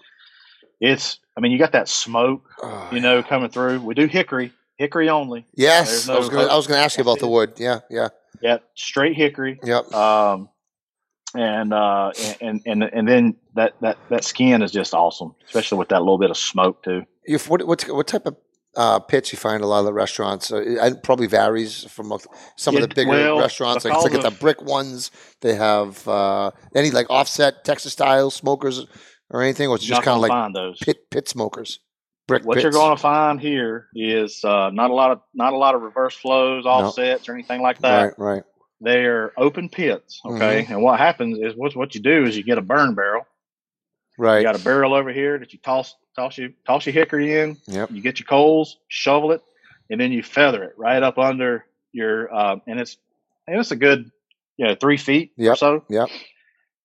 It's 0.81 1.19
I 1.37 1.39
mean, 1.41 1.53
you 1.53 1.57
got 1.57 1.71
that 1.71 1.87
smoke, 1.87 2.43
Oh, 2.61 2.89
you 2.91 2.99
know, 2.99 3.23
coming 3.23 3.49
through. 3.49 3.79
We 3.79 3.93
do 3.93 4.07
hickory, 4.07 4.51
hickory 4.77 5.07
only. 5.09 5.45
Yes. 5.55 6.05
There's 6.05 6.09
I 6.09 6.19
was 6.19 6.31
no. 6.31 6.49
I 6.49 6.55
was 6.55 6.67
gonna 6.67 6.81
ask 6.81 6.97
you 6.97 7.01
about 7.03 7.19
the 7.19 7.27
wood. 7.29 7.53
Yeah. 7.57 7.79
Yeah. 7.89 8.09
Yeah, 8.41 8.57
straight 8.75 9.15
hickory. 9.15 9.59
Yep. 9.63 9.93
Um, 9.93 10.49
and 11.35 11.73
uh, 11.73 12.11
and 12.41 12.61
and 12.65 12.83
and 12.83 13.07
then 13.07 13.35
that 13.55 13.73
that 13.81 13.97
that 14.09 14.23
skin 14.23 14.61
is 14.61 14.71
just 14.71 14.93
awesome, 14.93 15.33
especially 15.45 15.79
with 15.79 15.89
that 15.89 15.99
little 15.99 16.17
bit 16.17 16.29
of 16.29 16.37
smoke 16.37 16.83
too. 16.83 17.03
You, 17.25 17.39
what, 17.39 17.65
what 17.65 17.83
what 17.83 18.07
type 18.07 18.25
of 18.25 18.37
uh, 18.75 18.99
pits 18.99 19.31
you 19.31 19.37
find 19.37 19.63
a 19.63 19.67
lot 19.67 19.79
of 19.79 19.85
the 19.85 19.93
restaurants? 19.93 20.51
Uh, 20.51 20.61
it 20.61 21.03
probably 21.03 21.27
varies 21.27 21.83
from 21.85 22.13
some 22.55 22.75
of 22.75 22.81
the 22.81 22.87
bigger 22.87 23.11
well, 23.11 23.39
restaurants. 23.39 23.85
Like, 23.85 24.01
look 24.03 24.13
at 24.13 24.21
the 24.21 24.31
brick 24.31 24.61
ones. 24.61 25.11
They 25.41 25.55
have 25.55 26.07
uh, 26.07 26.51
any 26.75 26.91
like 26.91 27.09
offset 27.09 27.63
Texas 27.63 27.93
style 27.93 28.29
smokers 28.29 28.85
or 29.29 29.41
anything, 29.41 29.69
or 29.69 29.75
it's 29.75 29.85
just 29.85 30.03
kind 30.03 30.23
of 30.23 30.29
like 30.29 30.75
pit 30.81 31.09
pit 31.09 31.27
smokers. 31.27 31.79
Brick 32.27 32.45
what 32.45 32.55
pits. 32.55 32.63
you're 32.63 32.71
going 32.71 32.95
to 32.95 33.01
find 33.01 33.39
here 33.39 33.87
is 33.93 34.43
uh, 34.45 34.69
not 34.71 34.89
a 34.89 34.93
lot 34.93 35.11
of 35.11 35.21
not 35.33 35.53
a 35.53 35.57
lot 35.57 35.75
of 35.75 35.81
reverse 35.81 36.15
flows, 36.15 36.65
offsets, 36.65 37.27
or 37.27 37.33
anything 37.33 37.61
like 37.61 37.79
that. 37.79 38.17
Right. 38.17 38.35
Right. 38.35 38.43
They're 38.81 39.31
open 39.37 39.69
pits. 39.69 40.19
Okay, 40.25 40.63
Mm-hmm. 40.63 40.73
and 40.73 40.81
what 40.83 40.99
happens 40.99 41.39
is 41.39 41.55
what 41.55 41.75
what 41.75 41.95
you 41.95 42.01
do 42.01 42.25
is 42.25 42.35
you 42.37 42.43
get 42.43 42.57
a 42.57 42.61
burn 42.61 42.95
barrel. 42.95 43.25
Right. 44.17 44.37
You 44.39 44.43
got 44.43 44.59
a 44.59 44.63
barrel 44.63 44.93
over 44.93 45.11
here 45.11 45.37
that 45.39 45.53
you 45.53 45.59
toss 45.59 45.95
toss 46.15 46.37
you 46.37 46.53
toss 46.65 46.85
your 46.85 46.93
hickory 46.93 47.39
in. 47.39 47.57
Yep. 47.67 47.91
You 47.91 48.01
get 48.01 48.19
your 48.19 48.25
coals, 48.27 48.77
shovel 48.87 49.31
it, 49.31 49.41
and 49.89 49.99
then 49.99 50.11
you 50.11 50.21
feather 50.23 50.63
it 50.63 50.73
right 50.77 51.01
up 51.03 51.17
under 51.17 51.65
your 51.91 52.33
um, 52.33 52.61
and 52.67 52.79
it's 52.79 52.97
and 53.47 53.59
it's 53.59 53.71
a 53.71 53.75
good 53.75 54.09
you 54.57 54.65
know 54.67 54.75
three 54.75 54.97
feet 54.97 55.31
or 55.37 55.55
so. 55.55 55.83
Yep. 55.89 56.09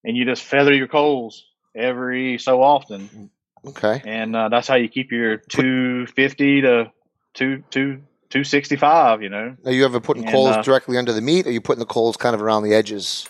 And 0.05 0.17
you 0.17 0.25
just 0.25 0.43
feather 0.43 0.73
your 0.75 0.89
coals 0.89 1.45
every 1.77 2.39
so 2.39 2.63
often, 2.63 3.31
Okay. 3.69 4.03
and 4.07 4.35
uh, 4.37 4.49
that's 4.49 4.67
how 4.69 4.75
you 4.77 4.89
keep 4.89 5.11
your 5.13 5.37
two 5.37 6.07
fifty 6.07 6.61
to 6.63 6.91
two 7.35 7.63
two 7.71 8.03
two 8.31 8.45
sixty 8.45 8.77
five. 8.77 9.23
You 9.23 9.29
know, 9.31 9.57
Are 9.65 9.73
you 9.73 9.85
ever 9.85 10.01
putting 10.01 10.25
And, 10.25 10.33
coals 10.33 10.57
uh, 10.57 10.63
directly 10.63 10.97
under 10.97 11.13
the 11.13 11.21
meat, 11.23 11.47
or 11.47 11.51
are 11.51 11.53
you 11.53 11.61
putting 11.61 11.81
the 11.81 11.87
coals 11.87 12.17
kind 12.17 12.35
of 12.35 12.43
around 12.43 12.63
the 12.65 12.75
edges? 12.75 13.29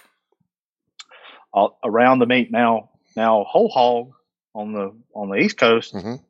all, 1.52 1.78
around 1.84 2.18
the 2.18 2.26
meat. 2.26 2.50
Now 2.50 2.90
now 3.16 3.44
whole 3.44 3.68
hog 3.68 4.12
on 4.54 4.72
the 4.72 4.94
on 5.14 5.28
the 5.30 5.36
east 5.36 5.56
coast. 5.58 5.94
Mhm. 5.94 6.20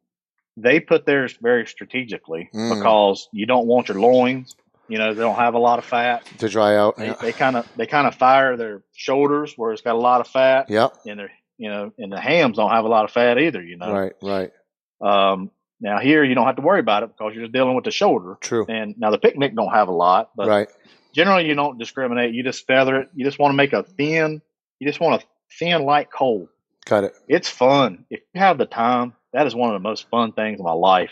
They 0.56 0.80
put 0.80 1.06
theirs 1.06 1.36
very 1.40 1.66
strategically 1.66 2.50
Mm. 2.52 2.76
because 2.78 3.28
you 3.32 3.46
don't 3.46 3.66
want 3.66 3.88
your 3.88 4.00
loins. 4.00 4.56
You 4.88 4.96
know, 4.98 5.12
they 5.12 5.20
don't 5.20 5.36
have 5.36 5.54
a 5.54 5.58
lot 5.58 5.78
of 5.78 5.84
fat. 5.84 6.24
To 6.38 6.48
dry 6.48 6.74
out. 6.76 6.96
They 6.96 7.14
they 7.20 7.32
kind 7.32 7.56
of 7.56 7.68
they 7.76 7.86
kind 7.86 8.06
of 8.06 8.14
fire 8.14 8.56
their 8.56 8.82
shoulders 8.94 9.54
where 9.56 9.72
it's 9.72 9.82
got 9.82 9.94
a 9.94 9.98
lot 9.98 10.20
of 10.20 10.28
fat, 10.28 10.70
Yep. 10.70 10.94
and 11.06 11.18
their 11.18 11.30
you 11.58 11.68
know, 11.68 11.92
and 11.98 12.10
the 12.12 12.20
hams 12.20 12.56
don't 12.56 12.70
have 12.70 12.84
a 12.84 12.88
lot 12.88 13.04
of 13.04 13.10
fat 13.10 13.38
either. 13.38 13.62
You 13.62 13.76
know, 13.76 13.92
Right. 13.92 14.12
Right. 14.22 14.52
um, 15.00 15.50
now 15.80 15.98
here 16.00 16.24
you 16.24 16.34
don't 16.34 16.46
have 16.46 16.56
to 16.56 16.62
worry 16.62 16.80
about 16.80 17.02
it 17.04 17.10
because 17.16 17.34
you're 17.34 17.44
just 17.44 17.52
dealing 17.52 17.74
with 17.76 17.84
the 17.84 17.90
shoulder. 17.92 18.36
True. 18.40 18.64
And 18.68 18.94
now 18.98 19.10
the 19.10 19.18
picnic 19.18 19.54
don't 19.54 19.72
have 19.72 19.88
a 19.88 19.92
lot, 19.92 20.30
but 20.34 20.48
right. 20.48 20.68
generally 21.14 21.46
you 21.46 21.54
don't 21.54 21.78
discriminate. 21.78 22.34
You 22.34 22.42
just 22.42 22.66
feather 22.66 23.02
it. 23.02 23.10
You 23.14 23.24
just 23.24 23.38
want 23.38 23.52
to 23.52 23.56
make 23.56 23.72
a 23.72 23.82
thin. 23.84 24.42
You 24.80 24.86
just 24.88 24.98
want 25.00 25.22
a 25.22 25.26
thin 25.58 25.82
light 25.84 26.10
coal. 26.10 26.48
Got 26.84 27.04
it. 27.04 27.14
It's 27.28 27.48
fun 27.48 28.06
if 28.10 28.20
you 28.34 28.40
have 28.40 28.58
the 28.58 28.66
time. 28.66 29.14
That 29.32 29.46
is 29.46 29.54
one 29.54 29.68
of 29.74 29.74
the 29.80 29.86
most 29.88 30.08
fun 30.10 30.32
things 30.32 30.58
in 30.58 30.64
my 30.64 30.72
life 30.72 31.10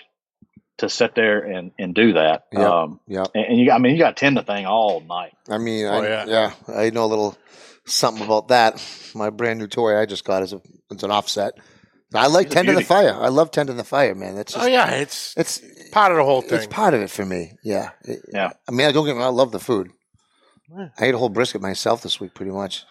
to 0.78 0.88
sit 0.90 1.14
there 1.14 1.40
and 1.40 1.70
and 1.78 1.94
do 1.94 2.14
that. 2.14 2.46
Yeah. 2.52 2.68
Um, 2.82 3.00
Yep. 3.06 3.28
and, 3.34 3.44
and 3.46 3.58
you 3.58 3.66
got, 3.66 3.76
I 3.76 3.78
mean, 3.78 3.92
you 3.92 3.98
got 3.98 4.16
to 4.16 4.20
tend 4.20 4.36
the 4.36 4.42
thing 4.42 4.66
all 4.66 5.00
night. 5.00 5.34
I 5.48 5.58
mean, 5.58 5.86
Oh, 5.86 6.00
I, 6.00 6.08
yeah. 6.08 6.24
yeah. 6.26 6.52
I 6.74 6.90
know 6.90 7.04
a 7.04 7.06
little 7.06 7.36
something 7.86 8.24
about 8.24 8.48
that. 8.48 8.82
My 9.14 9.30
brand 9.30 9.58
new 9.58 9.66
toy 9.66 9.98
I 10.00 10.06
just 10.06 10.24
got 10.24 10.42
is 10.42 10.52
a 10.52 10.60
it's 10.90 11.02
an 11.02 11.10
offset. 11.10 11.54
I 12.14 12.28
like 12.28 12.46
It's 12.46 12.52
a 12.54 12.56
tending 12.56 12.74
the 12.76 12.80
beauty. 12.80 12.88
fire. 12.88 13.14
I 13.20 13.28
love 13.28 13.50
tending 13.50 13.76
the 13.76 13.84
fire, 13.84 14.14
man. 14.14 14.36
It's 14.38 14.52
just, 14.52 14.64
Oh 14.64 14.68
yeah, 14.68 14.90
it's 14.90 15.34
it's 15.36 15.60
part 15.90 16.12
of 16.12 16.18
the 16.18 16.24
whole 16.24 16.40
thing. 16.42 16.58
it's 16.58 16.66
part 16.66 16.94
of 16.94 17.00
it 17.00 17.10
for 17.10 17.24
me. 17.26 17.52
Yeah, 17.64 17.90
It- 18.02 18.20
Yeah. 18.32 18.52
I 18.68 18.72
mean, 18.72 18.86
I 18.86 18.92
don't 18.92 19.04
get 19.06 19.14
me. 19.16 19.18
wrong, 19.22 19.28
I 19.28 19.36
love 19.36 19.50
the 19.52 19.58
food. 19.60 19.90
Yeah. 20.70 20.88
I 20.98 21.06
ate 21.06 21.14
a 21.14 21.18
whole 21.18 21.28
brisket 21.28 21.60
myself 21.60 22.02
this 22.02 22.20
week, 22.20 22.34
pretty 22.34 22.52
much. 22.52 22.84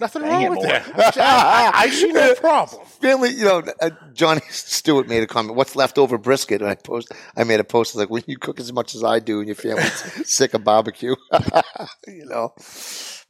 Nothing 0.00 0.22
Dang 0.22 0.32
wrong 0.32 0.42
it, 0.42 0.50
with 0.50 0.58
boy. 0.58 0.66
that. 0.68 1.16
I, 1.18 1.70
I 1.74 1.88
see 1.90 2.10
no 2.10 2.34
problem. 2.40 2.84
Family, 3.00 3.30
you 3.30 3.44
know, 3.44 3.62
uh, 3.80 3.90
Johnny 4.12 4.40
Stewart 4.50 5.06
made 5.06 5.22
a 5.22 5.26
comment. 5.28 5.54
What's 5.54 5.76
left 5.76 5.98
over 5.98 6.18
brisket? 6.18 6.60
And 6.62 6.68
I 6.70 6.74
post, 6.74 7.12
I 7.36 7.44
made 7.44 7.60
a 7.60 7.64
post 7.64 7.94
like, 7.94 8.10
when 8.10 8.24
you 8.26 8.36
cook 8.36 8.58
as 8.58 8.72
much 8.72 8.96
as 8.96 9.04
I 9.04 9.20
do, 9.20 9.38
and 9.38 9.46
your 9.46 9.54
family's 9.54 9.92
sick 10.28 10.52
of 10.54 10.64
barbecue, 10.64 11.14
you 12.08 12.24
know, 12.26 12.52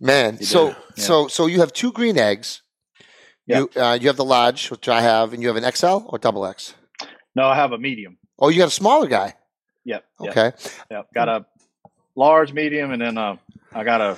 man. 0.00 0.38
You 0.40 0.46
so, 0.46 0.68
yeah. 0.68 0.74
so, 0.96 1.28
so 1.28 1.46
you 1.46 1.60
have 1.60 1.72
two 1.72 1.92
green 1.92 2.18
eggs. 2.18 2.62
You, 3.46 3.68
uh, 3.76 3.98
you 4.00 4.08
have 4.08 4.16
the 4.16 4.24
large, 4.24 4.70
which 4.70 4.88
I 4.88 5.02
have, 5.02 5.34
and 5.34 5.42
you 5.42 5.48
have 5.48 5.56
an 5.56 5.70
XL 5.70 6.06
or 6.06 6.18
double 6.18 6.46
X. 6.46 6.74
No, 7.36 7.44
I 7.44 7.56
have 7.56 7.72
a 7.72 7.78
medium. 7.78 8.16
Oh, 8.38 8.48
you 8.48 8.58
got 8.58 8.68
a 8.68 8.70
smaller 8.70 9.06
guy. 9.06 9.34
Yep. 9.84 10.04
Yep. 10.20 10.30
Okay. 10.30 10.52
Yep. 10.90 11.06
Got 11.14 11.28
a 11.28 11.46
large, 12.16 12.52
medium, 12.52 12.92
and 12.92 13.02
then 13.02 13.18
uh, 13.18 13.36
I 13.72 13.84
got 13.84 14.00
a, 14.00 14.16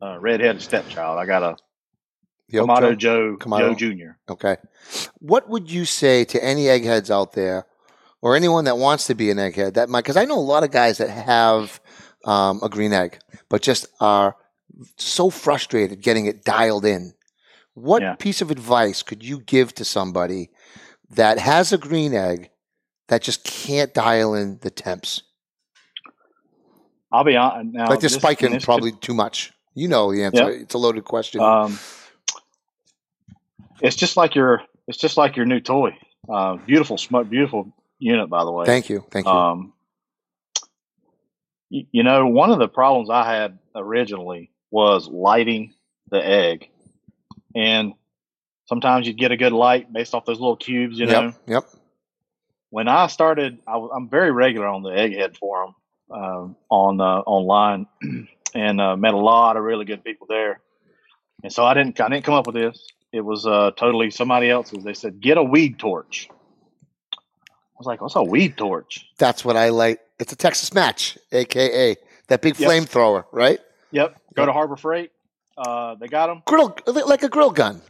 a 0.00 0.20
redheaded 0.20 0.62
stepchild. 0.62 1.18
I 1.18 1.26
got 1.26 1.42
a 1.42 1.56
Yo, 2.50 2.66
Kamado 2.66 2.96
Joe. 2.96 3.36
Joe 3.36 3.36
Kamado. 3.36 3.58
Joe 3.58 3.74
Junior. 3.74 4.18
Okay. 4.28 4.56
What 5.18 5.48
would 5.48 5.70
you 5.70 5.84
say 5.84 6.24
to 6.26 6.42
any 6.42 6.68
eggheads 6.68 7.10
out 7.10 7.32
there, 7.32 7.66
or 8.22 8.36
anyone 8.36 8.64
that 8.64 8.78
wants 8.78 9.06
to 9.08 9.14
be 9.14 9.30
an 9.30 9.38
egghead? 9.38 9.74
That 9.74 9.88
might, 9.88 10.04
because 10.04 10.16
I 10.16 10.24
know 10.24 10.38
a 10.38 10.40
lot 10.40 10.62
of 10.62 10.70
guys 10.70 10.98
that 10.98 11.10
have 11.10 11.80
um, 12.24 12.60
a 12.62 12.68
green 12.68 12.92
egg, 12.92 13.18
but 13.48 13.60
just 13.60 13.86
are 14.00 14.36
so 14.96 15.30
frustrated 15.30 16.00
getting 16.02 16.26
it 16.26 16.44
dialed 16.44 16.84
in. 16.84 17.14
What 17.74 18.02
Yeah. 18.02 18.14
piece 18.16 18.40
of 18.42 18.50
advice 18.50 19.02
could 19.02 19.22
you 19.22 19.40
give 19.40 19.74
to 19.76 19.84
somebody 19.84 20.50
that 21.10 21.38
has 21.38 21.72
a 21.72 21.78
green 21.78 22.12
egg 22.14 22.50
that 23.08 23.22
just 23.22 23.44
can't 23.44 23.94
dial 23.94 24.34
in 24.34 24.58
the 24.62 24.70
temps? 24.70 25.22
I'll 27.10 27.24
be 27.24 27.36
honest. 27.36 27.72
Now, 27.72 27.88
like 27.88 28.00
they're 28.00 28.10
this- 28.10 28.14
spiking 28.14 28.50
this 28.50 28.62
could- 28.62 28.64
probably 28.66 28.92
too 28.92 29.14
much. 29.14 29.52
You 29.74 29.88
know 29.88 30.12
the 30.12 30.24
answer. 30.24 30.50
Yeah. 30.52 30.60
It's 30.62 30.74
a 30.74 30.78
loaded 30.78 31.04
question. 31.04 31.40
Um, 31.40 31.78
it's 33.80 33.96
just 33.96 34.16
like 34.16 34.34
your 34.34 34.62
it's 34.88 34.98
just 34.98 35.16
like 35.16 35.36
your 35.36 35.46
new 35.46 35.60
toy. 35.60 35.96
Uh, 36.28 36.56
beautiful 36.56 36.98
smoke, 36.98 37.28
beautiful 37.30 37.72
unit, 37.98 38.28
by 38.28 38.44
the 38.44 38.50
way. 38.50 38.66
Thank 38.66 38.88
you. 38.88 39.04
Thank 39.10 39.26
you. 39.26 39.32
Um, 39.32 39.72
you 41.70 42.02
know, 42.02 42.26
one 42.26 42.50
of 42.50 42.58
the 42.58 42.68
problems 42.68 43.10
I 43.10 43.30
had 43.30 43.58
originally 43.74 44.50
was 44.70 45.08
lighting 45.08 45.74
the 46.10 46.24
egg, 46.24 46.68
and 47.54 47.94
sometimes 48.66 49.06
you'd 49.06 49.18
get 49.18 49.32
a 49.32 49.36
good 49.36 49.52
light 49.52 49.92
based 49.92 50.14
off 50.14 50.24
those 50.24 50.40
little 50.40 50.56
cubes. 50.56 50.98
You 50.98 51.06
know, 51.06 51.22
yep. 51.22 51.34
Yep. 51.46 51.64
when 52.70 52.88
I 52.88 53.06
started, 53.06 53.58
I, 53.66 53.76
I'm 53.76 54.08
very 54.08 54.30
regular 54.30 54.66
on 54.66 54.82
the 54.82 54.90
Egghead 54.90 55.36
forum 55.36 55.74
um, 56.10 56.56
on 56.70 57.00
uh, 57.00 57.20
online, 57.26 57.86
and 58.54 58.80
uh, 58.80 58.96
met 58.96 59.14
a 59.14 59.18
lot 59.18 59.56
of 59.56 59.62
really 59.62 59.84
good 59.84 60.04
people 60.04 60.26
there. 60.28 60.60
And 61.42 61.52
so 61.52 61.64
I 61.64 61.74
didn't, 61.74 62.00
I 62.00 62.08
didn't 62.08 62.24
come 62.24 62.34
up 62.34 62.46
with 62.46 62.56
this. 62.56 62.84
It 63.12 63.20
was 63.20 63.46
uh, 63.46 63.70
totally 63.76 64.10
somebody 64.10 64.50
else's. 64.50 64.84
They 64.84 64.94
said, 64.94 65.20
"Get 65.20 65.38
a 65.38 65.42
weed 65.42 65.78
torch." 65.78 66.28
I 66.30 67.78
was 67.78 67.86
like, 67.86 68.00
"What's 68.00 68.16
a 68.16 68.22
weed 68.22 68.56
torch?" 68.56 69.06
That's 69.18 69.44
what 69.44 69.56
I 69.56 69.68
like. 69.70 70.00
It's 70.18 70.32
a 70.32 70.36
Texas 70.36 70.74
match, 70.74 71.16
aka 71.32 71.96
that 72.26 72.42
big 72.42 72.58
Yep. 72.58 72.70
flamethrower, 72.70 73.24
right? 73.32 73.60
Yep. 73.92 74.16
Go 74.34 74.42
Yep. 74.42 74.48
to 74.48 74.52
Harbor 74.52 74.76
Freight. 74.76 75.10
Uh, 75.56 75.96
they 75.96 76.06
got 76.06 76.28
them. 76.28 76.42
Grill, 76.46 76.76
like 76.86 77.22
a 77.22 77.28
grill 77.28 77.50
gun, 77.50 77.80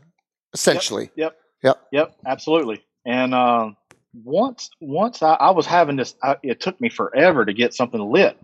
essentially. 0.55 1.11
Yep. 1.17 1.37
Yep, 1.63 1.83
Yep. 1.93 2.17
absolutely. 2.27 2.83
And 3.05 3.35
um, 3.35 3.77
once 4.25 4.71
once 4.81 5.23
I, 5.23 5.35
I 5.35 5.51
was 5.51 5.67
having 5.67 5.97
this, 5.97 6.15
I, 6.23 6.37
it 6.43 6.61
took 6.61 6.81
me 6.81 6.89
forever 6.89 7.45
to 7.45 7.53
get 7.53 7.75
something 7.75 8.01
lit. 8.01 8.39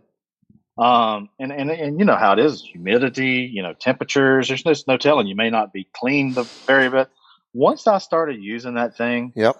Um, 0.76 1.28
and, 1.38 1.52
and 1.52 1.70
and 1.70 1.98
you 2.00 2.04
know 2.04 2.16
how 2.16 2.32
it 2.32 2.40
is, 2.40 2.60
humidity, 2.62 3.48
you 3.52 3.62
know, 3.62 3.72
temperatures. 3.74 4.48
There's 4.48 4.64
no, 4.66 4.94
no 4.94 4.96
telling. 4.98 5.26
You 5.28 5.36
may 5.36 5.48
not 5.48 5.72
be 5.72 5.86
clean 5.94 6.34
the 6.34 6.46
very 6.66 6.90
bit. 6.90 7.08
Once 7.52 7.86
I 7.86 7.98
started 7.98 8.42
using 8.42 8.74
that 8.74 8.96
thing, 8.96 9.32
Yep. 9.36 9.56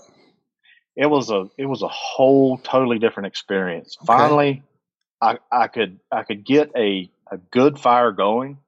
it 0.96 1.06
was 1.06 1.30
a 1.30 1.48
it 1.56 1.66
was 1.66 1.82
a 1.82 1.88
whole 1.88 2.58
totally 2.58 2.98
different 2.98 3.28
experience. 3.28 3.96
Finally, 4.04 4.64
I 5.22 5.38
I 5.52 5.68
could 5.68 6.00
I 6.10 6.24
could 6.24 6.44
get 6.44 6.72
a 6.76 7.08
a 7.30 7.38
good 7.38 7.78
fire 7.78 8.12
going, 8.12 8.58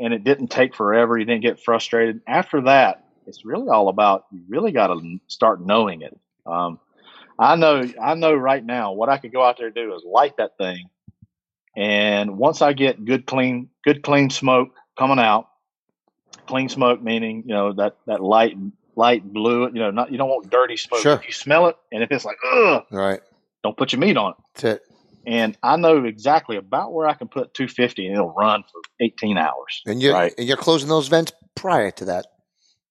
and 0.00 0.12
it 0.14 0.24
didn't 0.24 0.48
take 0.48 0.74
forever. 0.74 1.18
You 1.18 1.24
didn't 1.24 1.42
get 1.42 1.60
frustrated. 1.60 2.20
After 2.26 2.62
that, 2.62 3.04
it's 3.26 3.44
really 3.44 3.68
all 3.68 3.88
about 3.88 4.26
you 4.32 4.42
really 4.48 4.72
got 4.72 4.88
to 4.88 5.18
start 5.26 5.60
knowing 5.60 6.02
it. 6.02 6.18
Um, 6.46 6.80
I 7.38 7.56
know 7.56 7.88
I 8.02 8.14
know 8.14 8.34
right 8.34 8.64
now 8.64 8.92
what 8.92 9.08
I 9.08 9.18
could 9.18 9.32
go 9.32 9.44
out 9.44 9.58
there 9.58 9.66
and 9.66 9.74
do 9.74 9.94
is 9.94 10.02
light 10.04 10.36
that 10.38 10.56
thing, 10.58 10.88
and 11.76 12.38
once 12.38 12.62
I 12.62 12.72
get 12.72 13.04
good 13.04 13.26
clean 13.26 13.68
good 13.84 14.02
clean 14.02 14.30
smoke 14.30 14.70
coming 14.98 15.18
out, 15.18 15.48
clean 16.46 16.68
smoke 16.68 17.02
meaning 17.02 17.44
you 17.46 17.54
know 17.54 17.72
that 17.74 17.96
that 18.06 18.20
light 18.22 18.56
light 18.96 19.22
blue 19.22 19.66
you 19.68 19.78
know 19.78 19.90
not 19.92 20.10
you 20.10 20.18
don't 20.18 20.28
want 20.28 20.50
dirty 20.50 20.76
smoke. 20.76 21.00
Sure. 21.00 21.14
If 21.14 21.26
you 21.26 21.32
smell 21.32 21.66
it 21.66 21.76
and 21.92 22.02
if 22.02 22.10
it's 22.10 22.24
like 22.24 22.38
ugh, 22.52 22.84
Right. 22.90 23.20
don't 23.62 23.76
put 23.76 23.92
your 23.92 24.00
meat 24.00 24.16
on 24.16 24.32
it. 24.32 24.36
That's 24.54 24.64
it. 24.64 24.82
And 25.28 25.58
I 25.62 25.76
know 25.76 26.04
exactly 26.06 26.56
about 26.56 26.94
where 26.94 27.06
I 27.06 27.12
can 27.12 27.28
put 27.28 27.52
250 27.52 28.06
and 28.06 28.14
it'll 28.16 28.30
run 28.32 28.62
for 28.62 28.80
18 29.00 29.36
hours. 29.36 29.82
And 29.86 30.00
you're 30.00 30.14
right. 30.14 30.32
and 30.38 30.48
you're 30.48 30.56
closing 30.56 30.88
those 30.88 31.08
vents 31.08 31.32
prior 31.54 31.90
to 31.92 32.06
that 32.06 32.26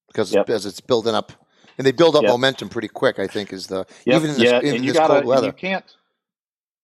because 0.08 0.34
Yep. 0.34 0.48
as 0.52 0.68
it's 0.68 0.80
building 0.80 1.16
up, 1.16 1.32
and 1.80 1.88
they 1.88 1.92
build 1.92 2.16
up 2.16 2.22
Yep. 2.24 2.32
momentum 2.32 2.70
pretty 2.70 2.90
quick. 2.90 3.18
I 3.18 3.26
think 3.26 3.52
is 3.52 3.66
the 3.66 3.88
Yep, 4.06 4.18
even 4.18 4.30
in 4.30 4.38
this, 4.38 4.52
yeah, 4.52 4.60
in 4.60 4.76
and 4.76 4.86
you 4.86 4.92
this 4.92 5.00
gotta, 5.00 5.14
cold 5.16 5.26
weather. 5.26 5.48
you 5.48 5.54
can't. 5.54 5.84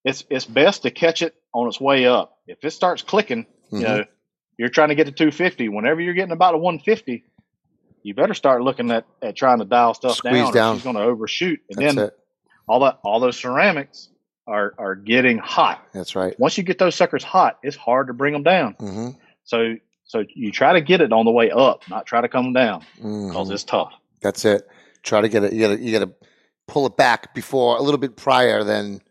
It's 0.03 0.25
it's 0.31 0.45
best 0.45 0.81
to 0.83 0.91
catch 0.91 1.21
it 1.21 1.35
on 1.53 1.67
its 1.67 1.79
way 1.79 2.07
up. 2.07 2.39
If 2.47 2.63
it 2.65 2.71
starts 2.71 3.03
clicking, 3.03 3.45
Mhm. 3.71 3.79
you 3.79 3.85
know, 3.85 4.05
you're 4.57 4.69
trying 4.69 4.89
to 4.89 4.95
get 4.95 5.05
to 5.05 5.11
250. 5.11 5.69
Whenever 5.69 6.01
you're 6.01 6.13
getting 6.15 6.33
about 6.33 6.55
a 6.55 6.57
150, 6.57 7.23
you 8.01 8.13
better 8.15 8.33
start 8.33 8.63
looking 8.63 8.89
at, 8.91 9.05
at 9.21 9.35
trying 9.35 9.59
to 9.59 9.65
dial 9.65 9.93
stuff 9.93 10.17
Squeeze 10.17 10.33
down. 10.33 10.53
down. 10.53 10.75
She's 10.75 10.83
going 10.83 10.95
to 10.95 11.03
overshoot, 11.03 11.59
and 11.69 11.77
That's 11.79 11.95
then 11.95 12.05
it. 12.05 12.17
all 12.67 12.79
that 12.81 12.99
all 13.03 13.19
those 13.19 13.37
ceramics 13.37 14.09
are 14.47 14.73
are 14.77 14.95
getting 14.95 15.37
hot. 15.37 15.85
That's 15.93 16.15
right. 16.15 16.37
Once 16.39 16.57
you 16.57 16.63
get 16.63 16.77
those 16.79 16.95
suckers 16.95 17.23
hot, 17.23 17.59
it's 17.63 17.75
hard 17.77 18.07
to 18.07 18.13
bring 18.13 18.33
them 18.33 18.43
down. 18.43 18.73
hmm 18.79 19.09
So 19.43 19.75
so 20.05 20.23
you 20.35 20.51
try 20.51 20.73
to 20.73 20.81
get 20.81 21.01
it 21.01 21.11
on 21.13 21.25
the 21.25 21.31
way 21.31 21.49
up, 21.51 21.87
not 21.89 22.05
try 22.05 22.21
to 22.21 22.27
come 22.27 22.53
down 22.53 22.83
because 22.95 23.49
it's 23.49 23.63
tough. 23.63 23.93
That's 24.21 24.43
it. 24.45 24.67
Try 25.01 25.21
to 25.21 25.29
get 25.29 25.43
it. 25.43 25.53
You 25.53 25.59
got 25.67 25.75
to 25.77 25.81
you 25.81 25.97
got 25.97 26.05
to 26.05 26.13
pull 26.67 26.85
it 26.85 26.95
back 26.97 27.33
before 27.33 27.77
a 27.77 27.81
little 27.81 27.97
bit 27.97 28.15
prior 28.15 28.63
than 28.63 29.01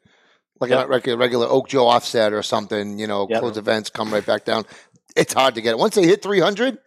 like 0.61 0.71
Yep. 0.71 0.85
a 0.85 0.89
regular, 0.89 1.19
regular 1.19 1.47
Oak 1.49 1.69
Joe 1.69 1.87
offset 1.89 2.33
or 2.33 2.43
something. 2.43 2.99
You 2.99 3.07
know, 3.07 3.27
Yep. 3.29 3.41
close 3.41 3.57
events 3.57 3.91
come 3.91 4.13
right 4.13 4.25
back 4.25 4.45
down. 4.45 4.65
It's 5.17 5.33
hard 5.35 5.55
to 5.57 5.61
get 5.61 5.71
it 5.73 5.79
once 5.79 5.95
they 5.95 6.05
hit 6.05 6.23
three 6.23 6.41
hundred. 6.41 6.79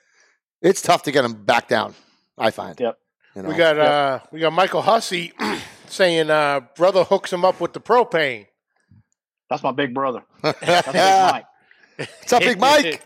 It's 0.61 0.81
tough 0.81 1.03
to 1.03 1.11
get 1.11 1.21
them 1.23 1.33
back 1.45 1.67
down. 1.67 1.93
I 2.37 2.51
find. 2.51 2.79
Yep. 2.79 2.97
You 3.35 3.43
know? 3.43 3.49
We 3.49 3.55
got 3.55 3.77
uh, 3.77 4.19
we 4.31 4.39
got 4.39 4.53
Michael 4.53 4.81
Hussey 4.81 5.33
saying 5.95 6.29
uh, 6.29 6.61
brother 6.75 7.03
hooks 7.03 7.31
him 7.33 7.43
up 7.45 7.59
with 7.59 7.73
the 7.73 7.79
propane. 7.79 8.47
That's 9.49 9.63
my 9.63 9.71
big 9.71 9.93
brother. 9.93 10.23
That's 10.41 10.59
Big 10.59 10.93
Mike. 10.93 11.45
What's 11.97 12.33
up, 12.33 12.41
Big 12.41 12.59
Mike? 12.59 13.01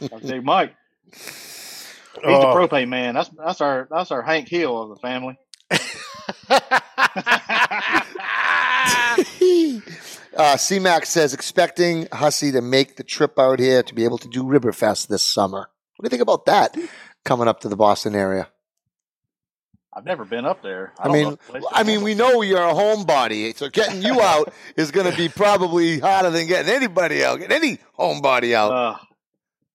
That's 0.00 0.26
Big 0.30 0.44
Mike. 0.44 0.74
He's 1.12 2.22
the 2.22 2.26
Oh. 2.46 2.54
propane 2.54 2.88
man. 2.88 3.14
That's 3.14 3.28
that's 3.36 3.60
our 3.60 3.88
that's 3.90 4.10
our 4.12 4.22
Hank 4.22 4.48
Hill 4.48 4.80
of 4.82 4.88
the 4.90 4.96
family. 4.96 5.36
uh, 10.36 10.56
C-Max 10.56 11.08
says 11.08 11.34
expecting 11.34 12.08
Hussey 12.12 12.52
to 12.52 12.60
make 12.60 12.96
the 12.96 13.04
trip 13.04 13.38
out 13.38 13.58
here 13.58 13.82
to 13.82 13.94
be 13.94 14.04
able 14.04 14.18
to 14.18 14.28
do 14.28 14.42
Riverfest 14.42 15.08
this 15.08 15.22
summer. 15.22 15.68
What 15.96 16.02
do 16.02 16.06
you 16.06 16.10
think 16.10 16.22
about 16.22 16.46
that 16.46 16.76
coming 17.24 17.48
up 17.48 17.60
to 17.60 17.68
the 17.68 17.76
Boston 17.76 18.14
area? 18.14 18.48
I've 19.96 20.04
never 20.04 20.24
been 20.24 20.44
up 20.44 20.62
there. 20.62 20.92
I, 20.98 21.04
don't 21.04 21.12
mean, 21.12 21.26
if 21.28 21.30
the 21.32 21.52
place 21.52 21.62
is 21.62 21.68
I 21.72 21.82
mean, 21.84 22.02
we 22.02 22.14
know 22.14 22.42
you're 22.42 22.58
a 22.62 22.72
homebody, 22.74 23.56
so 23.56 23.68
getting 23.68 24.02
you 24.02 24.20
out 24.22 24.52
is 24.76 24.90
going 24.90 25.10
to 25.10 25.16
be 25.16 25.28
probably 25.28 26.00
harder 26.00 26.30
than 26.30 26.46
getting 26.46 26.72
anybody 26.74 27.24
out, 27.24 27.38
getting 27.38 27.56
any 27.56 27.78
homebody 27.98 28.54
out. 28.54 28.72
Uh, 28.72 28.96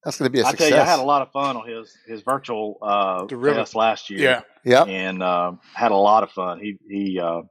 That's 0.04 0.18
going 0.18 0.28
to 0.30 0.34
be 0.34 0.42
a 0.42 0.46
I 0.46 0.52
success. 0.52 0.70
tell 0.70 0.78
you, 0.78 0.84
I 0.84 0.88
had 0.88 1.00
a 1.00 1.04
lot 1.04 1.22
of 1.22 1.32
fun 1.32 1.56
on 1.58 1.68
his 1.68 1.96
his 2.08 2.22
virtual 2.22 2.78
uh, 2.82 3.26
The 3.26 3.38
river- 3.38 3.56
fest 3.60 3.76
last 3.76 4.10
year. 4.10 4.20
Yeah. 4.20 4.42
yeah, 4.66 4.84
and 4.84 5.24
uh, 5.24 5.54
had 5.74 5.92
a 5.92 5.96
lot 5.96 6.24
of 6.24 6.32
fun. 6.32 6.60
He 6.60 6.78
he 6.90 7.20
uh, 7.20 7.44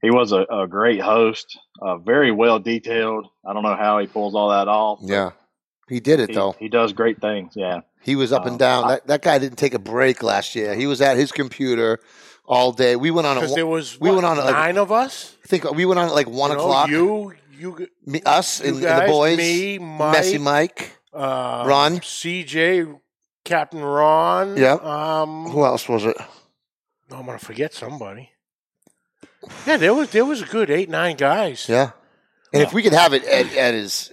he 0.00 0.10
was 0.10 0.32
a, 0.32 0.40
a 0.50 0.66
great 0.66 1.00
host, 1.00 1.58
uh, 1.80 1.96
very 1.98 2.30
well 2.32 2.58
detailed. 2.58 3.26
I 3.46 3.52
don't 3.52 3.62
know 3.62 3.76
how 3.76 3.98
he 3.98 4.06
pulls 4.06 4.34
all 4.34 4.48
that 4.50 4.66
off. 4.66 5.00
but 5.00 5.08
yeah, 5.08 5.30
he 5.92 6.00
did 6.00 6.18
it 6.20 6.30
he, 6.30 6.34
though. 6.34 6.56
he 6.58 6.68
does 6.68 6.92
great 6.92 7.20
things. 7.20 7.52
Yeah, 7.54 7.80
He 8.00 8.16
was 8.16 8.32
up 8.32 8.42
and 8.46 8.52
Um, 8.52 8.58
down. 8.58 8.84
I- 8.84 8.88
that, 8.94 9.06
that 9.08 9.22
guy 9.22 9.38
didn't 9.38 9.58
take 9.58 9.74
a 9.74 9.78
break 9.78 10.22
last 10.22 10.54
year. 10.54 10.74
He 10.74 10.86
was 10.86 11.00
at 11.00 11.16
his 11.16 11.30
computer 11.32 12.00
all 12.46 12.72
day. 12.72 12.96
We 12.96 13.10
went 13.10 13.26
on. 13.26 13.36
At, 13.36 13.40
Because 13.40 13.50
one- 13.50 13.56
there 13.58 13.66
was 13.66 14.00
we 14.00 14.08
what, 14.08 14.16
went 14.16 14.26
on 14.26 14.38
at 14.38 14.44
like- 14.46 14.54
nine 14.54 14.78
of 14.78 14.90
us. 14.90 15.36
I 15.44 15.48
think 15.48 15.70
we 15.72 15.84
went 15.84 16.00
on 16.00 16.08
at 16.08 16.14
like 16.14 16.28
one 16.28 16.50
You 16.50 16.56
know, 16.56 16.62
o'clock. 16.62 16.88
You, 16.90 17.34
you, 17.58 17.88
me, 18.06 18.20
us, 18.26 18.60
you 18.60 18.74
and, 18.76 18.84
and 18.84 19.02
the 19.02 19.06
boys. 19.12 19.36
me, 19.38 19.78
Mike, 19.78 20.12
Messy 20.12 20.38
Mike. 20.38 20.98
uh, 21.14 21.64
Ron. 21.66 21.98
CJ, 22.00 22.98
Captain 23.44 23.82
Ron. 23.82 24.56
Yeah. 24.56 24.74
Um, 24.74 25.46
Who 25.50 25.64
else 25.64 25.88
was 25.88 26.04
it? 26.04 26.16
I'm 27.10 27.26
gonna 27.26 27.38
forget 27.38 27.74
somebody. 27.74 28.30
Yeah, 29.66 29.76
there 29.76 29.92
was 29.94 30.10
there 30.10 30.24
was 30.24 30.40
a 30.42 30.46
good 30.46 30.70
eight 30.70 30.88
nine 30.88 31.16
guys. 31.16 31.68
Yeah. 31.68 31.90
And 32.54 32.62
if 32.62 32.72
we 32.72 32.82
could 32.82 32.92
have 32.92 33.12
it 33.14 33.24
at, 33.24 33.54
at 33.56 33.74
his 33.74 34.12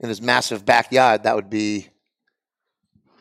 in 0.00 0.08
his 0.08 0.20
massive 0.22 0.64
backyard, 0.64 1.24
that 1.24 1.34
would 1.34 1.50
be 1.50 1.88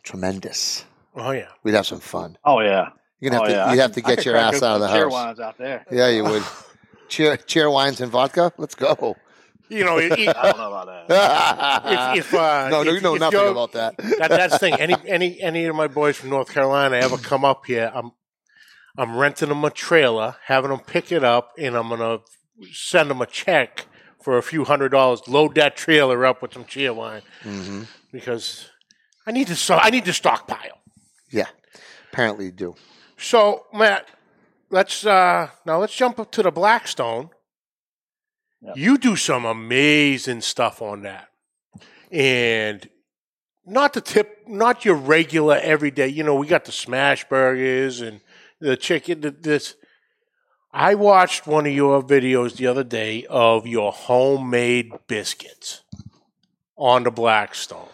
tremendous. 0.03 0.85
Oh 1.15 1.31
yeah. 1.31 1.47
We'd 1.63 1.73
have 1.73 1.87
some 1.87 1.99
fun. 1.99 2.37
oh 2.45 2.59
yeah, 2.61 2.89
You'd 3.19 3.33
have 3.33 3.43
oh, 3.43 3.45
to 3.45 3.51
yeah. 3.51 3.71
You'd 3.71 3.79
have 3.81 3.91
to 3.93 4.01
get 4.01 4.25
your 4.25 4.35
ass 4.35 4.61
out 4.61 4.75
of 4.75 4.81
the 4.81 4.87
some 4.87 4.95
chair 4.95 5.03
house. 5.05 5.11
wines 5.13 5.39
out 5.39 5.57
there. 5.57 5.85
Yeah, 5.91 6.09
you 6.09 6.23
would. 6.23 6.43
Chair 7.09 7.37
Cheerwines 7.37 8.01
and 8.01 8.11
vodka. 8.11 8.51
Let's 8.57 8.75
go. 8.75 9.15
You 9.69 9.85
know, 9.85 9.97
it, 9.97 10.11
it, 10.11 10.35
I 10.35 10.51
don't 10.51 10.57
know 10.57 10.73
about 10.73 11.07
that. 11.07 12.17
if, 12.17 12.25
if 12.25 12.33
uh, 12.33 12.67
no, 12.71 12.83
no, 12.83 12.89
if- 12.89 12.95
you 12.95 13.01
know 13.01 13.15
if 13.15 13.21
nothing 13.21 13.47
about 13.47 13.71
that. 13.73 13.97
that 13.97 14.29
that's 14.29 14.53
the 14.53 14.59
thing. 14.59 14.73
Any 14.75 14.95
any 15.05 15.41
any 15.41 15.65
of 15.65 15.75
my 15.75 15.87
boys 15.87 16.17
from 16.17 16.29
North 16.31 16.53
Carolina 16.53 16.97
ever 16.97 17.17
come 17.17 17.45
up 17.45 17.65
here, 17.65 17.91
I'm 17.95 18.11
I'm 18.97 19.15
renting 19.15 19.49
them 19.49 19.63
a 19.63 19.69
trailer, 19.69 20.35
having 20.45 20.69
them 20.69 20.81
pick 20.81 21.11
it 21.13 21.23
up, 21.23 21.53
and 21.57 21.75
I'm 21.75 21.89
gonna 21.89 22.19
send 22.73 23.09
them 23.09 23.21
a 23.21 23.25
check 23.25 23.85
for 24.27 24.37
a 24.37 24.43
few 24.43 24.65
hundred 24.65 24.89
dollars. 24.89 25.25
Load 25.29 25.55
that 25.55 25.77
trailer 25.77 26.25
up 26.25 26.41
with 26.41 26.51
some 26.51 26.65
Cheerwine 26.65 27.21
hmm 27.43 27.83
because 28.11 28.69
I 29.25 29.31
need 29.31 29.47
to 29.47 29.55
so 29.55 29.75
I 29.75 29.89
need 29.89 30.03
to 30.03 30.11
stockpile. 30.11 30.79
Yeah, 31.29 31.45
apparently 32.11 32.47
you 32.47 32.51
do. 32.51 32.75
So 33.17 33.67
Matt, 33.73 34.05
let's 34.69 35.05
uh 35.05 35.47
now 35.65 35.79
let's 35.79 35.95
jump 35.95 36.19
up 36.19 36.29
to 36.33 36.43
the 36.43 36.51
Blackstone. 36.51 37.29
Yep. 38.61 38.75
You 38.75 38.97
do 38.97 39.15
some 39.15 39.45
amazing 39.45 40.41
stuff 40.41 40.81
on 40.81 41.03
that, 41.03 41.29
and 42.11 42.89
not 43.65 43.93
the 43.93 44.01
tip, 44.01 44.39
not 44.45 44.83
your 44.83 44.95
regular 44.95 45.55
everyday. 45.55 46.09
You 46.09 46.23
know, 46.25 46.35
we 46.35 46.47
got 46.47 46.65
the 46.65 46.73
smash 46.73 47.23
burgers 47.29 48.01
and 48.01 48.19
the 48.59 48.75
chicken. 48.75 49.21
th- 49.21 49.35
This, 49.39 49.75
I 50.79 50.93
watched 50.93 51.47
one 51.47 51.65
of 51.65 51.73
your 51.73 52.03
videos 52.03 52.57
the 52.57 52.67
other 52.67 52.83
day 52.83 53.25
of 53.31 53.65
your 53.65 53.91
homemade 53.91 54.91
biscuits 55.07 55.81
on 56.75 57.01
the 57.01 57.09
Blackstone, 57.09 57.89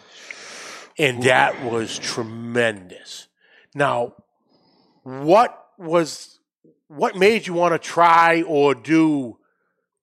and 0.98 1.22
that 1.22 1.64
was 1.64 1.98
tremendous. 1.98 3.28
Now, 3.74 4.12
what 5.02 5.66
was 5.78 6.40
what 6.88 7.16
made 7.16 7.46
you 7.46 7.54
want 7.54 7.72
to 7.72 7.78
try 7.78 8.42
or 8.42 8.74
do 8.74 9.38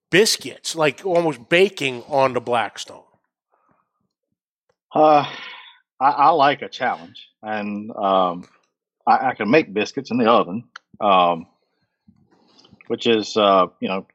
biscuits 0.09 0.75
like 0.75 1.05
almost 1.05 1.49
baking 1.49 2.01
on 2.07 2.33
the 2.33 2.41
Blackstone? 2.41 3.03
Uh, 4.91 5.31
I, 5.99 6.09
I 6.09 6.29
like 6.29 6.63
a 6.63 6.67
challenge, 6.67 7.27
and 7.43 7.91
um, 7.91 8.49
I, 9.05 9.27
I 9.27 9.33
can 9.35 9.51
make 9.51 9.71
biscuits 9.71 10.09
in 10.09 10.17
the 10.17 10.31
oven, 10.31 10.63
um, 10.99 11.45
which 12.91 13.07
is 13.07 13.37
uh, 13.37 13.67
you 13.79 13.87
know, 13.87 14.05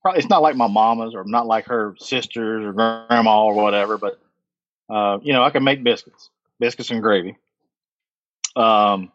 probably 0.00 0.20
it's 0.20 0.28
not 0.28 0.40
like 0.40 0.54
my 0.54 0.68
mama's 0.68 1.12
or 1.12 1.24
not 1.24 1.48
like 1.48 1.66
her 1.66 1.96
sisters 1.98 2.64
or 2.64 2.72
grandma 2.72 3.46
or 3.46 3.52
whatever, 3.52 3.98
but 3.98 4.20
uh, 4.88 5.18
you 5.22 5.32
know, 5.32 5.42
I 5.42 5.50
can 5.50 5.64
make 5.64 5.82
biscuits, 5.82 6.30
biscuits 6.60 6.92
and 6.92 7.02
gravy. 7.02 7.36
Um, 8.54 9.10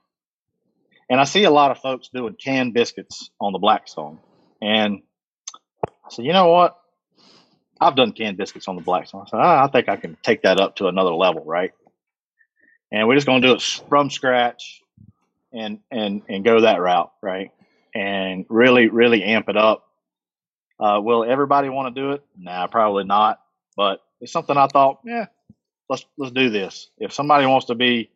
and 1.09 1.21
I 1.21 1.23
see 1.23 1.45
a 1.45 1.51
lot 1.51 1.71
of 1.71 1.77
folks 1.77 2.09
doing 2.13 2.33
canned 2.35 2.73
biscuits 2.73 3.29
on 3.39 3.53
the 3.53 3.59
Blackstone, 3.59 4.19
and 4.61 5.01
I 5.85 6.09
said, 6.09 6.25
you 6.25 6.33
know 6.33 6.49
what? 6.49 6.77
I've 7.79 7.95
done 7.95 8.11
canned 8.11 8.35
biscuits 8.35 8.67
on 8.67 8.75
the 8.75 8.81
Blackstone. 8.81 9.21
I 9.21 9.29
said, 9.29 9.39
ah, 9.39 9.63
I 9.63 9.67
think 9.69 9.87
I 9.87 9.95
can 9.95 10.17
take 10.21 10.41
that 10.41 10.59
up 10.59 10.75
to 10.75 10.87
another 10.87 11.13
level, 11.13 11.45
right? 11.45 11.71
And 12.91 13.07
we're 13.07 13.15
just 13.15 13.25
going 13.25 13.41
to 13.41 13.47
do 13.47 13.53
it 13.53 13.61
from 13.87 14.09
scratch. 14.09 14.81
and 15.53 15.79
and 15.89 16.23
and 16.27 16.43
go 16.43 16.59
that 16.59 16.81
route, 16.81 17.13
right? 17.21 17.51
And 17.93 18.45
really, 18.49 18.87
really 18.87 19.23
amp 19.23 19.49
it 19.49 19.57
up. 19.57 19.87
Uh, 20.79 20.99
will 21.01 21.23
everybody 21.23 21.69
want 21.69 21.93
to 21.93 22.01
do 22.01 22.11
it? 22.11 22.23
Nah, 22.37 22.67
probably 22.67 23.03
not. 23.03 23.41
But 23.75 24.01
it's 24.19 24.31
something 24.31 24.57
I 24.57 24.67
thought, 24.67 25.01
yeah, 25.05 25.25
let's 25.89 26.05
let's 26.17 26.33
do 26.33 26.49
this. 26.49 26.89
If 26.97 27.13
somebody 27.13 27.45
wants 27.45 27.67
to 27.67 27.75
be 27.75 28.09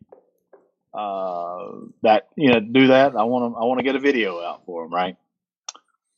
uh, 0.94 1.68
that, 2.02 2.28
you 2.36 2.50
know, 2.50 2.60
do 2.60 2.88
that, 2.88 3.14
I 3.16 3.24
want 3.24 3.52
to 3.52 3.58
I 3.58 3.64
want 3.64 3.78
to 3.78 3.84
get 3.84 3.96
a 3.96 4.00
video 4.00 4.40
out 4.40 4.64
for 4.64 4.84
them, 4.84 4.92
right? 4.92 5.16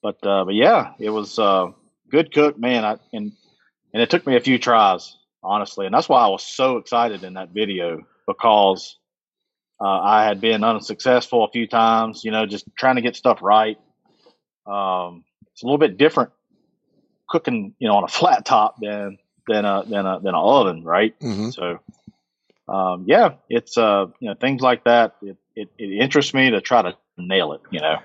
But 0.03 0.25
uh, 0.25 0.45
but 0.45 0.55
yeah, 0.55 0.93
it 0.99 1.11
was 1.11 1.39
uh, 1.39 1.73
good 2.09 2.33
cook, 2.33 2.59
man. 2.59 2.85
I 2.85 2.99
and 3.13 3.33
and 3.93 4.03
it 4.03 4.11
took 4.11 4.27
me 4.27 4.37
a 4.37 4.41
few 4.41 4.59
tries, 4.59 5.17
honestly, 5.43 5.87
and 5.87 5.95
that's 5.95 6.09
why 6.09 6.23
I 6.23 6.29
was 6.29 6.45
so 6.45 6.77
excited 6.77 7.25
in 7.25 7.35
that 7.35 7.51
video 7.51 8.07
because 8.27 8.97
uh, 9.81 9.87
I 9.87 10.25
had 10.25 10.41
been 10.41 10.65
unsuccessful 10.65 11.45
a 11.45 11.51
few 11.51 11.67
times, 11.67 12.25
you 12.25 12.31
know, 12.31 12.47
just 12.47 12.65
trying 12.77 12.97
to 12.97 13.03
get 13.03 13.17
stuff 13.17 13.39
right. 13.43 13.79
Um, 14.67 15.25
it's 15.53 15.63
a 15.63 15.67
little 15.67 15.79
bit 15.79 15.97
different 15.97 16.31
cooking, 17.29 17.75
you 17.79 17.89
know, 17.89 17.95
on 17.97 18.05
a 18.05 18.09
flat 18.19 18.45
top 18.45 18.77
than 18.81 19.19
than 19.47 19.65
a 19.65 19.85
than 19.85 20.07
a 20.07 20.21
than 20.21 20.35
an 20.35 20.41
oven, 20.41 20.85
right? 20.85 21.19
Mhm. 21.21 21.53
So, 21.55 21.79
um, 22.73 23.05
yeah, 23.07 23.35
it's 23.49 23.79
uh, 23.79 24.07
you 24.21 24.29
know, 24.29 24.35
things 24.35 24.61
like 24.61 24.85
that. 24.85 25.17
It, 25.23 25.37
it 25.55 25.69
it 25.79 26.03
interests 26.03 26.35
me 26.35 26.51
to 26.51 26.61
try 26.61 26.83
to 26.83 26.97
nail 27.17 27.53
it. 27.53 27.61
You 27.71 27.81
know, 27.81 27.99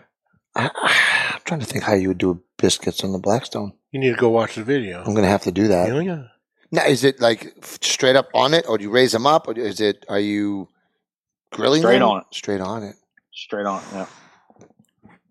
I, 0.56 0.70
I'm 1.34 1.42
trying 1.44 1.60
to 1.60 1.66
think 1.66 1.84
how 1.84 1.94
you 1.94 2.10
would 2.10 2.18
do 2.18 2.42
biscuits 2.58 3.04
on 3.04 3.12
the 3.12 3.20
Blackstone. 3.20 3.74
You 3.92 4.00
need 4.00 4.12
to 4.12 4.20
go 4.20 4.30
watch 4.30 4.56
the 4.56 4.64
video. 4.64 5.00
I'm 5.00 5.14
going 5.14 5.24
to 5.24 5.30
have 5.30 5.44
to 5.44 5.52
do 5.52 5.68
that. 5.68 5.88
You 5.88 6.00
yeah. 6.02 6.24
Now, 6.72 6.86
is 6.86 7.04
it 7.04 7.20
like 7.20 7.54
straight 7.82 8.16
up 8.16 8.30
on 8.34 8.56
it, 8.56 8.66
or 8.68 8.80
do 8.80 8.84
you 8.84 8.90
raise 8.90 9.12
them 9.12 9.28
up, 9.28 9.48
or 9.48 9.54
is 9.54 9.80
it? 9.80 10.06
Are 10.10 10.20
you 10.20 10.70
grilling 11.54 11.88
Straight 11.88 12.02
them? 12.02 12.04
on 12.04 12.20
it. 12.20 12.26
Straight 12.32 12.62
on 12.62 12.84
it. 12.84 12.96
straight 13.34 13.66
on. 13.68 13.86
Yeah, 13.94 14.06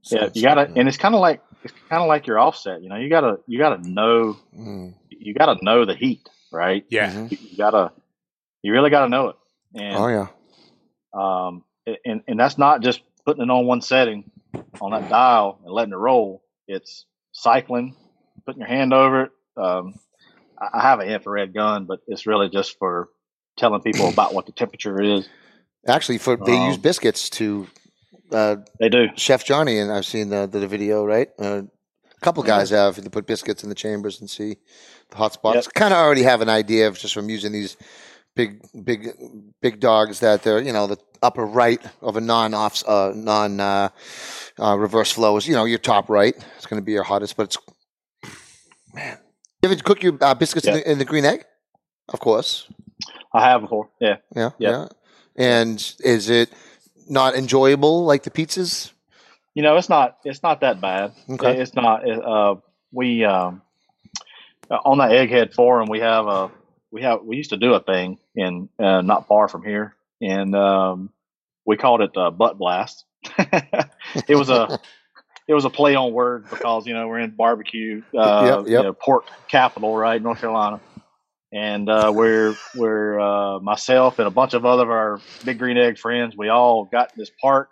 So 0.02 0.16
yeah. 0.16 0.30
You 0.34 0.42
gotta, 0.42 0.70
and 0.76 0.88
it's 0.88 0.96
kind 0.98 1.14
of 1.14 1.20
like 1.22 1.42
it's 1.64 1.74
kind 1.90 2.02
of 2.02 2.08
like 2.08 2.26
your 2.26 2.38
offset. 2.40 2.82
You 2.82 2.88
know, 2.90 2.96
you 2.96 3.10
gotta 3.10 3.38
you 3.46 3.58
gotta 3.58 3.78
know 3.82 4.40
Mm, 4.58 4.94
you 5.10 5.34
gotta 5.34 5.58
know 5.64 5.84
the 5.86 5.94
heat, 5.94 6.28
right? 6.52 6.84
Yeah. 6.90 7.12
mhm. 7.14 7.30
You, 7.30 7.38
you 7.52 7.58
gotta 7.58 7.92
you 8.62 8.72
really 8.72 8.90
gotta 8.90 9.08
know 9.10 9.30
it. 9.30 9.36
And 9.74 9.96
Oh 9.96 10.08
yeah. 10.08 10.28
um, 11.14 11.64
and 12.04 12.22
and 12.28 12.40
that's 12.40 12.58
not 12.58 12.82
just 12.82 13.02
putting 13.26 13.44
it 13.44 13.50
on 13.50 13.66
one 13.66 13.82
setting 13.82 14.30
on 14.80 14.92
that 14.92 15.08
dial 15.08 15.60
and 15.64 15.74
letting 15.74 15.94
it 15.94 15.98
roll. 15.98 16.42
It's 16.68 17.06
cycling, 17.32 17.96
putting 18.46 18.60
your 18.60 18.68
hand 18.68 18.94
over 18.94 19.24
it. 19.24 19.32
Um, 19.56 19.96
I 20.60 20.68
I 20.74 20.82
have 20.82 21.00
an 21.00 21.08
infrared 21.08 21.54
gun, 21.54 21.86
but 21.86 22.00
it's 22.08 22.26
really 22.26 22.50
just 22.50 22.78
for 22.78 23.10
telling 23.58 23.82
people 23.82 24.08
about 24.08 24.34
what 24.34 24.46
the 24.46 24.52
temperature 24.52 25.00
is. 25.00 25.28
Actually, 25.86 26.18
for 26.18 26.36
they 26.36 26.56
Um, 26.56 26.68
use 26.68 26.76
biscuits 26.78 27.28
to 27.30 27.66
uh, 28.30 28.56
They 28.78 28.88
do. 28.88 29.08
Chef 29.16 29.44
Johnny, 29.44 29.78
and 29.78 29.90
I've 29.92 30.06
seen 30.06 30.28
the 30.28 30.46
the 30.46 30.66
video. 30.66 31.04
Right, 31.04 31.28
uh, 31.38 31.62
a 31.64 32.20
couple 32.20 32.42
guys 32.42 32.70
have 32.70 33.02
to 33.02 33.10
put 33.10 33.26
biscuits 33.26 33.62
in 33.62 33.68
the 33.68 33.74
chambers 33.74 34.20
and 34.20 34.30
see 34.30 34.56
the 35.10 35.16
hot 35.16 35.32
spots. 35.32 35.68
Kind 35.68 35.92
of 35.92 35.98
already 35.98 36.22
have 36.22 36.40
an 36.40 36.48
idea 36.48 36.88
of 36.88 36.98
just 36.98 37.14
from 37.14 37.28
using 37.28 37.52
these 37.52 37.76
big, 38.34 38.62
big, 38.84 39.10
big 39.60 39.80
dogs 39.80 40.20
that 40.20 40.42
they're 40.42 40.62
you 40.62 40.72
know 40.72 40.86
the 40.86 40.96
upper 41.22 41.44
right 41.44 41.82
of 42.00 42.16
a 42.16 42.20
non 42.20 42.54
off 42.54 42.82
uh, 42.86 43.12
non 43.14 43.60
uh, 43.60 43.88
uh, 44.58 44.76
reverse 44.78 45.10
flow 45.12 45.36
is 45.36 45.46
you 45.48 45.54
know 45.54 45.64
your 45.64 45.78
top 45.80 46.08
right. 46.08 46.34
It's 46.56 46.66
going 46.66 46.80
to 46.80 46.84
be 46.86 46.92
your 46.92 47.04
hottest, 47.04 47.36
but 47.36 47.44
it's 47.44 47.58
man. 48.94 49.18
You 49.62 49.70
ever 49.70 49.80
cook 49.82 50.02
your 50.02 50.16
uh, 50.20 50.34
biscuits 50.34 50.66
in, 50.66 50.74
the, 50.74 50.90
in 50.92 50.98
the 50.98 51.04
green 51.04 51.24
egg? 51.24 51.44
Of 52.08 52.18
course. 52.20 52.66
I 53.32 53.48
have 53.48 53.60
before. 53.62 53.90
Yeah. 54.00 54.16
Yeah, 54.34 54.50
Yeah. 54.58 54.70
yeah. 54.70 54.88
And 55.36 55.94
is 56.00 56.28
it 56.28 56.50
not 57.08 57.34
enjoyable 57.34 58.04
like 58.04 58.22
the 58.22 58.30
pizzas? 58.30 58.92
You 59.54 59.62
know, 59.62 59.76
it's 59.76 59.88
not 59.88 60.18
it's 60.24 60.42
not 60.42 60.60
that 60.60 60.80
bad. 60.80 61.12
Okay. 61.28 61.60
It's 61.60 61.74
not. 61.74 62.08
Uh, 62.08 62.56
we 62.90 63.24
um, 63.24 63.62
on 64.70 64.98
that 64.98 65.10
egghead 65.10 65.54
forum 65.54 65.88
we 65.88 66.00
have 66.00 66.26
a 66.26 66.50
we 66.90 67.02
have 67.02 67.22
we 67.24 67.36
used 67.36 67.50
to 67.50 67.56
do 67.56 67.74
a 67.74 67.80
thing 67.80 68.18
in 68.34 68.68
uh, 68.78 69.00
not 69.00 69.26
far 69.26 69.48
from 69.48 69.64
here, 69.64 69.96
and 70.20 70.54
um, 70.54 71.10
we 71.64 71.76
called 71.76 72.02
it 72.02 72.16
uh, 72.16 72.30
butt 72.30 72.58
blast. 72.58 73.04
it 74.28 74.36
was 74.36 74.50
a 74.50 74.78
it 75.48 75.54
was 75.54 75.64
a 75.64 75.70
play 75.70 75.94
on 75.94 76.12
word 76.12 76.48
because 76.48 76.86
you 76.86 76.94
know 76.94 77.08
we're 77.08 77.20
in 77.20 77.30
barbecue, 77.30 78.02
uh, 78.16 78.58
Yep, 78.58 78.58
yep. 78.58 78.66
You 78.66 78.82
know, 78.84 78.92
pork 78.92 79.26
capital, 79.48 79.96
right, 79.96 80.20
North 80.22 80.40
Carolina, 80.40 80.80
and 81.52 81.88
uh, 81.88 82.10
we're 82.14 82.56
we're 82.74 83.20
uh, 83.20 83.60
myself 83.60 84.18
and 84.18 84.26
a 84.26 84.30
bunch 84.30 84.54
of 84.54 84.64
other 84.64 84.84
of 84.84 84.90
our 84.90 85.20
big 85.44 85.58
green 85.58 85.76
egg 85.76 85.98
friends. 85.98 86.36
We 86.36 86.48
all 86.48 86.84
got 86.84 87.12
in 87.12 87.20
this 87.20 87.30
park, 87.40 87.70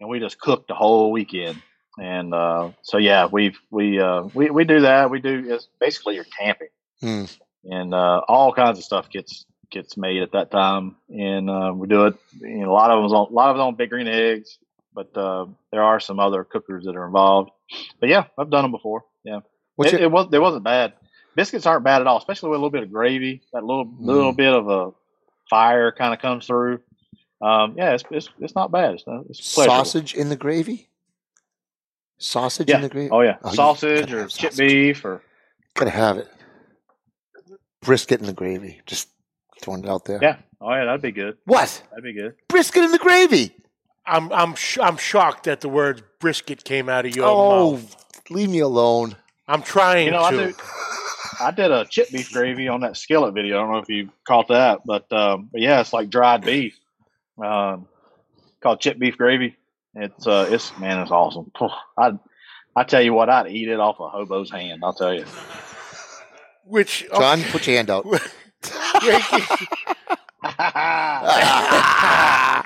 and 0.00 0.08
we 0.08 0.20
just 0.20 0.38
cooked 0.38 0.68
the 0.68 0.74
whole 0.74 1.10
weekend. 1.10 1.60
And 1.98 2.34
uh, 2.34 2.72
so 2.82 2.98
yeah, 2.98 3.26
we've 3.26 3.58
we 3.70 3.98
uh, 4.00 4.24
we 4.34 4.50
we 4.50 4.64
do 4.64 4.80
that. 4.80 5.10
We 5.10 5.20
do 5.20 5.44
it's 5.54 5.68
basically 5.80 6.14
you're 6.16 6.26
camping, 6.38 6.68
Hmm. 7.00 7.24
and 7.64 7.94
uh, 7.94 8.20
all 8.28 8.52
kinds 8.52 8.78
of 8.78 8.84
stuff 8.84 9.08
gets 9.10 9.46
gets 9.70 9.96
made 9.96 10.22
at 10.22 10.32
that 10.32 10.50
time, 10.50 10.96
and 11.08 11.48
uh, 11.48 11.72
we 11.74 11.88
do 11.88 12.06
it. 12.06 12.16
You 12.40 12.60
know, 12.60 12.70
a 12.70 12.72
lot 12.72 12.90
of 12.90 13.02
them 13.02 13.16
on 13.16 13.30
a 13.30 13.34
lot 13.34 13.50
of 13.50 13.56
it 13.56 13.60
on 13.60 13.76
big 13.76 13.90
green 13.90 14.08
eggs, 14.08 14.58
but 14.94 15.16
uh, 15.16 15.46
there 15.72 15.82
are 15.82 15.98
some 15.98 16.20
other 16.20 16.44
cookers 16.44 16.84
that 16.84 16.96
are 16.96 17.06
involved. 17.06 17.50
But 17.98 18.10
yeah, 18.10 18.24
I've 18.38 18.50
done 18.50 18.64
them 18.64 18.72
before. 18.72 19.04
Yeah, 19.24 19.40
it, 19.78 19.92
your, 19.92 20.02
it 20.02 20.10
was 20.10 20.28
it 20.32 20.40
wasn't 20.40 20.64
bad. 20.64 20.92
Biscuits 21.36 21.66
aren't 21.66 21.84
bad 21.84 22.00
at 22.00 22.06
all, 22.08 22.16
especially 22.18 22.48
with 22.50 22.56
a 22.56 22.60
little 22.60 22.70
bit 22.70 22.82
of 22.82 22.90
gravy. 22.90 23.42
That 23.52 23.62
little 23.62 23.88
little 24.00 24.32
bit 24.32 24.52
of 24.52 24.68
a 24.68 24.90
fire 25.48 25.92
kind 25.92 26.12
of 26.12 26.18
comes 26.20 26.46
through. 26.46 26.80
Um, 27.42 27.74
yeah, 27.76 27.92
it's, 27.92 28.02
it's 28.10 28.28
it's 28.40 28.54
not 28.54 28.72
bad. 28.72 28.94
It's, 28.94 29.04
it's 29.30 29.46
sausage 29.46 30.14
in 30.14 30.30
the 30.30 30.36
gravy? 30.36 30.88
Sausage 32.18 32.70
Yeah. 32.70 32.76
in 32.76 32.82
the 32.82 32.88
gravy? 32.88 33.10
Oh 33.10 33.20
yeah, 33.20 33.36
Oh, 33.44 33.52
sausage 33.52 34.10
or 34.12 34.20
have 34.20 34.30
chip 34.30 34.56
beef 34.56 35.04
or 35.04 35.22
Gotta 35.74 35.90
have 35.90 36.16
it. 36.16 36.28
Brisket 37.82 38.20
in 38.20 38.26
the 38.26 38.32
gravy. 38.32 38.80
Just 38.86 39.08
throwing 39.60 39.84
it 39.84 39.90
out 39.90 40.06
there. 40.06 40.18
yeah. 40.22 40.36
Oh 40.60 40.70
yeah, 40.72 40.86
that'd 40.86 41.02
be 41.02 41.12
good. 41.12 41.36
What? 41.44 41.82
That'd 41.90 42.02
be 42.04 42.14
good. 42.14 42.34
Brisket 42.48 42.82
in 42.84 42.90
the 42.92 42.98
gravy. 42.98 43.54
I'm 44.06 44.32
I'm 44.32 44.54
sh- 44.54 44.78
I'm 44.82 44.96
shocked 44.96 45.44
that 45.44 45.60
the 45.60 45.68
word 45.68 46.02
brisket 46.20 46.64
came 46.64 46.88
out 46.88 47.04
of 47.04 47.14
your 47.14 47.26
oh, 47.26 47.72
mouth. 47.72 47.96
leave 48.30 48.48
me 48.48 48.60
alone. 48.60 49.16
I'm 49.46 49.62
trying 49.62 50.06
You 50.06 50.12
know, 50.12 50.22
I 50.24 50.30
to. 50.30 50.36
do. 50.52 50.54
I 51.40 51.50
did 51.50 51.70
a 51.70 51.84
chip 51.84 52.10
beef 52.10 52.32
gravy 52.32 52.68
on 52.68 52.80
that 52.80 52.96
skillet 52.96 53.34
video. 53.34 53.56
I 53.56 53.62
don't 53.62 53.72
know 53.72 53.78
if 53.78 53.88
you 53.88 54.10
caught 54.26 54.48
that, 54.48 54.80
but 54.84 55.10
um, 55.12 55.48
but 55.52 55.60
yeah, 55.60 55.80
it's 55.80 55.92
like 55.92 56.10
dried 56.10 56.42
beef, 56.42 56.78
um, 57.42 57.86
called 58.60 58.80
chip 58.80 58.98
beef 58.98 59.16
gravy. 59.16 59.56
It's 59.94 60.26
uh, 60.26 60.48
it's 60.50 60.76
man, 60.78 61.00
it's 61.00 61.10
awesome. 61.10 61.50
I 61.96 62.18
I 62.74 62.84
tell 62.84 63.02
you 63.02 63.14
what, 63.14 63.30
I'd 63.30 63.50
eat 63.50 63.68
it 63.68 63.80
off 63.80 64.00
a 64.00 64.08
hobo's 64.08 64.50
hand. 64.50 64.82
I'll 64.84 64.92
tell 64.92 65.14
you. 65.14 65.24
Which 66.64 67.06
John, 67.10 67.42
put 67.44 67.66
your 67.66 67.76
hand 67.76 67.90
out. 67.96 68.06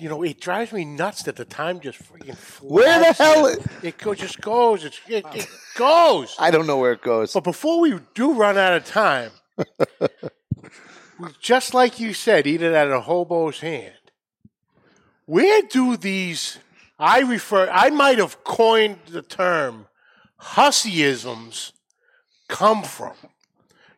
you 0.00 0.08
know, 0.08 0.22
it 0.22 0.40
drives 0.40 0.72
me 0.72 0.84
nuts 0.84 1.24
that 1.24 1.36
the 1.36 1.44
time 1.44 1.80
just 1.80 1.98
freaking 1.98 2.36
flies. 2.36 2.70
Where 2.70 2.98
the 3.00 3.12
hell? 3.12 3.46
It, 3.46 3.66
It 3.82 3.98
go, 3.98 4.14
just 4.14 4.40
goes. 4.40 4.84
It's, 4.84 4.98
it, 5.06 5.24
it 5.34 5.48
goes. 5.76 6.34
I 6.38 6.50
don't 6.50 6.66
know 6.66 6.78
where 6.78 6.92
it 6.92 7.02
goes. 7.02 7.34
But 7.34 7.44
before 7.44 7.80
we 7.80 7.98
do 8.14 8.32
run 8.32 8.56
out 8.56 8.72
of 8.72 8.86
time, 8.86 9.30
just 11.40 11.74
like 11.74 12.00
you 12.00 12.14
said, 12.14 12.46
eat 12.46 12.62
it 12.62 12.74
out 12.74 12.86
of 12.86 12.92
a 12.94 13.00
hobo's 13.02 13.60
hand. 13.60 13.92
Where 15.26 15.62
do 15.62 15.96
these? 15.96 16.58
I 16.98 17.20
refer. 17.20 17.68
I 17.70 17.90
might 17.90 18.18
have 18.18 18.42
coined 18.42 18.98
the 19.06 19.22
term 19.22 19.86
Husseyisms 20.40 21.72
come 22.48 22.82
from. 22.82 23.14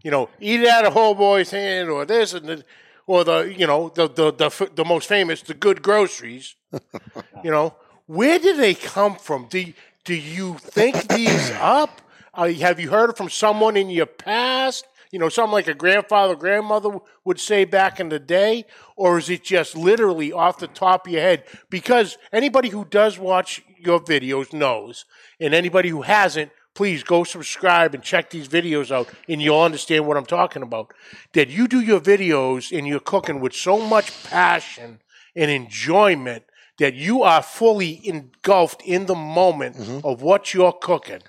You 0.02 0.10
know, 0.10 0.28
eat 0.40 0.60
it 0.60 0.68
out 0.68 0.84
of 0.84 0.94
hobo's 0.94 1.52
hand, 1.52 1.88
or 1.88 2.04
this 2.04 2.34
and 2.34 2.46
the, 2.46 2.64
or 3.06 3.24
the 3.24 3.54
you 3.56 3.66
know 3.66 3.90
the 3.94 4.08
the 4.08 4.32
the, 4.32 4.70
the 4.74 4.84
most 4.84 5.08
famous, 5.08 5.42
the 5.42 5.54
good 5.54 5.82
groceries. 5.82 6.56
you 7.44 7.50
know, 7.50 7.74
where 8.06 8.38
do 8.38 8.56
they 8.56 8.74
come 8.74 9.16
from? 9.16 9.46
Do 9.48 9.72
do 10.04 10.14
you 10.14 10.58
think 10.58 11.08
these 11.08 11.50
up? 11.60 12.00
Uh, 12.34 12.48
have 12.48 12.80
you 12.80 12.90
heard 12.90 13.16
from 13.16 13.28
someone 13.28 13.76
in 13.76 13.90
your 13.90 14.06
past? 14.06 14.86
You 15.10 15.18
know, 15.18 15.28
something 15.28 15.52
like 15.52 15.68
a 15.68 15.74
grandfather, 15.74 16.34
grandmother 16.34 16.98
would 17.26 17.38
say 17.38 17.66
back 17.66 18.00
in 18.00 18.08
the 18.08 18.18
day, 18.18 18.64
or 18.96 19.18
is 19.18 19.28
it 19.28 19.44
just 19.44 19.76
literally 19.76 20.32
off 20.32 20.58
the 20.58 20.66
top 20.66 21.06
of 21.06 21.12
your 21.12 21.20
head? 21.20 21.44
Because 21.68 22.16
anybody 22.32 22.70
who 22.70 22.86
does 22.86 23.18
watch 23.18 23.62
your 23.78 24.00
videos 24.00 24.54
knows, 24.54 25.04
and 25.38 25.52
anybody 25.52 25.90
who 25.90 26.00
hasn't, 26.00 26.50
please 26.74 27.02
go 27.02 27.24
subscribe 27.24 27.94
and 27.94 28.02
check 28.02 28.30
these 28.30 28.48
videos 28.48 28.90
out, 28.90 29.08
and 29.28 29.40
you'll 29.42 29.60
understand 29.60 30.06
what 30.06 30.16
I'm 30.16 30.26
talking 30.26 30.62
about. 30.62 30.92
That 31.32 31.48
you 31.48 31.68
do 31.68 31.80
your 31.80 32.00
videos 32.00 32.76
and 32.76 32.86
you're 32.86 33.00
cooking 33.00 33.40
with 33.40 33.54
so 33.54 33.80
much 33.80 34.24
passion 34.24 35.00
and 35.34 35.50
enjoyment 35.50 36.44
that 36.78 36.94
you 36.94 37.22
are 37.22 37.42
fully 37.42 38.06
engulfed 38.06 38.82
in 38.82 39.06
the 39.06 39.14
moment 39.14 39.76
mm-hmm. 39.76 40.06
of 40.06 40.22
what 40.22 40.54
you're 40.54 40.72
cooking. 40.72 41.22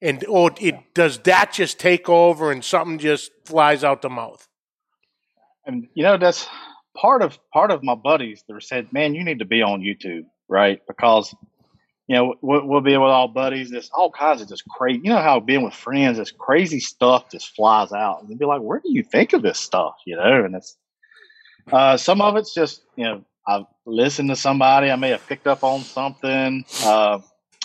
And 0.00 0.24
or 0.28 0.50
it 0.60 0.94
does 0.94 1.18
that 1.20 1.52
just 1.52 1.78
take 1.78 2.08
over 2.08 2.50
and 2.50 2.64
something 2.64 2.98
just 2.98 3.30
flies 3.44 3.84
out 3.84 4.02
the 4.02 4.10
mouth? 4.10 4.48
and 5.66 5.86
you 5.94 6.02
know 6.02 6.16
that's 6.16 6.46
part 6.96 7.22
of 7.22 7.38
part 7.52 7.70
of 7.70 7.82
my 7.82 7.94
buddies 7.94 8.44
that 8.48 8.62
said, 8.62 8.92
"Man, 8.92 9.14
you 9.14 9.24
need 9.24 9.38
to 9.38 9.44
be 9.44 9.62
on 9.62 9.80
YouTube, 9.80 10.24
right?" 10.48 10.80
Because 10.86 11.34
you 12.08 12.16
know 12.16 12.34
we'll, 12.40 12.66
we'll 12.66 12.80
be 12.80 12.96
with 12.96 13.10
all 13.10 13.28
buddies. 13.28 13.70
There's 13.70 13.90
all 13.90 14.10
kinds 14.10 14.42
of 14.42 14.48
just 14.48 14.64
crazy. 14.68 15.00
You 15.04 15.10
know 15.10 15.18
how 15.18 15.40
being 15.40 15.62
with 15.62 15.74
friends, 15.74 16.18
this 16.18 16.32
crazy 16.32 16.80
stuff 16.80 17.30
just 17.30 17.54
flies 17.54 17.92
out, 17.92 18.20
and 18.20 18.28
they'd 18.28 18.38
be 18.38 18.44
like, 18.44 18.60
"Where 18.60 18.80
do 18.80 18.92
you 18.92 19.02
think 19.02 19.32
of 19.32 19.42
this 19.42 19.58
stuff?" 19.58 19.94
You 20.06 20.16
know, 20.16 20.44
and 20.44 20.54
it's 20.54 20.76
uh, 21.70 21.96
some 21.96 22.20
of 22.20 22.36
it's 22.36 22.54
just 22.54 22.82
you 22.96 23.04
know 23.04 23.24
I've 23.46 23.64
listened 23.86 24.30
to 24.30 24.36
somebody. 24.36 24.90
I 24.90 24.96
may 24.96 25.10
have 25.10 25.26
picked 25.26 25.46
up 25.46 25.64
on 25.64 25.80
something. 25.82 26.64
Uh, 26.84 27.20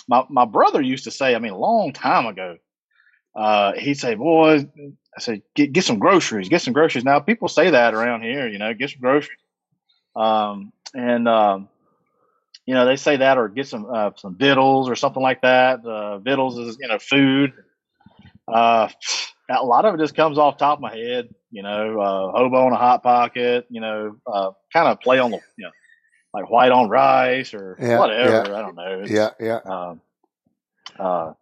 my 0.08 0.24
my 0.28 0.44
brother 0.44 0.80
used 0.80 1.04
to 1.04 1.10
say, 1.10 1.34
I 1.34 1.38
mean, 1.38 1.52
a 1.52 1.58
long 1.58 1.92
time 1.92 2.26
ago, 2.26 2.56
uh, 3.34 3.72
he'd 3.74 3.98
say, 3.98 4.14
"Boy," 4.14 4.66
I 5.16 5.20
said, 5.20 5.42
"Get 5.54 5.72
get 5.72 5.84
some 5.84 5.98
groceries. 5.98 6.48
Get 6.48 6.62
some 6.62 6.72
groceries." 6.72 7.04
Now 7.04 7.20
people 7.20 7.48
say 7.48 7.70
that 7.70 7.94
around 7.94 8.22
here, 8.22 8.48
you 8.48 8.58
know, 8.58 8.72
get 8.74 8.90
some 8.90 9.00
groceries. 9.00 9.38
Um, 10.16 10.72
and 10.94 11.28
um, 11.28 11.68
you 12.68 12.74
know, 12.74 12.84
they 12.84 12.96
say 12.96 13.16
that 13.16 13.38
or 13.38 13.48
get 13.48 13.66
some 13.66 13.86
uh, 13.90 14.10
some 14.16 14.36
vittles 14.36 14.90
or 14.90 14.94
something 14.94 15.22
like 15.22 15.40
that. 15.40 15.82
Uh, 15.86 16.18
vittles 16.18 16.58
is 16.58 16.76
you 16.78 16.86
know 16.86 16.98
food. 16.98 17.54
Uh, 18.46 18.90
a 19.48 19.64
lot 19.64 19.86
of 19.86 19.94
it 19.94 19.98
just 20.00 20.14
comes 20.14 20.36
off 20.36 20.58
top 20.58 20.76
of 20.76 20.82
my 20.82 20.94
head. 20.94 21.30
You 21.50 21.62
know, 21.62 21.98
uh, 21.98 22.38
hobo 22.38 22.66
on 22.66 22.74
a 22.74 22.76
hot 22.76 23.02
pocket. 23.02 23.64
You 23.70 23.80
know, 23.80 24.16
uh, 24.26 24.50
kind 24.70 24.86
of 24.86 25.00
play 25.00 25.18
on 25.18 25.30
the 25.30 25.38
you 25.56 25.64
know, 25.64 25.70
like 26.34 26.50
white 26.50 26.70
on 26.70 26.90
rice 26.90 27.54
or 27.54 27.78
Yeah, 27.80 27.98
whatever. 28.00 28.50
yeah. 28.50 28.58
I 28.58 28.60
don't 28.60 28.74
know. 28.74 29.00
It's, 29.00 29.10
Yeah, 29.12 29.30
yeah. 29.40 29.60
um, 29.64 30.00
uh, 30.98 31.32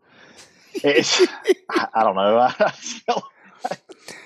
it's, 0.75 1.21
I, 1.69 1.89
I 1.93 2.05
don't 2.05 2.15
know. 2.15 2.39
I 2.61 2.71
feel 2.71 3.29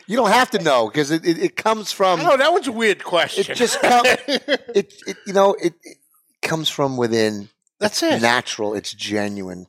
You 0.07 0.17
don't 0.19 0.29
have 0.33 0.51
to 0.51 0.59
know 0.63 0.89
because 0.91 1.11
it, 1.11 1.25
it, 1.27 1.39
it 1.39 1.57
comes 1.57 1.93
from. 1.93 2.23
No, 2.23 2.37
that 2.37 2.53
was 2.53 2.67
a 2.67 2.73
weird 2.73 3.03
question. 3.03 3.53
It 3.53 3.55
just 3.55 3.81
come, 3.81 4.05
it, 4.29 4.93
it 5.07 5.17
you 5.27 5.33
know 5.33 5.55
it, 5.55 5.73
it 5.83 5.97
comes 6.43 6.69
from 6.69 6.97
within. 6.97 7.49
That's 7.79 8.03
It's 8.03 8.17
it. 8.17 8.23
natural. 8.23 8.75
It's 8.75 8.93
genuine. 8.93 9.67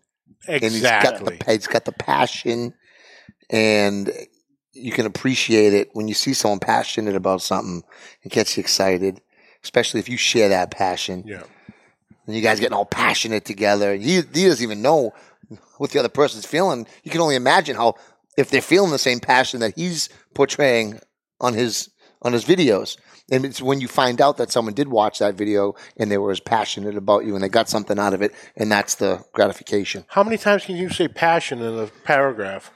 And 0.48 0.62
he's 0.64 0.82
got 0.82 1.04
exactly. 1.04 1.38
the 1.38 1.52
he's 1.52 1.68
got 1.68 1.86
the 1.86 1.92
passion, 1.92 2.74
and 3.50 4.12
you 4.74 4.92
can 4.92 5.06
appreciate 5.06 5.74
it 5.74 5.90
when 5.94 6.08
you 6.08 6.14
see 6.14 6.34
someone 6.34 6.60
passionate 6.60 7.16
about 7.16 7.42
something. 7.42 7.84
It 8.24 8.32
gets 8.32 8.58
you 8.58 8.62
excited, 8.62 9.22
especially 9.64 10.00
if 10.00 10.10
you 10.10 10.18
share 10.18 10.50
that 10.50 10.72
passion. 10.72 11.24
Yeah. 11.28 11.44
And 12.26 12.36
you 12.36 12.42
guys 12.42 12.60
getting 12.60 12.76
all 12.76 12.86
passionate 12.86 13.46
together. 13.46 13.96
He, 13.96 14.16
he 14.16 14.22
doesn't 14.46 14.64
even 14.64 14.82
know 14.82 15.14
what 15.78 15.92
the 15.92 16.00
other 16.00 16.10
person's 16.10 16.46
feeling. 16.46 16.88
You 17.04 17.12
can 17.12 17.22
only 17.22 17.36
imagine 17.36 17.76
how 17.76 17.96
if 18.38 18.50
they're 18.50 18.62
feeling 18.62 18.92
the 18.92 19.00
same 19.00 19.20
passion 19.20 19.60
that 19.60 19.74
he's 19.76 20.10
portraying 20.34 21.00
on 21.40 21.54
his 21.54 21.90
on 22.22 22.34
his 22.34 22.46
videos. 22.46 22.98
And 23.32 23.46
it's 23.46 23.62
when 23.62 23.80
you 23.80 23.88
find 23.88 24.20
out 24.22 24.38
that 24.38 24.52
someone 24.52 24.74
did 24.74 24.90
watch 24.90 25.20
that 25.20 25.36
video 25.36 25.74
and 25.98 26.12
they 26.12 26.18
were 26.18 26.32
as 26.32 26.42
passionate 26.42 26.98
about 26.98 27.26
you 27.26 27.34
and 27.34 27.44
they 27.44 27.50
got 27.50 27.70
something 27.70 27.98
out 27.98 28.14
of 28.14 28.22
it, 28.22 28.34
and 28.58 28.70
that's 28.72 28.96
the 28.96 29.24
gratification. 29.34 30.04
How 30.10 30.24
many 30.24 30.38
times 30.38 30.66
can 30.66 30.76
you 30.76 30.90
say 30.90 31.08
passion 31.08 31.62
in 31.62 31.80
a 31.80 31.88
paragraph? 32.04 32.72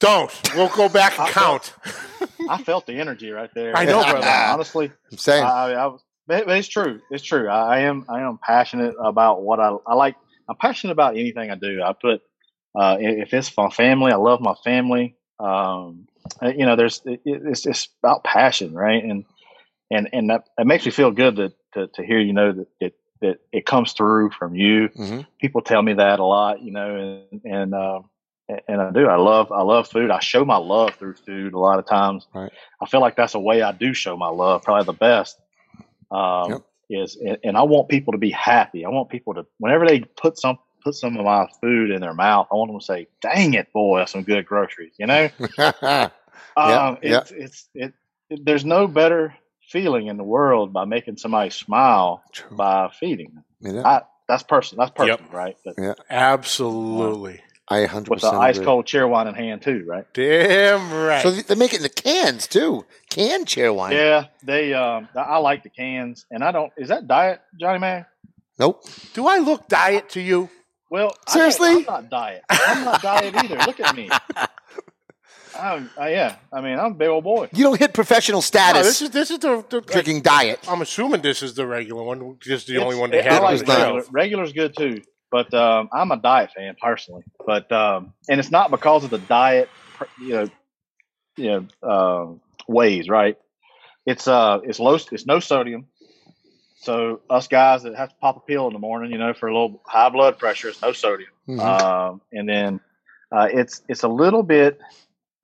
Don't. 0.00 0.30
We'll 0.54 0.68
go 0.68 0.88
back 0.88 1.18
and 1.18 1.28
count. 1.28 1.74
I 2.48 2.62
felt 2.62 2.86
the 2.86 2.94
energy 2.98 3.30
right 3.30 3.50
there. 3.54 3.76
I 3.76 3.84
know, 3.84 4.02
brother. 4.02 4.26
Honestly, 4.52 4.92
I'm 5.10 5.18
saying, 5.18 5.44
I, 5.44 5.72
I, 5.72 5.86
was- 5.86 6.02
but 6.26 6.46
but 6.46 6.56
it's 6.56 6.68
true. 6.68 7.00
It's 7.10 7.22
true. 7.24 7.48
I, 7.48 7.76
I 7.76 7.80
am. 7.80 8.04
I 8.08 8.20
am 8.22 8.38
passionate 8.44 8.94
about 9.02 9.42
what 9.42 9.60
I, 9.60 9.74
I 9.86 9.94
like. 9.94 10.16
I'm 10.48 10.56
passionate 10.56 10.92
about 10.92 11.16
anything 11.16 11.50
I 11.50 11.54
do. 11.56 11.82
I 11.82 11.92
put 11.92 12.20
uh, 12.74 12.96
if 13.00 13.32
it's 13.32 13.56
my 13.56 13.70
family, 13.70 14.12
I 14.12 14.16
love 14.16 14.40
my 14.40 14.54
family. 14.64 15.16
Um, 15.38 16.06
you 16.42 16.66
know, 16.66 16.76
there's 16.76 17.00
it, 17.04 17.20
it's 17.24 17.62
just 17.62 17.90
about 18.02 18.24
passion, 18.24 18.74
right? 18.74 19.02
And 19.02 19.24
and 19.90 20.08
and 20.12 20.30
that 20.30 20.48
it 20.58 20.66
makes 20.66 20.84
me 20.84 20.90
feel 20.92 21.10
good 21.10 21.36
that 21.36 21.52
to, 21.74 21.86
to 21.88 22.04
hear 22.04 22.18
you 22.18 22.32
know 22.32 22.52
that 22.52 22.66
it 22.80 22.94
that 23.20 23.38
it 23.52 23.66
comes 23.66 23.92
through 23.92 24.30
from 24.30 24.54
you. 24.54 24.88
Mhm. 24.90 25.26
People 25.40 25.62
tell 25.62 25.82
me 25.82 25.94
that 25.94 26.18
a 26.18 26.24
lot, 26.24 26.62
you 26.62 26.72
know, 26.72 26.96
and 27.30 27.40
and 27.44 27.74
uh, 27.74 28.00
and 28.68 28.80
I 28.80 28.90
do. 28.90 29.06
I 29.06 29.16
love 29.16 29.52
I 29.52 29.62
love 29.62 29.88
food. 29.88 30.10
I 30.10 30.20
show 30.20 30.44
my 30.44 30.56
love 30.56 30.94
through 30.94 31.14
food 31.14 31.54
a 31.54 31.58
lot 31.58 31.78
of 31.78 31.86
times. 31.86 32.26
Right. 32.34 32.52
I 32.80 32.86
feel 32.86 33.00
like 33.00 33.16
that's 33.16 33.34
a 33.34 33.40
way 33.40 33.62
I 33.62 33.72
do 33.72 33.94
show 33.94 34.16
my 34.16 34.28
love, 34.28 34.62
probably 34.62 34.84
the 34.84 34.92
best. 34.92 35.38
Um, 36.10 36.50
Yep. 36.50 36.62
Is 36.90 37.16
and, 37.16 37.38
and 37.42 37.56
I 37.56 37.62
want 37.62 37.88
people 37.88 38.12
to 38.12 38.18
be 38.18 38.30
happy. 38.30 38.84
I 38.84 38.90
want 38.90 39.08
people 39.08 39.34
to 39.34 39.46
whenever 39.58 39.86
they 39.86 40.00
put 40.00 40.38
some 40.38 40.58
put 40.82 40.94
some 40.94 41.16
of 41.16 41.24
my 41.24 41.46
food 41.60 41.90
in 41.90 42.00
their 42.00 42.14
mouth, 42.14 42.48
I 42.50 42.54
want 42.54 42.70
them 42.70 42.80
to 42.80 42.84
say, 42.84 43.08
"Dang 43.20 43.54
it, 43.54 43.72
boy, 43.72 43.98
that's 43.98 44.12
some 44.12 44.22
good 44.22 44.46
groceries." 44.46 44.92
You 44.98 45.06
know, 45.06 45.28
yeah, 45.58 46.08
um, 46.56 46.98
yeah. 47.02 47.20
it's 47.20 47.30
it's 47.30 47.68
it, 47.74 47.94
it. 48.30 48.44
There's 48.44 48.64
no 48.64 48.86
better 48.86 49.34
feeling 49.68 50.08
in 50.08 50.16
the 50.16 50.24
world 50.24 50.72
by 50.72 50.84
making 50.84 51.16
somebody 51.16 51.50
smile 51.50 52.22
True. 52.32 52.56
by 52.56 52.90
feeding 52.98 53.32
them. 53.34 53.74
Yeah, 53.74 53.86
I, 53.86 54.02
that's 54.28 54.42
personal. 54.42 54.86
That's 54.86 55.08
Yep. 55.08 55.18
personal, 55.18 55.38
right? 55.38 55.56
But 55.64 55.98
Absolutely. 56.10 57.40
I 57.68 57.80
100 57.82 58.10
with 58.10 58.20
the 58.20 58.26
percent 58.28 58.42
ice 58.42 58.58
cold 58.58 58.86
Cheerwine 58.86 59.28
in 59.28 59.34
hand 59.34 59.62
too, 59.62 59.84
right? 59.86 60.04
Damn 60.12 60.92
right. 60.92 61.22
So 61.22 61.30
they 61.30 61.54
make 61.54 61.72
it 61.72 61.76
in 61.76 61.82
the 61.82 61.88
cans 61.88 62.46
too, 62.46 62.84
canned 63.08 63.46
Cheerwine. 63.46 63.92
Yeah, 63.92 64.26
they. 64.42 64.74
Um, 64.74 65.08
I 65.14 65.38
like 65.38 65.62
the 65.62 65.70
cans, 65.70 66.26
and 66.30 66.42
I 66.44 66.50
don't. 66.52 66.72
Is 66.76 66.88
that 66.88 67.06
diet, 67.06 67.40
Johnny 67.58 67.78
Man? 67.78 68.04
Nope. 68.58 68.84
Do 69.14 69.26
I 69.26 69.38
look 69.38 69.68
diet 69.68 70.10
to 70.10 70.20
you? 70.20 70.50
Well, 70.92 71.16
Seriously? 71.26 71.68
can't- 71.84 71.88
I'm 71.88 71.94
not 72.02 72.10
diet. 72.10 72.42
I'm 72.50 72.84
not 72.84 73.00
diet 73.00 73.34
either. 73.34 73.56
Look 73.66 73.80
at 73.80 73.96
me. 73.96 74.10
I'm, 75.58 75.88
uh, 75.98 76.04
yeah, 76.04 76.36
I 76.52 76.60
mean, 76.60 76.78
I'm 76.78 76.92
a 76.92 76.94
big 76.94 77.08
old 77.08 77.24
boy. 77.24 77.48
You 77.54 77.64
don't 77.64 77.78
hit 77.78 77.94
professional 77.94 78.38
No, 78.38 78.42
status 78.42 78.86
this 78.86 79.02
is 79.02 79.10
this 79.10 79.30
is 79.30 79.38
the, 79.38 79.64
the 79.70 79.80
drinking 79.80 80.20
diet. 80.20 80.60
I'm 80.68 80.82
assuming 80.82 81.22
this 81.22 81.42
is 81.42 81.54
the 81.54 81.66
regular 81.66 82.02
one, 82.02 82.36
just 82.40 82.66
the 82.66 82.74
It's- 82.74 82.84
only 82.86 82.98
one 82.98 83.10
they 83.10 83.20
I 83.20 83.22
had 83.22 83.42
on 83.42 83.42
like 83.44 83.60
the 83.60 83.64
regular. 83.72 84.00
shelf. 84.02 84.08
Regular's 84.12 84.52
good 84.52 84.76
too, 84.76 85.00
but 85.30 85.52
um, 85.54 85.88
I'm 85.94 86.10
a 86.12 86.16
diet 86.18 86.50
fan 86.54 86.76
personally. 86.80 87.24
But 87.46 87.72
um, 87.72 88.12
and 88.28 88.38
it's 88.38 88.50
not 88.50 88.70
because 88.70 89.02
of 89.04 89.08
the 89.10 89.18
diet, 89.18 89.70
you 90.20 90.28
know, 90.34 90.50
you 91.38 91.66
know, 91.82 91.88
uh, 91.88 92.26
ways. 92.70 93.08
Right? 93.08 93.38
It's 94.04 94.28
uh, 94.28 94.60
it's 94.62 94.78
low. 94.78 94.98
It's 95.10 95.24
no 95.26 95.40
sodium. 95.40 95.86
So 96.82 97.20
us 97.30 97.46
guys 97.46 97.84
that 97.84 97.94
have 97.94 98.08
to 98.08 98.14
pop 98.16 98.36
a 98.36 98.40
pill 98.40 98.66
in 98.66 98.72
the 98.72 98.80
morning, 98.80 99.12
you 99.12 99.18
know, 99.18 99.32
for 99.32 99.48
a 99.48 99.52
little 99.52 99.80
high 99.86 100.08
blood 100.08 100.36
pressure, 100.36 100.68
it's 100.68 100.82
no 100.82 100.92
sodium. 100.92 101.30
Mhm. 101.48 101.60
Um, 101.60 102.20
and 102.32 102.48
then 102.48 102.80
uh, 103.30 103.48
it's 103.52 103.82
it's 103.88 104.02
a 104.02 104.08
little 104.08 104.42
bit. 104.42 104.80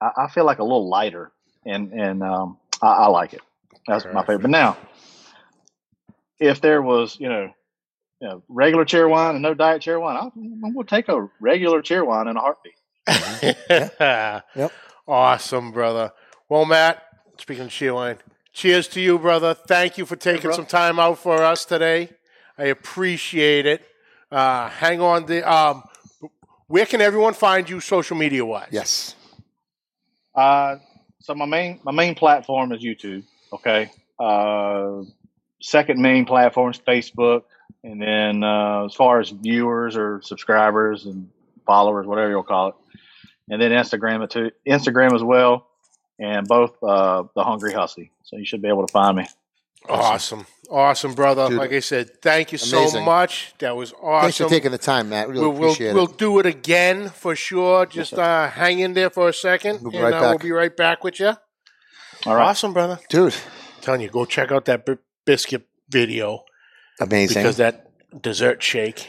I, 0.01 0.11
I 0.17 0.27
feel 0.27 0.43
like 0.45 0.59
a 0.59 0.63
little 0.63 0.89
lighter, 0.89 1.31
and 1.65 1.93
and 1.93 2.23
um, 2.23 2.57
I, 2.81 2.87
I 2.87 3.07
like 3.07 3.33
it. 3.33 3.41
That's 3.87 4.03
my 4.05 4.21
favorite. 4.21 4.41
But 4.41 4.51
now, 4.51 4.77
if 6.39 6.59
there 6.59 6.81
was, 6.81 7.17
you 7.21 7.29
know, 7.29 7.53
you 8.19 8.27
know, 8.27 8.43
regular 8.49 8.83
Cheerwine 8.83 9.31
and 9.31 9.41
no 9.41 9.53
diet 9.53 9.81
Cheerwine, 9.81 10.21
I'm, 10.21 10.31
I'm 10.63 10.73
going 10.73 10.85
to 10.85 10.89
take 10.89 11.07
a 11.07 11.29
regular 11.39 11.81
Cheerwine 11.81 12.29
in 12.29 12.35
a 12.35 12.41
heartbeat. 12.41 12.73
Yep. 14.55 14.71
Awesome, 15.07 15.71
brother. 15.71 16.11
Well, 16.49 16.65
Matt, 16.65 17.01
speaking 17.37 17.63
of 17.63 17.69
Cheerwine, 17.69 18.17
cheers 18.59 18.89
to 18.89 18.99
you, 18.99 19.17
brother. 19.17 19.53
Thank 19.53 19.97
you 19.97 20.05
for 20.05 20.17
taking 20.17 20.49
bro. 20.49 20.55
some 20.55 20.65
time 20.65 20.99
out 20.99 21.17
for 21.17 21.41
us 21.41 21.63
today. 21.63 22.09
I 22.57 22.65
appreciate 22.65 23.65
it. 23.65 23.81
Uh, 24.29 24.67
hang 24.67 24.99
on. 24.99 25.25
The 25.25 25.49
um, 25.49 25.83
where 26.67 26.85
can 26.85 26.99
everyone 26.99 27.33
find 27.33 27.69
you 27.69 27.79
social 27.79 28.17
media 28.17 28.45
wise? 28.45 28.67
Yes. 28.71 29.15
Uh, 30.35 30.75
so 31.21 31.33
my 31.35 31.45
main 31.45 31.79
my 31.83 31.93
main 31.93 32.15
platform 32.15 32.73
is 32.73 32.83
YouTube. 32.83 33.23
Okay. 33.53 33.91
Uh, 34.19 35.03
second 35.61 36.01
main 36.01 36.25
platform 36.25 36.71
is 36.71 36.79
Facebook, 36.79 37.43
and 37.85 38.01
then 38.01 38.43
uh, 38.43 38.85
as 38.85 38.93
far 38.93 39.21
as 39.21 39.29
viewers 39.29 39.95
or 39.95 40.21
subscribers 40.21 41.05
and 41.05 41.29
followers, 41.65 42.05
whatever 42.05 42.29
you'll 42.29 42.43
call 42.43 42.67
it, 42.69 42.75
and 43.49 43.61
then 43.61 43.71
Instagram 43.71 44.29
too, 44.29 44.51
Instagram 44.67 45.15
as 45.15 45.23
well, 45.23 45.68
and 46.19 46.47
both 46.47 46.81
uh, 46.83 47.23
the 47.35 47.43
Hungry 47.43 47.73
Hussey. 47.73 48.11
So 48.23 48.37
you 48.37 48.45
should 48.45 48.61
be 48.61 48.67
able 48.67 48.85
to 48.85 48.91
find 48.91 49.17
me. 49.17 49.27
Awesome. 49.87 50.45
Awesome, 50.69 51.15
brother. 51.15 51.47
Dude, 51.49 51.57
like 51.57 51.71
I 51.71 51.79
said, 51.79 52.21
thank 52.21 52.51
you 52.51 52.57
so 52.57 53.01
much. 53.01 53.53
That 53.57 53.75
was 53.75 53.91
awesome. 53.93 54.21
Thanks 54.21 54.37
for 54.37 54.49
taking 54.49 54.71
the 54.71 54.77
time, 54.77 55.09
Matt. 55.09 55.29
Really 55.29 55.41
we'll, 55.41 55.51
we'll, 55.51 55.71
appreciate 55.71 55.93
we'll 55.95 56.05
do 56.05 56.37
it 56.39 56.45
again 56.45 57.09
for 57.09 57.35
sure. 57.35 57.85
Just 57.87 58.13
uh, 58.13 58.49
hang 58.49 58.79
in 58.79 58.93
there 58.93 59.09
for 59.09 59.29
a 59.29 59.33
second, 59.33 59.81
We'll 59.81 59.91
be 59.91 59.97
and 59.97 60.05
right 60.05 60.13
uh, 60.13 60.29
we'll 60.29 60.37
be 60.37 60.51
right 60.51 60.75
back 60.75 61.03
with 61.03 61.19
you. 61.19 61.33
All 62.25 62.35
right. 62.35 62.49
Awesome, 62.49 62.73
brother. 62.73 62.99
Dude, 63.09 63.33
I'm 63.33 63.81
telling 63.81 64.01
you, 64.01 64.09
go 64.09 64.25
check 64.25 64.51
out 64.51 64.65
that 64.65 64.85
bi- 64.85 64.97
biscuit 65.25 65.67
video 65.89 66.43
amazing. 66.99 67.41
because 67.41 67.57
that 67.57 67.91
dessert 68.21 68.61
shake 68.61 69.07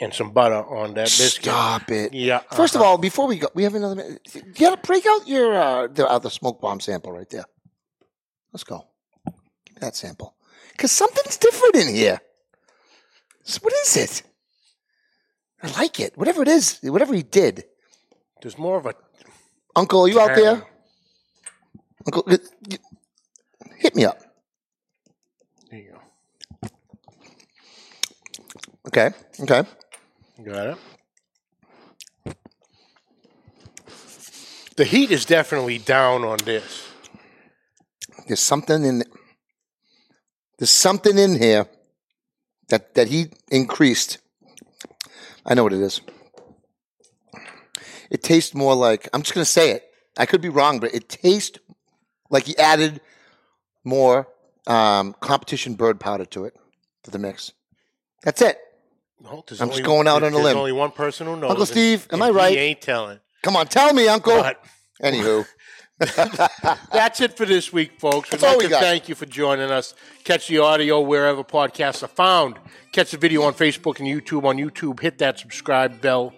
and 0.00 0.14
some 0.14 0.32
butter 0.32 0.64
on 0.64 0.94
that 0.94 1.06
biscuit. 1.06 1.44
Stop 1.44 1.90
it. 1.90 2.14
Yeah. 2.14 2.40
First 2.52 2.74
of 2.74 2.80
uh-huh. 2.80 2.90
all, 2.90 2.98
before 2.98 3.26
we 3.26 3.38
go, 3.38 3.48
we 3.54 3.64
have 3.64 3.74
another 3.74 3.96
minute. 3.96 4.20
You 4.34 4.52
got 4.52 4.80
to 4.80 4.86
break 4.86 5.04
out 5.06 5.26
your 5.26 5.54
uh, 5.54 5.86
the, 5.88 6.06
uh, 6.06 6.18
the 6.18 6.30
smoke 6.30 6.60
bomb 6.60 6.80
sample 6.80 7.12
right 7.12 7.28
there. 7.28 7.44
Let's 8.52 8.64
go. 8.64 8.86
Give 9.26 9.76
me 9.76 9.80
that 9.80 9.96
sample. 9.96 10.34
Because 10.72 10.92
something's 10.92 11.36
different 11.36 11.76
in 11.76 11.94
here. 11.94 12.20
So 13.42 13.58
what 13.62 13.72
is 13.72 13.96
it? 13.96 14.22
I 15.62 15.70
like 15.80 15.98
it. 15.98 16.16
Whatever 16.16 16.42
it 16.42 16.48
is, 16.48 16.78
whatever 16.82 17.14
he 17.14 17.22
did. 17.22 17.64
there's 18.40 18.56
more 18.56 18.76
of 18.76 18.86
a 18.86 18.94
Uncle, 19.74 20.02
are 20.02 20.08
you 20.08 20.20
out 20.20 20.34
there? 20.34 20.66
Uncle, 22.06 22.24
hit 23.76 23.94
me 23.94 24.04
up. 24.04 24.18
There 25.70 25.78
you 25.78 25.92
go. 25.92 26.68
Okay. 28.88 29.10
Okay. 29.40 29.62
Got 30.44 30.66
it. 30.66 30.78
The 34.76 34.84
heat 34.84 35.10
is 35.10 35.24
definitely 35.24 35.78
down 35.78 36.22
on 36.22 36.38
this. 36.44 36.88
There's 38.28 38.38
something 38.40 38.84
in. 38.84 39.02
There's 40.58 40.70
something 40.70 41.18
in 41.18 41.40
here 41.40 41.66
that 42.68 42.94
that 42.94 43.08
he 43.08 43.30
increased. 43.50 44.18
I 45.44 45.54
know 45.54 45.64
what 45.64 45.72
it 45.72 45.80
is. 45.80 46.00
It 48.08 48.22
tastes 48.22 48.54
more 48.54 48.76
like 48.76 49.08
I'm 49.12 49.22
just 49.22 49.34
gonna 49.34 49.44
say 49.44 49.72
it. 49.72 49.90
I 50.16 50.26
could 50.26 50.40
be 50.40 50.48
wrong, 50.48 50.78
but 50.78 50.94
it 50.94 51.08
tastes 51.08 51.58
like 52.30 52.44
he 52.44 52.56
added 52.58 53.00
more 53.82 54.28
um, 54.68 55.16
competition 55.18 55.74
bird 55.74 55.98
powder 55.98 56.26
to 56.26 56.44
it 56.44 56.54
to 57.02 57.10
the 57.10 57.18
mix. 57.18 57.52
That's 58.22 58.40
it. 58.40 58.58
There's 59.46 59.60
I'm 59.60 59.70
just 59.70 59.82
going 59.82 60.06
out 60.08 60.22
on 60.22 60.28
a 60.28 60.30
there's 60.32 60.44
limb. 60.44 60.56
only 60.56 60.72
one 60.72 60.90
person 60.92 61.26
who 61.26 61.34
knows. 61.36 61.50
Uncle 61.50 61.62
and- 61.62 61.68
Steve, 61.68 62.06
am 62.12 62.22
and 62.22 62.30
I 62.30 62.30
right? 62.36 62.52
He 62.52 62.58
ain't 62.58 62.80
telling. 62.80 63.18
Come 63.42 63.56
on, 63.56 63.66
tell 63.66 63.92
me, 63.92 64.08
Uncle. 64.08 64.36
But 64.40 64.62
Anywho, 65.02 65.44
that's 66.92 67.20
it 67.20 67.36
for 67.36 67.44
this 67.46 67.72
week, 67.72 67.98
folks. 68.00 68.30
We'd 68.30 68.40
That's 68.40 68.42
all 68.44 68.50
like 68.50 68.58
we 68.58 68.64
to 68.64 68.70
got. 68.70 68.80
thank 68.82 69.08
you 69.08 69.14
for 69.14 69.26
joining 69.26 69.70
us. 69.70 69.94
Catch 70.24 70.48
the 70.48 70.58
audio 70.58 71.00
wherever 71.00 71.42
podcasts 71.44 72.02
are 72.02 72.08
found. 72.08 72.56
Catch 72.92 73.10
the 73.12 73.16
video 73.18 73.42
on 73.42 73.54
Facebook 73.54 73.98
and 73.98 74.08
YouTube. 74.08 74.44
On 74.44 74.56
YouTube, 74.56 75.00
hit 75.00 75.18
that 75.18 75.38
subscribe 75.38 76.00
bell 76.00 76.32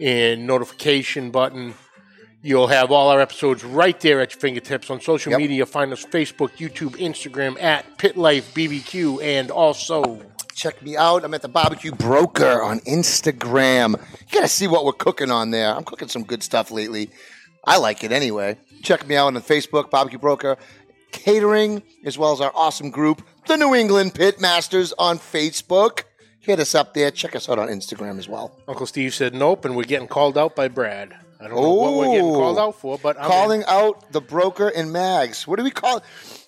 and 0.00 0.46
notification 0.46 1.30
button. 1.30 1.74
You'll 2.42 2.68
have 2.68 2.90
all 2.92 3.08
our 3.08 3.20
episodes 3.20 3.64
right 3.64 3.98
there 4.00 4.20
at 4.20 4.32
your 4.32 4.40
fingertips. 4.40 4.90
On 4.90 5.00
social 5.00 5.32
Yep. 5.32 5.40
media, 5.40 5.66
find 5.66 5.92
us 5.92 6.04
Facebook, 6.04 6.50
YouTube, 6.58 6.96
Instagram 6.98 7.60
at 7.60 7.98
Pit 7.98 8.16
Life 8.16 8.52
BBQ, 8.54 9.20
and 9.22 9.50
also 9.50 10.22
check 10.56 10.82
me 10.82 10.96
out. 10.96 11.22
I'm 11.22 11.34
at 11.34 11.42
the 11.42 11.48
Barbecue 11.48 11.92
Broker 11.92 12.62
on 12.62 12.80
Instagram. 12.80 13.92
You 13.92 14.32
got 14.32 14.40
to 14.40 14.48
see 14.48 14.66
what 14.66 14.84
we're 14.84 14.92
cooking 14.92 15.30
on 15.30 15.50
there. 15.50 15.72
I'm 15.72 15.84
cooking 15.84 16.08
some 16.08 16.24
good 16.24 16.42
stuff 16.42 16.70
lately. 16.70 17.10
I 17.64 17.76
like 17.76 18.02
it 18.02 18.10
anyway. 18.10 18.56
Check 18.82 19.06
me 19.06 19.16
out 19.16 19.26
on 19.26 19.42
Facebook, 19.42 19.90
Barbecue 19.90 20.18
Broker 20.18 20.56
Catering, 21.12 21.82
as 22.04 22.18
well 22.18 22.32
as 22.32 22.40
our 22.40 22.52
awesome 22.54 22.90
group, 22.90 23.22
the 23.46 23.56
New 23.56 23.74
England 23.74 24.14
Pit 24.14 24.40
Masters 24.40 24.92
on 24.98 25.18
Facebook. 25.18 26.04
Hit 26.40 26.58
us 26.58 26.74
up 26.74 26.94
there. 26.94 27.10
Check 27.10 27.36
us 27.36 27.48
out 27.48 27.58
on 27.58 27.68
Instagram 27.68 28.18
as 28.18 28.28
well. 28.28 28.56
Uncle 28.66 28.86
Steve 28.86 29.14
said 29.14 29.34
nope, 29.34 29.64
and 29.64 29.76
we're 29.76 29.84
getting 29.84 30.08
called 30.08 30.38
out 30.38 30.56
by 30.56 30.68
Brad. 30.68 31.14
I 31.38 31.48
don't 31.48 31.56
know 31.56 31.72
what 31.74 31.94
we're 31.94 32.16
getting 32.16 32.32
called 32.32 32.58
out 32.58 32.80
for, 32.80 32.98
but 32.98 33.16
I'm 33.18 33.24
in. 33.24 33.30
calling 33.30 33.64
out 33.66 34.12
the 34.12 34.20
broker 34.20 34.68
and 34.68 34.92
Mags. 34.92 35.46
What 35.46 35.56
do 35.56 35.64
we 35.64 35.70
call? 35.70 36.02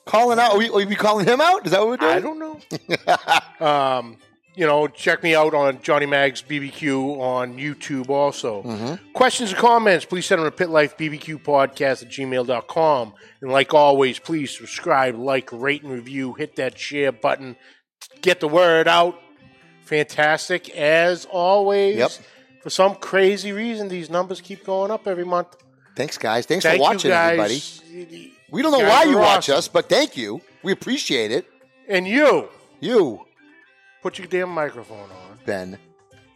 Calling 0.08 0.38
out? 0.38 0.52
Are 0.52 0.58
we, 0.58 0.70
are 0.70 0.86
we 0.86 0.96
calling 0.96 1.26
him 1.26 1.38
out? 1.38 1.66
Is 1.66 1.72
that 1.72 1.80
what 1.80 1.88
we're 1.88 1.96
doing? 1.98 2.14
I 2.14 2.20
don't 2.20 2.38
know. 2.38 3.66
um, 3.66 4.16
you 4.54 4.66
know, 4.66 4.88
check 4.88 5.22
me 5.22 5.34
out 5.34 5.52
on 5.52 5.82
Johnny 5.82 6.06
Mags 6.06 6.40
BBQ 6.40 7.20
on 7.20 7.58
YouTube 7.58 8.08
also. 8.08 8.62
Mm-hmm. 8.62 9.12
Questions 9.12 9.50
and 9.50 9.58
comments, 9.58 10.06
please 10.06 10.24
send 10.24 10.42
them 10.42 10.50
to 10.50 10.64
pitlifebbqpodcast 10.64 12.04
at 12.04 12.08
gmail.com. 12.08 13.12
And 13.42 13.52
like 13.52 13.74
always, 13.74 14.18
please 14.18 14.56
subscribe, 14.56 15.14
like, 15.14 15.50
rate, 15.52 15.82
and 15.82 15.92
review. 15.92 16.32
Hit 16.32 16.56
that 16.56 16.78
share 16.78 17.12
button. 17.12 17.56
Get 18.22 18.40
the 18.40 18.48
word 18.48 18.88
out. 18.88 19.20
Fantastic. 19.82 20.70
As 20.70 21.26
always, 21.26 21.98
Yep. 21.98 22.10
for 22.62 22.70
some 22.70 22.94
crazy 22.94 23.52
reason, 23.52 23.88
these 23.88 24.08
numbers 24.08 24.40
keep 24.40 24.64
going 24.64 24.90
up 24.90 25.06
every 25.06 25.26
month. 25.26 25.54
Thanks, 25.94 26.16
guys. 26.16 26.46
Thanks 26.46 26.64
Thank 26.64 26.78
for 26.78 26.82
watching, 26.82 27.10
everybody. 27.10 28.32
We 28.50 28.62
don't 28.62 28.72
know 28.72 28.80
Guys 28.80 28.88
why 29.06 29.10
you 29.10 29.18
are 29.18 29.22
watch 29.22 29.48
awesome. 29.48 29.56
us, 29.58 29.68
but 29.68 29.88
thank 29.88 30.16
you. 30.16 30.40
We 30.62 30.72
appreciate 30.72 31.30
it. 31.30 31.46
And 31.88 32.06
you, 32.06 32.48
You, 32.80 33.24
put 34.02 34.18
your 34.18 34.26
damn 34.26 34.48
microphone 34.50 35.10
on. 35.10 35.38
Ben. 35.46 35.78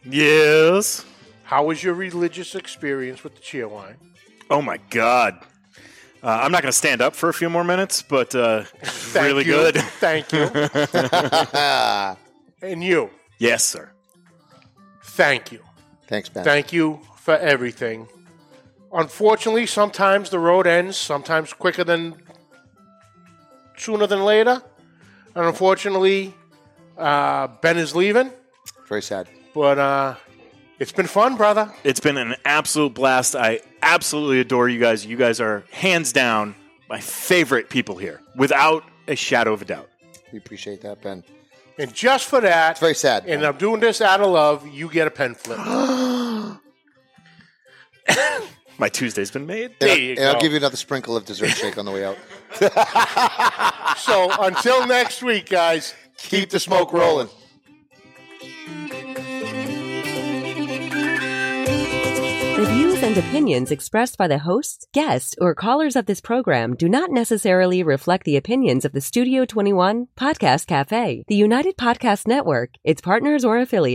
Yes. 0.03 1.05
How 1.43 1.65
was 1.65 1.83
your 1.83 1.93
religious 1.93 2.55
experience 2.55 3.23
with 3.23 3.35
the 3.35 3.41
Cheerwine? 3.41 3.95
Oh 4.49 4.61
my 4.61 4.77
God. 4.89 5.39
Uh, 6.23 6.39
I'm 6.41 6.51
not 6.51 6.61
going 6.61 6.71
to 6.71 6.77
stand 6.77 7.01
up 7.01 7.15
for 7.15 7.29
a 7.29 7.33
few 7.33 7.49
more 7.49 7.63
minutes, 7.65 8.01
but 8.01 8.33
uh, 8.33 8.63
Thank 8.83 9.25
really 9.27 9.45
you. 9.45 9.51
good. 9.51 9.75
Thank 9.75 10.31
you. 10.31 10.49
and 12.67 12.83
you, 12.83 13.09
yes, 13.39 13.65
sir. 13.65 13.91
thank 15.03 15.51
you. 15.51 15.59
Thanks, 16.07 16.29
Ben. 16.29 16.43
Thank 16.45 16.71
you 16.71 17.01
for 17.17 17.35
everything. 17.37 18.07
Unfortunately, 18.93 19.65
sometimes 19.65 20.29
the 20.29 20.39
road 20.39 20.67
ends, 20.67 20.97
sometimes 20.97 21.51
quicker 21.53 21.83
than 21.83 22.15
sooner 23.75 24.05
than 24.07 24.23
later. 24.23 24.61
And 25.35 25.45
unfortunately, 25.47 26.33
uh, 26.97 27.47
Ben 27.61 27.77
is 27.77 27.95
leaving, 27.95 28.31
Very 28.87 29.01
sad. 29.01 29.27
but 29.55 29.79
uh, 29.79 30.15
it's 30.79 30.91
been 30.91 31.07
fun, 31.07 31.37
brother. 31.37 31.73
It's 31.83 31.99
been 31.99 32.17
an 32.17 32.35
absolute 32.45 32.93
blast. 32.93 33.35
I 33.35 33.61
absolutely 33.81 34.39
adore 34.41 34.69
you 34.69 34.79
guys. 34.79 35.03
You 35.05 35.17
guys 35.17 35.39
are 35.41 35.63
hands 35.71 36.13
down 36.13 36.53
my 36.87 36.99
favorite 36.99 37.69
people 37.71 37.97
here, 37.97 38.21
without 38.35 38.83
a 39.07 39.15
shadow 39.15 39.53
of 39.53 39.63
a 39.63 39.65
doubt. 39.65 39.89
We 40.31 40.37
appreciate 40.37 40.81
that, 40.81 41.01
Ben. 41.01 41.23
And 41.79 41.91
just 41.91 42.27
for 42.27 42.39
that, 42.41 42.71
It's 42.71 42.79
very 42.79 42.93
sad. 42.93 43.25
and 43.25 43.43
I'm 43.43 43.57
doing 43.57 43.79
this 43.79 44.01
out 44.01 44.21
of 44.21 44.27
love, 44.29 44.67
you 44.67 44.87
get 44.89 45.07
a 45.07 45.11
pen 45.11 45.33
flip. 45.33 45.57
My 48.77 48.89
Tuesday's 48.89 49.31
been 49.31 49.45
made. 49.45 49.71
And, 49.71 49.75
There 49.79 49.91
I'll, 49.91 49.97
you 49.97 50.11
and 50.11 50.25
I'll 50.25 50.41
give 50.41 50.51
you 50.51 50.57
another 50.57 50.77
sprinkle 50.77 51.15
of 51.15 51.25
dessert 51.25 51.49
shake 51.49 51.77
on 51.77 51.85
the 51.85 51.91
way 51.91 52.05
out. 52.05 52.17
So 53.97 54.29
until 54.39 54.85
next 54.87 55.21
week, 55.23 55.49
guys, 55.49 55.93
Keep 56.17 56.49
the 56.49 56.59
smoke 56.59 56.93
rolling. 56.93 57.29
The 62.55 62.69
views 62.69 63.03
and 63.03 63.17
opinions 63.17 63.71
expressed 63.71 64.17
by 64.17 64.27
the 64.27 64.37
hosts, 64.39 64.87
guests, 64.93 65.35
or 65.41 65.53
callers 65.53 65.95
of 65.95 66.05
this 66.05 66.21
program 66.21 66.75
do 66.75 66.87
not 66.87 67.11
necessarily 67.11 67.83
reflect 67.83 68.23
the 68.23 68.37
opinions 68.37 68.85
of 68.85 68.93
the 68.93 69.01
Studio 69.01 69.43
21 69.43 70.07
Podcast 70.15 70.67
Cafe, 70.67 71.25
the 71.27 71.35
United 71.35 71.75
Podcast 71.77 72.27
Network, 72.27 72.69
its 72.83 73.01
partners, 73.01 73.43
or 73.43 73.57
affiliates. 73.59 73.91